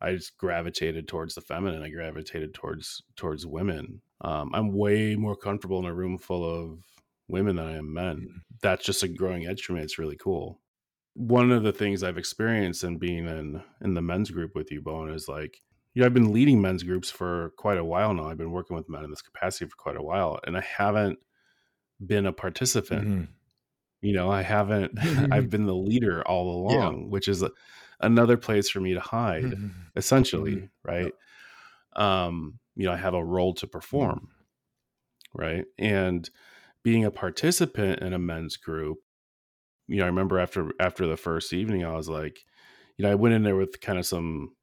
I 0.00 0.14
just 0.14 0.38
gravitated 0.38 1.08
towards 1.08 1.34
the 1.34 1.40
feminine. 1.42 1.82
I 1.82 1.90
gravitated 1.90 2.54
towards 2.54 3.02
towards 3.16 3.46
women. 3.46 4.02
Um, 4.22 4.50
I'm 4.54 4.72
way 4.72 5.16
more 5.16 5.36
comfortable 5.36 5.78
in 5.80 5.86
a 5.86 5.94
room 5.94 6.18
full 6.18 6.44
of 6.44 6.84
women 7.30 7.56
than 7.56 7.66
I 7.66 7.76
am 7.76 7.92
men. 7.92 8.42
That's 8.62 8.84
just 8.84 9.02
a 9.02 9.08
growing 9.08 9.46
edge 9.46 9.62
for 9.64 9.72
me. 9.72 9.82
It's 9.82 9.98
really 9.98 10.16
cool. 10.16 10.60
One 11.14 11.50
of 11.52 11.62
the 11.62 11.72
things 11.72 12.02
I've 12.02 12.18
experienced 12.18 12.84
in 12.84 12.98
being 12.98 13.26
in 13.26 13.62
in 13.80 13.94
the 13.94 14.02
men's 14.02 14.30
group 14.30 14.54
with 14.54 14.70
you, 14.70 14.80
Bowen, 14.80 15.12
is 15.12 15.28
like 15.28 15.60
you 15.94 16.00
know, 16.00 16.06
I've 16.06 16.14
been 16.14 16.32
leading 16.32 16.60
men's 16.60 16.82
groups 16.84 17.10
for 17.10 17.50
quite 17.58 17.78
a 17.78 17.84
while 17.84 18.14
now. 18.14 18.28
I've 18.28 18.38
been 18.38 18.52
working 18.52 18.76
with 18.76 18.88
men 18.88 19.04
in 19.04 19.10
this 19.10 19.22
capacity 19.22 19.66
for 19.68 19.76
quite 19.76 19.96
a 19.96 20.02
while, 20.02 20.38
and 20.46 20.56
I 20.56 20.60
haven't 20.60 21.18
been 22.04 22.26
a 22.26 22.32
participant. 22.32 23.08
Mhm. 23.08 23.28
You 24.02 24.12
know, 24.14 24.30
I 24.30 24.42
haven't. 24.42 24.92
I've 25.32 25.50
been 25.50 25.66
the 25.66 25.74
leader 25.74 26.22
all 26.26 26.52
Yeah. 26.70 26.78
along, 26.86 27.10
which 27.10 27.28
is 27.28 27.42
a, 27.42 27.50
another 28.00 28.36
place 28.36 28.70
for 28.70 28.80
me 28.80 28.94
to 28.94 29.00
hide 29.00 29.42
Mhm. 29.42 29.70
essentially 29.96 30.70
right 30.84 31.12
um 31.96 32.58
you 32.76 32.86
know 32.86 32.92
i 32.92 32.96
have 32.96 33.14
a 33.14 33.24
role 33.24 33.52
to 33.52 33.66
perform 33.66 34.28
right 35.34 35.64
and 35.78 36.30
being 36.82 37.04
a 37.04 37.10
participant 37.10 38.00
in 38.00 38.12
a 38.12 38.18
men's 38.18 38.56
group 38.56 38.98
you 39.88 39.96
know 39.98 40.04
i 40.04 40.06
remember 40.06 40.38
after 40.38 40.72
after 40.80 41.06
the 41.06 41.16
first 41.16 41.52
evening 41.52 41.84
i 41.84 41.92
was 41.96 42.08
like 42.08 42.44
you 42.96 43.04
know 43.04 43.10
i 43.10 43.14
went 43.14 43.34
in 43.34 43.42
there 43.42 43.56
with 43.56 43.80
kind 43.80 43.98
of 43.98 44.06
some 44.06 44.54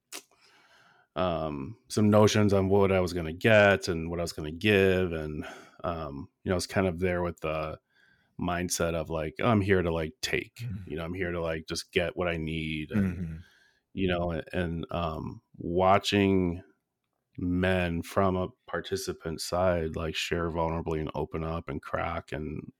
um 1.15 1.77
some 1.87 2.09
notions 2.09 2.53
on 2.53 2.69
what 2.69 2.91
i 2.91 2.99
was 2.99 3.13
going 3.13 3.25
to 3.25 3.33
get 3.33 3.87
and 3.87 4.09
what 4.09 4.19
i 4.19 4.21
was 4.21 4.33
going 4.33 4.49
to 4.51 4.57
give 4.57 5.11
and 5.13 5.45
um 5.83 6.27
you 6.43 6.49
know 6.49 6.53
i 6.53 6.55
was 6.55 6.67
kind 6.67 6.87
of 6.87 6.99
there 6.99 7.23
with 7.23 7.39
the 7.41 7.77
mindset 8.39 8.93
of 8.93 9.09
like 9.09 9.35
oh, 9.41 9.47
i'm 9.47 9.61
here 9.61 9.81
to 9.81 9.91
like 9.91 10.13
take 10.21 10.59
Mhm. 10.61 10.87
you 10.87 10.97
know 10.97 11.03
i'm 11.03 11.13
here 11.13 11.31
to 11.31 11.41
like 11.41 11.65
just 11.67 11.91
get 11.91 12.15
what 12.15 12.27
i 12.27 12.37
need 12.37 12.91
and 12.91 13.17
Mhm. 13.17 13.39
you 13.93 14.07
know 14.07 14.31
and, 14.31 14.43
and 14.53 14.85
um 14.91 15.41
watching 15.57 16.61
men 17.37 18.01
from 18.01 18.35
a 18.35 18.47
participant 18.67 19.41
side 19.41 19.95
like 19.95 20.15
share 20.15 20.49
vulnerably 20.51 20.99
and 20.99 21.11
open 21.15 21.43
up 21.43 21.69
and 21.69 21.81
crack 21.81 22.31
and 22.31 22.71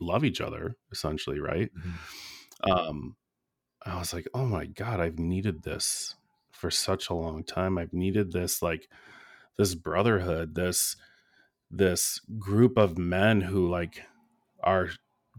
love 0.00 0.24
each 0.24 0.40
other 0.40 0.76
essentially 0.90 1.40
right? 1.40 1.70
Mhm. 1.74 2.70
um 2.70 3.16
i 3.86 3.98
was 3.98 4.12
like 4.14 4.28
oh 4.34 4.46
my 4.46 4.66
god 4.66 5.00
i've 5.00 5.18
needed 5.18 5.62
this 5.62 6.14
for 6.62 6.70
such 6.70 7.10
a 7.10 7.14
long 7.14 7.42
time. 7.42 7.76
I've 7.76 7.92
needed 7.92 8.30
this 8.30 8.62
like 8.62 8.88
this 9.58 9.74
brotherhood 9.74 10.54
this 10.54 10.94
this 11.70 12.20
group 12.38 12.78
of 12.78 12.96
men 12.98 13.40
who 13.40 13.68
like 13.68 14.02
are 14.62 14.90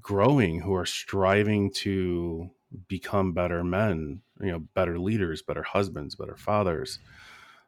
growing 0.01 0.59
who 0.59 0.75
are 0.75 0.86
striving 0.86 1.71
to 1.71 2.49
become 2.89 3.31
better 3.31 3.63
men 3.63 4.21
you 4.41 4.51
know 4.51 4.59
better 4.73 4.99
leaders 4.99 5.41
better 5.41 5.63
husbands 5.63 6.15
better 6.15 6.36
fathers. 6.36 6.99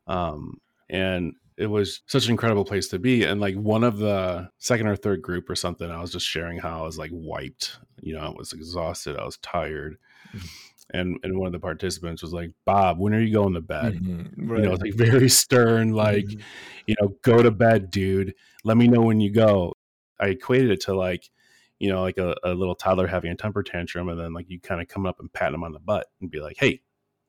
Um 0.08 0.60
and 0.90 1.34
it 1.58 1.68
was 1.68 2.02
such 2.08 2.26
an 2.26 2.32
incredible 2.32 2.66
place 2.66 2.88
to 2.90 3.00
be 3.00 3.24
and 3.24 3.40
like 3.40 3.56
one 3.56 3.84
of 3.84 3.98
the 3.98 4.50
second 4.58 4.88
or 4.88 4.96
third 4.96 5.22
group 5.22 5.50
or 5.50 5.56
something 5.56 5.90
i 5.90 6.02
was 6.02 6.12
just 6.12 6.26
sharing 6.26 6.58
how 6.60 6.80
i 6.82 6.86
was 6.86 6.98
like 6.98 7.12
wiped 7.14 7.80
you 8.02 8.14
know 8.14 8.20
i 8.22 8.30
was 8.30 8.52
exhausted 8.54 9.18
i 9.18 9.24
was 9.24 9.38
tired 9.38 9.98
Mhm. 10.34 10.50
and 10.92 11.18
and 11.24 11.38
one 11.38 11.48
of 11.48 11.54
the 11.54 11.60
participants 11.60 12.22
was 12.22 12.34
like 12.34 12.52
bob 12.66 13.00
when 13.00 13.14
are 13.14 13.22
you 13.22 13.34
going 13.34 13.54
to 13.54 13.62
bed 13.62 13.94
Mhm. 13.96 14.38
you 14.38 14.46
know 14.46 14.72
Right. 14.72 14.82
like 14.82 14.94
very 14.96 15.30
stern 15.30 15.94
like 15.94 16.26
Mhm. 16.26 16.42
you 16.88 16.96
know 17.00 17.16
go 17.22 17.42
to 17.42 17.52
bed 17.52 17.90
dude 17.90 18.34
let 18.66 18.76
me 18.76 18.88
know 18.88 19.02
when 19.02 19.22
you 19.22 19.32
go 19.32 19.74
i 20.20 20.28
equated 20.28 20.72
it 20.72 20.82
to 20.82 20.94
like 20.96 21.30
you 21.80 21.90
know 21.90 22.02
like 22.02 22.18
a, 22.18 22.36
a 22.44 22.54
little 22.54 22.76
toddler 22.76 23.08
having 23.08 23.32
a 23.32 23.36
temper 23.36 23.64
tantrum 23.64 24.10
and 24.10 24.20
then 24.20 24.34
like 24.34 24.50
you 24.50 24.60
kind 24.60 24.82
of 24.82 24.88
come 24.90 25.06
up 25.06 25.20
and 25.22 25.32
pat 25.32 25.54
him 25.54 25.64
on 25.64 25.72
the 25.72 25.80
butt 25.80 26.08
and 26.20 26.30
be 26.32 26.42
like 26.42 26.58
hey 26.60 26.82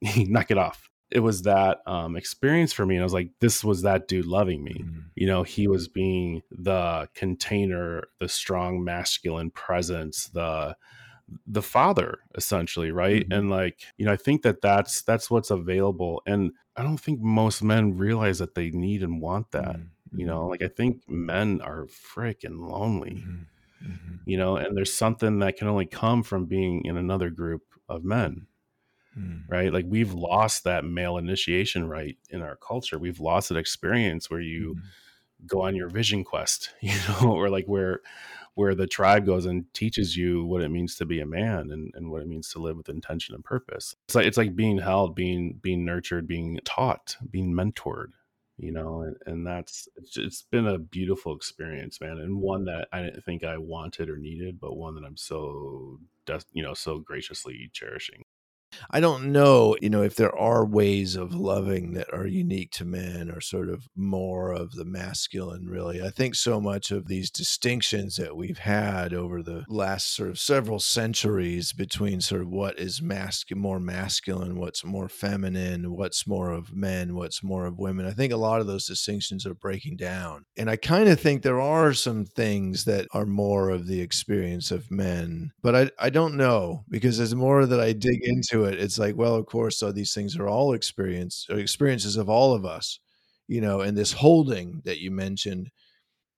knock 0.16 0.50
it 0.50 0.58
off 0.58 0.90
it 1.10 1.20
was 1.20 1.42
that 1.42 1.78
um 1.86 2.16
experience 2.16 2.72
for 2.72 2.84
me 2.86 2.96
and 2.96 3.02
i 3.02 3.04
was 3.04 3.12
like 3.14 3.30
this 3.40 3.62
was 3.64 3.82
that 3.82 4.08
dude 4.08 4.26
loving 4.26 4.62
me 4.64 4.74
Mhm. 4.84 5.04
you 5.14 5.26
know 5.26 5.42
he 5.42 5.68
was 5.68 5.88
being 5.88 6.42
the 6.50 7.08
container 7.14 8.04
the 8.20 8.28
strong 8.28 8.82
masculine 8.84 9.50
presence 9.50 10.28
the 10.28 10.76
the 11.46 11.62
father 11.62 12.18
essentially 12.36 12.90
right 12.92 13.28
Mhm. 13.28 13.36
and 13.38 13.50
like 13.50 13.82
you 13.98 14.06
know 14.06 14.12
i 14.12 14.16
think 14.16 14.42
that 14.42 14.60
that's 14.62 15.02
that's 15.02 15.30
what's 15.30 15.50
available 15.50 16.22
and 16.26 16.52
i 16.76 16.82
don't 16.82 17.00
think 17.00 17.20
most 17.20 17.62
men 17.62 17.96
realize 17.96 18.38
that 18.38 18.54
they 18.54 18.70
need 18.70 19.02
and 19.02 19.20
want 19.20 19.50
that 19.52 19.76
Mhm. 19.76 19.88
you 20.14 20.26
know 20.26 20.46
like 20.46 20.62
i 20.62 20.68
think 20.68 21.02
men 21.08 21.60
are 21.62 21.86
freaking 21.86 22.58
lonely 22.68 23.16
Mhm. 23.26 23.46
Mhm. 23.84 24.20
you 24.24 24.36
know 24.36 24.56
and 24.56 24.76
there's 24.76 24.92
something 24.92 25.38
that 25.40 25.56
can 25.56 25.68
only 25.68 25.86
come 25.86 26.22
from 26.22 26.46
being 26.46 26.84
in 26.84 26.96
another 26.96 27.30
group 27.30 27.62
of 27.88 28.04
men 28.04 28.46
Mhm. 29.16 29.44
right 29.48 29.72
like 29.72 29.86
we've 29.88 30.12
lost 30.12 30.64
that 30.64 30.84
male 30.84 31.16
initiation 31.18 31.88
right 31.88 32.16
in 32.30 32.42
our 32.42 32.56
culture 32.56 32.98
we've 32.98 33.20
lost 33.20 33.48
that 33.48 33.58
experience 33.58 34.30
where 34.30 34.40
you 34.40 34.74
Mhm. 34.74 34.92
go 35.46 35.62
on 35.62 35.76
your 35.76 35.88
vision 35.88 36.24
quest 36.24 36.74
you 36.80 36.94
know 37.08 37.32
or 37.32 37.50
like 37.50 37.66
where 37.66 38.00
where 38.54 38.74
the 38.74 38.86
tribe 38.86 39.26
goes 39.26 39.46
and 39.46 39.72
teaches 39.74 40.16
you 40.16 40.44
what 40.46 40.62
it 40.62 40.70
means 40.70 40.96
to 40.96 41.06
be 41.06 41.20
a 41.20 41.26
man 41.26 41.70
and, 41.70 41.92
and 41.94 42.10
what 42.10 42.22
it 42.22 42.28
means 42.28 42.50
to 42.50 42.58
live 42.58 42.76
with 42.76 42.88
intention 42.88 43.34
and 43.34 43.44
purpose. 43.44 43.94
It's 44.08 44.14
like 44.14 44.26
it's 44.26 44.38
like 44.38 44.56
being 44.56 44.78
held, 44.78 45.14
being 45.14 45.58
being 45.62 45.84
nurtured, 45.84 46.26
being 46.26 46.58
taught, 46.64 47.16
being 47.30 47.52
mentored, 47.52 48.12
you 48.58 48.72
know, 48.72 49.02
and, 49.02 49.16
and 49.26 49.46
that's 49.46 49.88
it's, 49.96 50.16
it's 50.16 50.42
been 50.42 50.66
a 50.66 50.78
beautiful 50.78 51.36
experience, 51.36 52.00
man, 52.00 52.18
and 52.18 52.40
one 52.40 52.64
that 52.64 52.88
I 52.92 53.02
didn't 53.02 53.24
think 53.24 53.44
I 53.44 53.58
wanted 53.58 54.08
or 54.08 54.16
needed, 54.18 54.58
but 54.60 54.76
one 54.76 54.94
that 54.96 55.04
I'm 55.04 55.16
so 55.18 56.00
you 56.52 56.62
know 56.62 56.74
so 56.74 56.98
graciously 56.98 57.70
cherishing. 57.72 58.24
I 58.90 59.00
don't 59.00 59.32
know, 59.32 59.76
you 59.80 59.90
know, 59.90 60.02
if 60.02 60.16
there 60.16 60.34
are 60.36 60.64
ways 60.64 61.16
of 61.16 61.34
loving 61.34 61.92
that 61.94 62.12
are 62.12 62.26
unique 62.26 62.70
to 62.72 62.84
men 62.84 63.30
or 63.30 63.40
sort 63.40 63.68
of 63.68 63.88
more 63.94 64.52
of 64.52 64.72
the 64.72 64.84
masculine, 64.84 65.66
really. 65.66 66.02
I 66.02 66.10
think 66.10 66.34
so 66.34 66.60
much 66.60 66.90
of 66.90 67.06
these 67.06 67.30
distinctions 67.30 68.16
that 68.16 68.36
we've 68.36 68.58
had 68.58 69.12
over 69.12 69.42
the 69.42 69.64
last 69.68 70.14
sort 70.14 70.30
of 70.30 70.38
several 70.38 70.78
centuries 70.78 71.72
between 71.72 72.20
sort 72.20 72.42
of 72.42 72.48
what 72.48 72.78
is 72.78 73.02
masculine, 73.02 73.62
more 73.62 73.80
masculine, 73.80 74.58
what's 74.58 74.84
more 74.84 75.08
feminine, 75.08 75.92
what's 75.92 76.26
more 76.26 76.50
of 76.50 76.74
men, 76.74 77.14
what's 77.14 77.42
more 77.42 77.66
of 77.66 77.78
women. 77.78 78.06
I 78.06 78.12
think 78.12 78.32
a 78.32 78.36
lot 78.36 78.60
of 78.60 78.66
those 78.66 78.86
distinctions 78.86 79.46
are 79.46 79.54
breaking 79.54 79.96
down. 79.96 80.44
And 80.56 80.70
I 80.70 80.76
kind 80.76 81.08
of 81.08 81.20
think 81.20 81.42
there 81.42 81.60
are 81.60 81.92
some 81.92 82.24
things 82.24 82.84
that 82.84 83.06
are 83.12 83.26
more 83.26 83.70
of 83.70 83.86
the 83.86 84.00
experience 84.00 84.70
of 84.70 84.90
men, 84.90 85.52
but 85.62 85.74
I, 85.74 85.90
I 85.98 86.10
don't 86.10 86.36
know 86.36 86.84
because 86.88 87.20
as 87.20 87.34
more 87.34 87.66
that 87.66 87.80
I 87.80 87.92
dig 87.92 88.22
mm. 88.22 88.28
into 88.28 88.55
it, 88.64 88.78
it's 88.80 88.98
like, 88.98 89.16
well, 89.16 89.34
of 89.34 89.46
course, 89.46 89.78
so 89.78 89.92
these 89.92 90.14
things 90.14 90.36
are 90.36 90.48
all 90.48 90.72
experience 90.72 91.46
uh, 91.50 91.56
experiences 91.56 92.16
of 92.16 92.28
all 92.28 92.54
of 92.54 92.64
us, 92.64 93.00
you 93.48 93.60
know, 93.60 93.80
and 93.80 93.96
this 93.96 94.12
holding 94.12 94.82
that 94.84 95.00
you 95.00 95.10
mentioned 95.10 95.70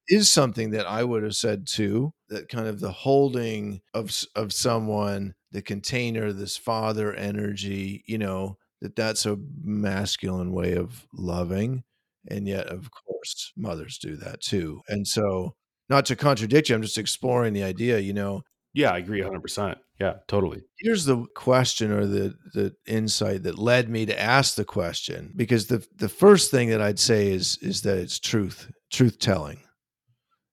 is 0.08 0.30
something 0.30 0.70
that 0.70 0.86
I 0.86 1.04
would 1.04 1.22
have 1.22 1.36
said 1.36 1.66
too, 1.66 2.12
that 2.28 2.48
kind 2.48 2.66
of 2.66 2.80
the 2.80 2.92
holding 2.92 3.80
of 3.94 4.24
of 4.34 4.52
someone, 4.52 5.34
the 5.52 5.62
container, 5.62 6.32
this 6.32 6.56
father 6.56 7.12
energy, 7.14 8.04
you 8.06 8.18
know, 8.18 8.56
that 8.80 8.96
that's 8.96 9.26
a 9.26 9.38
masculine 9.62 10.52
way 10.52 10.74
of 10.74 11.06
loving. 11.12 11.84
And 12.30 12.46
yet, 12.46 12.66
of 12.66 12.90
course, 12.90 13.52
mothers 13.56 13.98
do 13.98 14.16
that 14.16 14.40
too. 14.40 14.82
And 14.88 15.06
so, 15.06 15.54
not 15.88 16.06
to 16.06 16.16
contradict 16.16 16.68
you, 16.68 16.74
I'm 16.74 16.82
just 16.82 16.98
exploring 16.98 17.54
the 17.54 17.62
idea, 17.62 17.98
you 17.98 18.12
know, 18.12 18.42
yeah, 18.78 18.92
I 18.92 18.98
agree 18.98 19.20
100%. 19.20 19.74
Yeah, 20.00 20.14
totally. 20.28 20.62
Here's 20.78 21.04
the 21.04 21.26
question 21.34 21.90
or 21.90 22.06
the 22.06 22.36
the 22.54 22.76
insight 22.86 23.42
that 23.42 23.58
led 23.58 23.88
me 23.88 24.06
to 24.06 24.18
ask 24.18 24.54
the 24.54 24.64
question 24.64 25.32
because 25.34 25.66
the 25.66 25.84
the 25.96 26.08
first 26.08 26.52
thing 26.52 26.70
that 26.70 26.80
I'd 26.80 27.00
say 27.00 27.32
is 27.32 27.58
is 27.60 27.82
that 27.82 27.98
it's 27.98 28.20
truth, 28.20 28.70
truth 28.92 29.18
telling. 29.18 29.58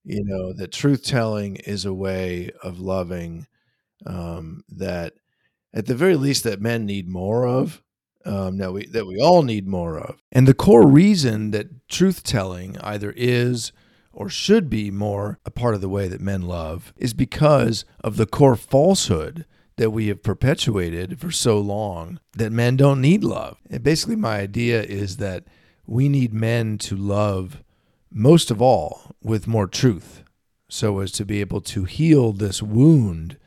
You 0.03 0.23
know, 0.23 0.53
that 0.53 0.71
truth 0.71 1.03
telling 1.03 1.57
is 1.57 1.86
a 1.86 1.93
way 1.93 2.49
of 2.63 2.80
loving 2.80 3.45
um, 4.07 4.63
that 4.69 5.13
at 5.76 5.86
the 5.86 5.95
very 5.95 6.15
least 6.15 6.43
that 6.45 6.59
men 6.59 6.88
need 6.88 7.07
more 7.07 7.47
of. 7.47 7.84
Um, 8.26 8.57
that 8.57 8.73
we 8.73 8.88
that 8.88 9.05
we 9.05 9.19
all 9.19 9.43
need 9.43 9.67
more 9.67 9.99
of. 9.99 10.17
And 10.32 10.47
the 10.47 10.55
core 10.55 10.88
reason 10.88 11.51
that 11.51 11.88
truth 11.88 12.23
telling 12.23 12.76
either 12.80 13.13
is 13.15 13.71
or 14.16 14.30
should 14.30 14.70
be 14.70 14.89
more 14.89 15.38
a 15.45 15.51
part 15.51 15.76
of 15.76 15.82
the 15.82 15.89
way 15.89 16.07
that 16.07 16.22
men 16.22 16.41
love 16.41 16.93
is 16.95 17.13
because 17.13 17.86
of 18.03 18.16
the 18.16 18.26
core 18.26 18.55
falsehood 18.55 19.45
that 19.76 19.91
we 19.91 20.07
have 20.07 20.24
perpetuated 20.24 21.20
for 21.20 21.30
so 21.30 21.59
long 21.59 22.20
that 22.34 22.51
men 22.51 22.78
don't 22.78 23.01
need 23.01 23.24
love. 23.24 23.57
And 23.70 23.84
basically, 23.84 24.16
my 24.16 24.38
idea 24.38 24.82
is 24.82 25.18
that 25.18 25.43
we 25.86 26.07
need 26.07 26.34
men 26.34 26.78
to 26.80 26.95
love 26.95 27.61
most 28.09 28.49
of 28.49 28.61
all 28.61 29.11
with 29.22 29.47
more 29.47 29.68
truth 29.68 30.24
so 30.70 30.99
as 30.99 31.11
to 31.11 31.26
be 31.26 31.41
able 31.41 31.61
to 31.61 31.84
heal 31.84 32.32
this 32.32 32.61
wound 32.61 33.38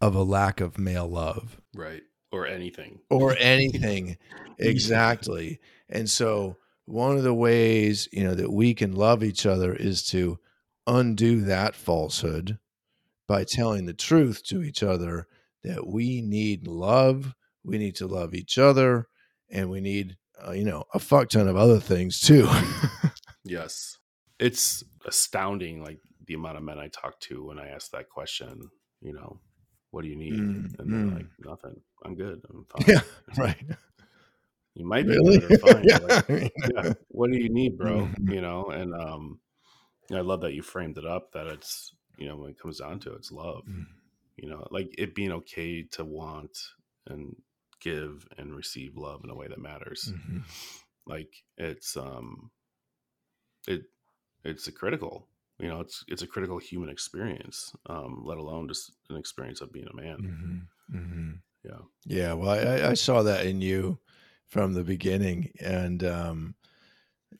of 0.00 0.14
a 0.14 0.22
lack 0.22 0.60
of 0.60 0.78
male 0.78 1.08
love. 1.08 1.60
Right. 1.74 2.02
Or 2.30 2.46
anything. 2.46 3.00
Or 3.10 3.36
anything. 3.38 4.16
exactly. 4.58 5.60
And 5.88 6.08
so 6.08 6.56
one 6.86 7.16
of 7.16 7.22
the 7.22 7.34
ways 7.34 8.08
you 8.12 8.24
know 8.24 8.34
that 8.34 8.52
we 8.52 8.74
can 8.74 8.94
love 8.94 9.22
each 9.22 9.46
other 9.46 9.72
is 9.74 10.02
to 10.02 10.38
undo 10.86 11.42
that 11.42 11.74
falsehood 11.74 12.58
by 13.28 13.44
telling 13.44 13.86
the 13.86 13.94
truth 13.94 14.42
to 14.44 14.62
each 14.62 14.82
other 14.82 15.26
that 15.62 15.86
we 15.86 16.20
need 16.20 16.66
love 16.66 17.34
we 17.64 17.78
need 17.78 17.94
to 17.94 18.06
love 18.06 18.34
each 18.34 18.58
other 18.58 19.06
and 19.50 19.70
we 19.70 19.80
need 19.80 20.16
uh, 20.46 20.50
you 20.52 20.64
know 20.64 20.84
a 20.92 20.98
fuck 20.98 21.28
ton 21.28 21.48
of 21.48 21.56
other 21.56 21.80
things 21.80 22.20
too. 22.20 22.48
Yes. 23.44 23.98
It's 24.38 24.84
astounding 25.04 25.82
like 25.82 25.98
the 26.26 26.34
amount 26.34 26.56
of 26.56 26.62
men 26.62 26.78
i 26.78 26.86
talk 26.86 27.18
to 27.18 27.44
when 27.44 27.58
i 27.58 27.68
ask 27.68 27.90
that 27.90 28.08
question 28.08 28.70
you 29.00 29.12
know 29.12 29.40
what 29.90 30.02
do 30.02 30.08
you 30.08 30.16
need? 30.16 30.32
Mm, 30.32 30.78
and 30.78 30.92
they're 30.92 31.00
mm. 31.00 31.16
like 31.16 31.26
nothing. 31.38 31.78
I'm 32.02 32.14
good. 32.14 32.40
I'm 32.48 32.64
fine. 32.70 32.84
yeah 32.86 33.00
right 33.36 33.64
you 34.74 34.86
might 34.86 35.06
be 35.06 35.12
really? 35.12 35.42
yeah. 35.82 35.98
Like, 35.98 36.52
yeah. 36.74 36.92
What 37.08 37.30
do 37.30 37.38
you 37.38 37.48
need, 37.48 37.76
bro? 37.76 38.08
You 38.22 38.40
know, 38.40 38.66
and 38.66 38.94
um, 38.94 39.40
I 40.10 40.20
love 40.20 40.40
that 40.42 40.54
you 40.54 40.62
framed 40.62 40.98
it 40.98 41.06
up 41.06 41.32
that 41.32 41.46
it's 41.46 41.94
you 42.18 42.28
know 42.28 42.36
when 42.36 42.50
it 42.50 42.58
comes 42.58 42.78
down 42.78 43.00
to 43.00 43.12
it, 43.12 43.16
it's 43.16 43.32
love. 43.32 43.64
Mm-hmm. 43.68 43.82
You 44.36 44.48
know, 44.48 44.66
like 44.70 44.94
it 44.96 45.14
being 45.14 45.32
okay 45.32 45.82
to 45.92 46.04
want 46.04 46.56
and 47.06 47.36
give 47.80 48.26
and 48.38 48.54
receive 48.54 48.96
love 48.96 49.22
in 49.24 49.30
a 49.30 49.34
way 49.34 49.48
that 49.48 49.60
matters. 49.60 50.12
Mm-hmm. 50.14 50.38
Like 51.06 51.34
it's 51.58 51.96
um, 51.96 52.50
it 53.68 53.82
it's 54.44 54.68
a 54.68 54.72
critical. 54.72 55.28
You 55.58 55.68
know, 55.68 55.80
it's 55.80 56.04
it's 56.08 56.22
a 56.22 56.26
critical 56.26 56.58
human 56.58 56.88
experience, 56.88 57.74
um, 57.86 58.22
let 58.24 58.38
alone 58.38 58.68
just 58.68 58.92
an 59.10 59.16
experience 59.16 59.60
of 59.60 59.72
being 59.72 59.88
a 59.92 59.96
man. 59.96 60.16
Mm-hmm. 60.16 60.98
Mm-hmm. 60.98 61.30
Yeah, 61.64 61.80
yeah. 62.06 62.32
Well, 62.32 62.50
I, 62.50 62.90
I 62.90 62.94
saw 62.94 63.22
that 63.22 63.46
in 63.46 63.60
you 63.60 63.98
from 64.52 64.74
the 64.74 64.84
beginning 64.84 65.50
and 65.60 66.04
um, 66.04 66.54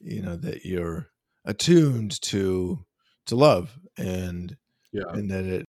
you 0.01 0.23
know 0.23 0.35
that 0.35 0.65
you're 0.65 1.11
attuned 1.45 2.19
to 2.23 2.83
to 3.27 3.37
love 3.37 3.79
and 3.99 4.57
yeah 4.93 5.03
and 5.11 5.31
that 5.31 5.45
it 5.45 5.67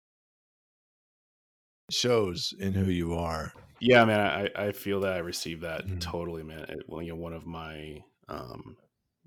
shows 1.91 2.55
in 2.59 2.73
who 2.73 2.91
you 2.91 3.13
are 3.13 3.53
yeah 3.81 4.03
man 4.07 4.19
i 4.19 4.49
i 4.69 4.73
feel 4.73 5.01
that 5.01 5.13
i 5.13 5.19
received 5.19 5.63
that 5.63 5.87
mm-hmm. 5.87 5.99
totally 5.99 6.43
man 6.43 6.65
it, 6.71 6.79
well 6.89 7.03
you 7.03 7.11
know 7.11 7.21
one 7.21 7.35
of 7.35 7.47
my 7.47 7.99
um 8.31 8.75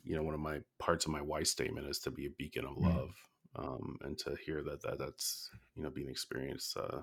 you 0.04 0.16
know 0.16 0.24
one 0.24 0.34
of 0.34 0.40
my 0.40 0.58
parts 0.80 1.06
of 1.06 1.12
my 1.12 1.22
why 1.22 1.44
statement 1.44 1.88
is 1.88 2.00
to 2.00 2.10
be 2.10 2.26
a 2.26 2.32
beacon 2.40 2.66
of 2.66 2.72
mm-hmm. 2.72 2.98
love 2.98 3.12
um 3.56 3.98
and 4.02 4.18
to 4.18 4.36
hear 4.44 4.64
that 4.64 4.82
that 4.82 4.98
that's 4.98 5.52
you 5.76 5.84
know 5.84 5.92
being 5.92 6.10
experienced 6.10 6.76
uh 6.76 7.02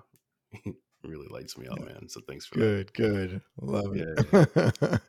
really 1.08 1.28
lights 1.30 1.56
me 1.58 1.66
up, 1.66 1.80
man. 1.80 2.08
So 2.08 2.20
thanks 2.26 2.46
for 2.46 2.56
good, 2.56 2.88
that. 2.88 2.94
good. 2.94 3.40
Love 3.60 3.96
it. 3.96 4.26
Yeah. 4.32 5.00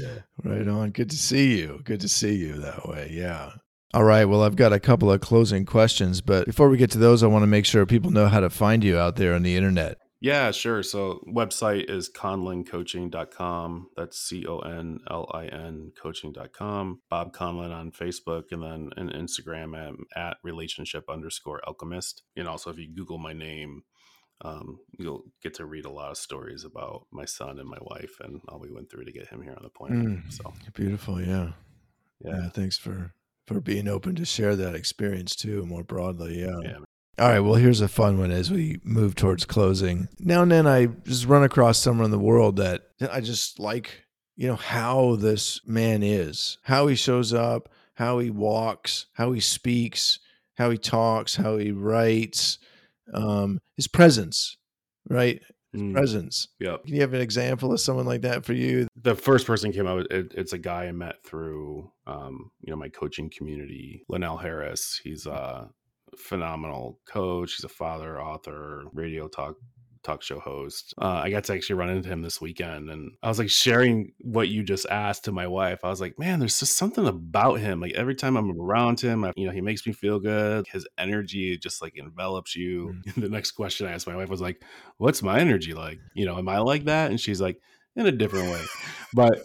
yeah. 0.00 0.14
Right 0.44 0.68
on. 0.68 0.90
Good 0.90 1.10
to 1.10 1.16
see 1.16 1.58
you. 1.58 1.80
Good 1.84 2.00
to 2.00 2.08
see 2.08 2.34
you 2.34 2.60
that 2.60 2.86
way. 2.86 3.08
Yeah. 3.10 3.52
All 3.94 4.04
right. 4.04 4.24
Well, 4.24 4.42
I've 4.42 4.56
got 4.56 4.72
a 4.72 4.80
couple 4.80 5.10
of 5.10 5.20
closing 5.20 5.64
questions, 5.64 6.20
but 6.20 6.46
before 6.46 6.68
we 6.68 6.76
get 6.76 6.90
to 6.90 6.98
those, 6.98 7.22
I 7.22 7.28
want 7.28 7.44
to 7.44 7.46
make 7.46 7.64
sure 7.64 7.86
people 7.86 8.10
know 8.10 8.26
how 8.26 8.40
to 8.40 8.50
find 8.50 8.84
you 8.84 8.98
out 8.98 9.16
there 9.16 9.34
on 9.34 9.42
the 9.42 9.56
internet. 9.56 9.98
Yeah, 10.24 10.52
sure. 10.52 10.82
So 10.82 11.22
website 11.28 11.90
is 11.90 12.10
conlincoaching.com. 12.10 13.88
That's 13.94 14.18
C 14.18 14.46
O 14.46 14.60
N 14.60 15.00
L 15.10 15.30
I 15.34 15.48
N 15.48 15.92
coaching.com. 16.00 17.02
Bob 17.10 17.34
Conlin 17.34 17.72
on 17.72 17.92
Facebook 17.92 18.44
and 18.50 18.62
then 18.62 18.90
an 18.96 19.10
Instagram 19.10 19.76
at, 19.78 19.94
at 20.16 20.38
relationship 20.42 21.10
underscore 21.10 21.60
alchemist. 21.66 22.22
And 22.36 22.48
also 22.48 22.70
if 22.70 22.78
you 22.78 22.88
Google 22.94 23.18
my 23.18 23.34
name, 23.34 23.82
um, 24.42 24.78
you'll 24.98 25.24
get 25.42 25.54
to 25.54 25.66
read 25.66 25.84
a 25.84 25.90
lot 25.90 26.10
of 26.10 26.16
stories 26.16 26.64
about 26.64 27.06
my 27.12 27.24
son 27.24 27.58
and 27.58 27.68
my 27.68 27.78
wife 27.80 28.16
and 28.20 28.40
all 28.48 28.58
we 28.58 28.70
went 28.70 28.90
through 28.90 29.04
to 29.04 29.12
get 29.12 29.28
him 29.28 29.42
here 29.42 29.54
on 29.56 29.62
the 29.62 29.70
planet. 29.70 29.98
Mm, 29.98 30.32
so 30.32 30.52
beautiful, 30.74 31.20
yeah. 31.20 31.52
yeah. 32.24 32.42
yeah, 32.42 32.48
Thanks 32.50 32.76
for 32.76 33.12
for 33.46 33.60
being 33.60 33.88
open 33.88 34.14
to 34.14 34.24
share 34.24 34.56
that 34.56 34.74
experience 34.74 35.36
too, 35.36 35.64
more 35.66 35.84
broadly. 35.84 36.40
Yeah. 36.40 36.58
yeah. 36.62 36.78
All 37.18 37.28
right. 37.28 37.40
Well, 37.40 37.54
here's 37.54 37.80
a 37.80 37.88
fun 37.88 38.18
one 38.18 38.30
as 38.30 38.50
we 38.50 38.80
move 38.82 39.14
towards 39.14 39.44
closing. 39.44 40.08
Now 40.18 40.42
and 40.42 40.50
then, 40.50 40.66
I 40.66 40.86
just 40.86 41.26
run 41.26 41.44
across 41.44 41.78
someone 41.78 42.06
in 42.06 42.10
the 42.10 42.18
world 42.18 42.56
that 42.56 42.88
I 43.10 43.20
just 43.20 43.58
like. 43.58 44.00
You 44.36 44.48
know 44.48 44.56
how 44.56 45.14
this 45.14 45.60
man 45.64 46.02
is, 46.02 46.58
how 46.62 46.88
he 46.88 46.96
shows 46.96 47.32
up, 47.32 47.68
how 47.94 48.18
he 48.18 48.30
walks, 48.30 49.06
how 49.12 49.30
he 49.30 49.38
speaks, 49.38 50.18
how 50.54 50.70
he 50.70 50.76
talks, 50.76 51.36
how 51.36 51.56
he 51.56 51.70
writes 51.70 52.58
um, 53.12 53.58
his 53.76 53.88
presence, 53.88 54.56
right? 55.08 55.40
His 55.72 55.82
mm. 55.82 55.92
presence. 55.92 56.48
Yeah. 56.60 56.76
Can 56.84 56.94
you 56.94 57.00
have 57.00 57.14
an 57.14 57.20
example 57.20 57.72
of 57.72 57.80
someone 57.80 58.06
like 58.06 58.22
that 58.22 58.44
for 58.44 58.52
you? 58.52 58.86
The 58.96 59.14
first 59.14 59.46
person 59.46 59.72
came 59.72 59.86
out. 59.86 60.10
It, 60.10 60.32
it's 60.36 60.52
a 60.52 60.58
guy 60.58 60.86
I 60.86 60.92
met 60.92 61.16
through, 61.24 61.90
um, 62.06 62.50
you 62.60 62.70
know, 62.70 62.76
my 62.76 62.88
coaching 62.88 63.30
community. 63.36 64.04
Linnell 64.08 64.36
Harris. 64.36 65.00
He's 65.02 65.26
a 65.26 65.68
phenomenal 66.16 67.00
coach. 67.08 67.54
He's 67.56 67.64
a 67.64 67.68
father, 67.68 68.20
author, 68.20 68.84
radio 68.92 69.28
talk 69.28 69.56
talk 70.04 70.22
show 70.22 70.38
host. 70.38 70.94
Uh, 71.00 71.20
I 71.24 71.30
got 71.30 71.44
to 71.44 71.54
actually 71.54 71.76
run 71.76 71.90
into 71.90 72.08
him 72.08 72.22
this 72.22 72.40
weekend, 72.40 72.90
and 72.90 73.12
I 73.22 73.28
was 73.28 73.38
like 73.38 73.50
sharing 73.50 74.12
what 74.20 74.48
you 74.48 74.62
just 74.62 74.86
asked 74.90 75.24
to 75.24 75.32
my 75.32 75.46
wife. 75.46 75.80
I 75.82 75.88
was 75.88 76.00
like, 76.00 76.18
man, 76.18 76.38
there's 76.38 76.58
just 76.58 76.76
something 76.76 77.06
about 77.06 77.60
him. 77.60 77.80
Like 77.80 77.92
every 77.92 78.14
time 78.14 78.36
I'm 78.36 78.60
around 78.60 79.00
him, 79.00 79.24
I, 79.24 79.32
you 79.36 79.46
know, 79.46 79.52
he 79.52 79.60
makes 79.60 79.86
me 79.86 79.92
feel 79.92 80.20
good. 80.20 80.66
His 80.68 80.86
energy 80.98 81.56
just 81.58 81.82
like 81.82 81.96
envelops 81.96 82.54
you. 82.54 82.94
Mm. 83.06 83.14
the 83.22 83.28
next 83.28 83.52
question 83.52 83.86
I 83.86 83.92
asked 83.92 84.06
my 84.06 84.16
wife 84.16 84.28
was 84.28 84.40
like, 84.40 84.62
what's 84.98 85.22
my 85.22 85.40
energy 85.40 85.74
like? 85.74 85.98
You 86.14 86.26
know, 86.26 86.38
am 86.38 86.48
I 86.48 86.58
like 86.58 86.84
that? 86.84 87.10
And 87.10 87.20
she's 87.20 87.40
like, 87.40 87.60
in 87.96 88.06
a 88.06 88.12
different 88.12 88.50
way. 88.50 88.62
But 89.12 89.44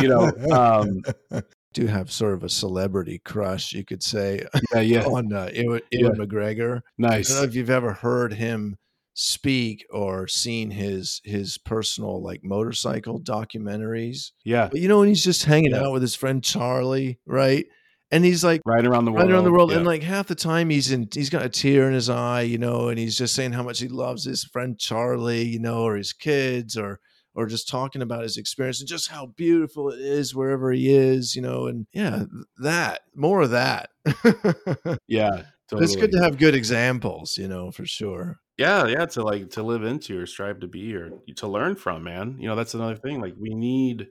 you 0.00 0.08
know, 0.08 0.30
um, 0.52 1.02
do 1.72 1.86
have 1.86 2.12
sort 2.12 2.34
of 2.34 2.44
a 2.44 2.48
celebrity 2.48 3.18
crush, 3.18 3.72
you 3.72 3.84
could 3.84 4.02
say. 4.02 4.46
Yeah, 4.72 4.80
yeah. 4.80 5.04
on 5.06 5.32
uh, 5.32 5.50
Ewan, 5.52 5.80
Ewan 5.90 6.16
yeah. 6.16 6.24
McGregor. 6.24 6.80
Nice. 6.98 7.30
I 7.30 7.34
don't 7.34 7.42
know 7.42 7.48
if 7.48 7.54
you've 7.54 7.70
ever 7.70 7.92
heard 7.92 8.32
him 8.34 8.76
speak 9.14 9.86
or 9.90 10.26
seen 10.26 10.70
his 10.70 11.20
his 11.24 11.58
personal 11.58 12.22
like 12.22 12.42
motorcycle 12.42 13.20
documentaries. 13.20 14.30
Yeah. 14.44 14.68
But 14.70 14.80
you 14.80 14.88
know 14.88 15.00
when 15.00 15.08
he's 15.08 15.24
just 15.24 15.44
hanging 15.44 15.72
yeah. 15.72 15.84
out 15.84 15.92
with 15.92 16.02
his 16.02 16.14
friend 16.14 16.42
Charlie, 16.42 17.18
right? 17.26 17.66
And 18.10 18.24
he's 18.24 18.44
like 18.44 18.60
right 18.66 18.86
around 18.86 19.06
the 19.06 19.12
world, 19.12 19.22
riding 19.22 19.34
around 19.34 19.44
the 19.44 19.52
world, 19.52 19.70
yeah. 19.70 19.78
and 19.78 19.86
like 19.86 20.02
half 20.02 20.26
the 20.26 20.34
time 20.34 20.68
he's 20.68 20.92
in, 20.92 21.08
he's 21.12 21.30
got 21.30 21.46
a 21.46 21.48
tear 21.48 21.88
in 21.88 21.94
his 21.94 22.10
eye, 22.10 22.42
you 22.42 22.58
know, 22.58 22.88
and 22.88 22.98
he's 22.98 23.16
just 23.16 23.34
saying 23.34 23.52
how 23.52 23.62
much 23.62 23.80
he 23.80 23.88
loves 23.88 24.24
his 24.24 24.44
friend 24.44 24.78
Charlie, 24.78 25.46
you 25.46 25.58
know, 25.58 25.84
or 25.84 25.96
his 25.96 26.12
kids, 26.12 26.76
or 26.76 27.00
or 27.34 27.46
just 27.46 27.68
talking 27.68 28.02
about 28.02 28.22
his 28.22 28.36
experience 28.36 28.80
and 28.80 28.88
just 28.88 29.08
how 29.08 29.26
beautiful 29.26 29.88
it 29.88 29.98
is 29.98 30.34
wherever 30.34 30.70
he 30.70 30.94
is, 30.94 31.34
you 31.34 31.40
know, 31.40 31.66
and 31.66 31.86
yeah, 31.92 32.24
that 32.58 33.00
more 33.14 33.40
of 33.40 33.50
that. 33.50 33.88
yeah, 35.08 35.44
totally. 35.68 35.84
it's 35.84 35.96
good 35.96 36.12
to 36.12 36.22
have 36.22 36.36
good 36.36 36.54
examples, 36.54 37.38
you 37.38 37.48
know, 37.48 37.70
for 37.70 37.86
sure. 37.86 38.41
Yeah, 38.58 38.86
yeah, 38.86 39.06
to 39.06 39.22
like 39.22 39.50
to 39.50 39.62
live 39.62 39.82
into 39.82 40.20
or 40.20 40.26
strive 40.26 40.60
to 40.60 40.66
be 40.66 40.94
or 40.94 41.10
to 41.36 41.48
learn 41.48 41.74
from, 41.74 42.04
man. 42.04 42.36
You 42.38 42.48
know, 42.48 42.56
that's 42.56 42.74
another 42.74 42.96
thing. 42.96 43.20
Like 43.20 43.34
we 43.38 43.54
need 43.54 44.08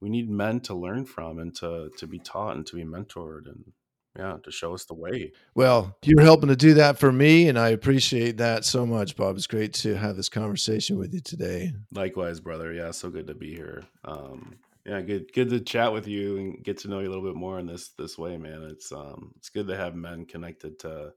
we 0.00 0.08
need 0.08 0.30
men 0.30 0.60
to 0.60 0.74
learn 0.74 1.04
from 1.04 1.38
and 1.38 1.54
to 1.56 1.90
to 1.98 2.06
be 2.06 2.18
taught 2.18 2.56
and 2.56 2.66
to 2.66 2.76
be 2.76 2.84
mentored 2.84 3.46
and 3.46 3.72
yeah, 4.18 4.38
to 4.44 4.50
show 4.50 4.72
us 4.72 4.86
the 4.86 4.94
way. 4.94 5.32
Well, 5.54 5.94
you're 6.02 6.22
helping 6.22 6.48
to 6.48 6.56
do 6.56 6.74
that 6.74 6.98
for 6.98 7.12
me, 7.12 7.48
and 7.48 7.58
I 7.58 7.68
appreciate 7.68 8.38
that 8.38 8.64
so 8.64 8.86
much, 8.86 9.14
Bob. 9.14 9.36
It's 9.36 9.46
great 9.46 9.74
to 9.74 9.94
have 9.94 10.16
this 10.16 10.30
conversation 10.30 10.96
with 10.96 11.12
you 11.12 11.20
today. 11.20 11.72
Likewise, 11.92 12.40
brother. 12.40 12.72
Yeah, 12.72 12.92
so 12.92 13.10
good 13.10 13.26
to 13.26 13.34
be 13.34 13.54
here. 13.54 13.82
Um, 14.06 14.56
yeah, 14.86 15.00
good 15.02 15.32
good 15.34 15.50
to 15.50 15.60
chat 15.60 15.92
with 15.92 16.06
you 16.06 16.38
and 16.38 16.64
get 16.64 16.78
to 16.78 16.88
know 16.88 17.00
you 17.00 17.08
a 17.08 17.12
little 17.12 17.24
bit 17.24 17.34
more 17.34 17.58
in 17.58 17.66
this 17.66 17.88
this 17.98 18.16
way, 18.16 18.36
man. 18.36 18.62
It's 18.62 18.92
um 18.92 19.32
it's 19.36 19.50
good 19.50 19.66
to 19.66 19.76
have 19.76 19.94
men 19.94 20.24
connected 20.24 20.78
to 20.80 21.12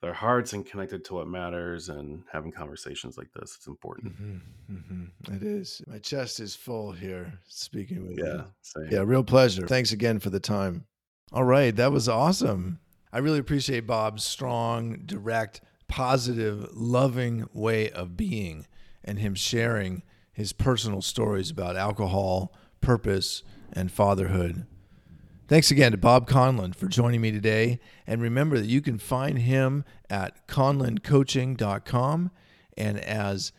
their 0.00 0.12
hearts 0.12 0.52
and 0.52 0.64
connected 0.64 1.04
to 1.06 1.14
what 1.14 1.26
matters 1.26 1.88
and 1.88 2.22
having 2.32 2.52
conversations 2.52 3.18
like 3.18 3.32
this. 3.34 3.56
It's 3.56 3.66
important. 3.66 4.14
Mm-hmm, 4.14 4.74
mm-hmm. 4.74 5.34
It 5.34 5.42
is. 5.42 5.82
My 5.86 5.98
chest 5.98 6.38
is 6.40 6.54
full 6.54 6.92
here 6.92 7.32
speaking 7.48 8.06
with 8.06 8.18
yeah, 8.18 8.24
you. 8.24 8.44
Same. 8.62 8.88
Yeah, 8.90 9.02
real 9.04 9.24
pleasure. 9.24 9.66
Thanks 9.66 9.92
again 9.92 10.20
for 10.20 10.30
the 10.30 10.40
time. 10.40 10.86
All 11.32 11.44
right, 11.44 11.74
that 11.76 11.92
was 11.92 12.08
awesome. 12.08 12.78
I 13.12 13.18
really 13.18 13.38
appreciate 13.38 13.86
Bob's 13.86 14.22
strong, 14.22 15.02
direct, 15.04 15.60
positive, 15.88 16.68
loving 16.72 17.48
way 17.52 17.90
of 17.90 18.16
being 18.16 18.66
and 19.04 19.18
him 19.18 19.34
sharing 19.34 20.02
his 20.32 20.52
personal 20.52 21.02
stories 21.02 21.50
about 21.50 21.76
alcohol, 21.76 22.54
purpose, 22.80 23.42
and 23.72 23.90
fatherhood. 23.90 24.66
Thanks 25.48 25.70
again 25.70 25.92
to 25.92 25.98
Bob 25.98 26.28
Conlin 26.28 26.74
for 26.74 26.88
joining 26.88 27.22
me 27.22 27.32
today. 27.32 27.80
And 28.06 28.20
remember 28.20 28.58
that 28.58 28.66
you 28.66 28.82
can 28.82 28.98
find 28.98 29.38
him 29.38 29.86
at 30.10 30.46
conlincoaching.com 30.46 32.30
and 32.76 32.98
as 32.98 33.52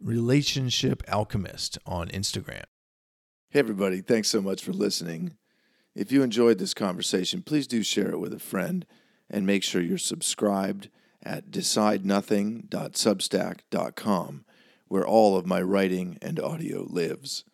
Relationship 0.00 1.04
Alchemist 1.08 1.78
on 1.86 2.08
Instagram. 2.08 2.64
Hey, 3.50 3.60
everybody. 3.60 4.00
Thanks 4.00 4.28
so 4.28 4.42
much 4.42 4.64
for 4.64 4.72
listening. 4.72 5.36
If 5.94 6.10
you 6.10 6.24
enjoyed 6.24 6.58
this 6.58 6.74
conversation, 6.74 7.42
please 7.42 7.68
do 7.68 7.84
share 7.84 8.10
it 8.10 8.18
with 8.18 8.34
a 8.34 8.40
friend 8.40 8.84
and 9.30 9.46
make 9.46 9.62
sure 9.62 9.80
you're 9.80 9.96
subscribed 9.96 10.88
at 11.22 11.52
decidenothing.substack.com, 11.52 14.44
where 14.88 15.06
all 15.06 15.36
of 15.36 15.46
my 15.46 15.62
writing 15.62 16.18
and 16.20 16.40
audio 16.40 16.84
lives. 16.90 17.44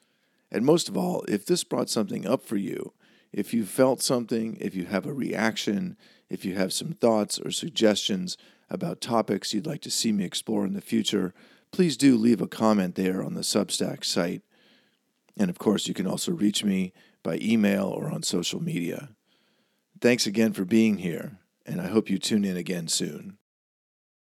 And 0.50 0.64
most 0.64 0.88
of 0.88 0.96
all, 0.96 1.22
if 1.28 1.44
this 1.44 1.64
brought 1.64 1.90
something 1.90 2.26
up 2.26 2.42
for 2.42 2.56
you, 2.56 2.94
if 3.34 3.52
you 3.52 3.66
felt 3.66 4.00
something, 4.00 4.56
if 4.60 4.76
you 4.76 4.84
have 4.84 5.06
a 5.06 5.12
reaction, 5.12 5.96
if 6.30 6.44
you 6.44 6.54
have 6.54 6.72
some 6.72 6.92
thoughts 6.92 7.36
or 7.40 7.50
suggestions 7.50 8.38
about 8.70 9.00
topics 9.00 9.52
you'd 9.52 9.66
like 9.66 9.80
to 9.80 9.90
see 9.90 10.12
me 10.12 10.24
explore 10.24 10.64
in 10.64 10.72
the 10.72 10.80
future, 10.80 11.34
please 11.72 11.96
do 11.96 12.16
leave 12.16 12.40
a 12.40 12.46
comment 12.46 12.94
there 12.94 13.24
on 13.24 13.34
the 13.34 13.40
Substack 13.40 14.04
site. 14.04 14.42
And 15.36 15.50
of 15.50 15.58
course, 15.58 15.88
you 15.88 15.94
can 15.94 16.06
also 16.06 16.30
reach 16.30 16.62
me 16.62 16.92
by 17.24 17.38
email 17.42 17.86
or 17.86 18.08
on 18.08 18.22
social 18.22 18.62
media. 18.62 19.10
Thanks 20.00 20.26
again 20.26 20.52
for 20.52 20.64
being 20.64 20.98
here, 20.98 21.38
and 21.66 21.80
I 21.80 21.88
hope 21.88 22.08
you 22.08 22.18
tune 22.18 22.44
in 22.44 22.56
again 22.56 22.86
soon. 22.86 23.38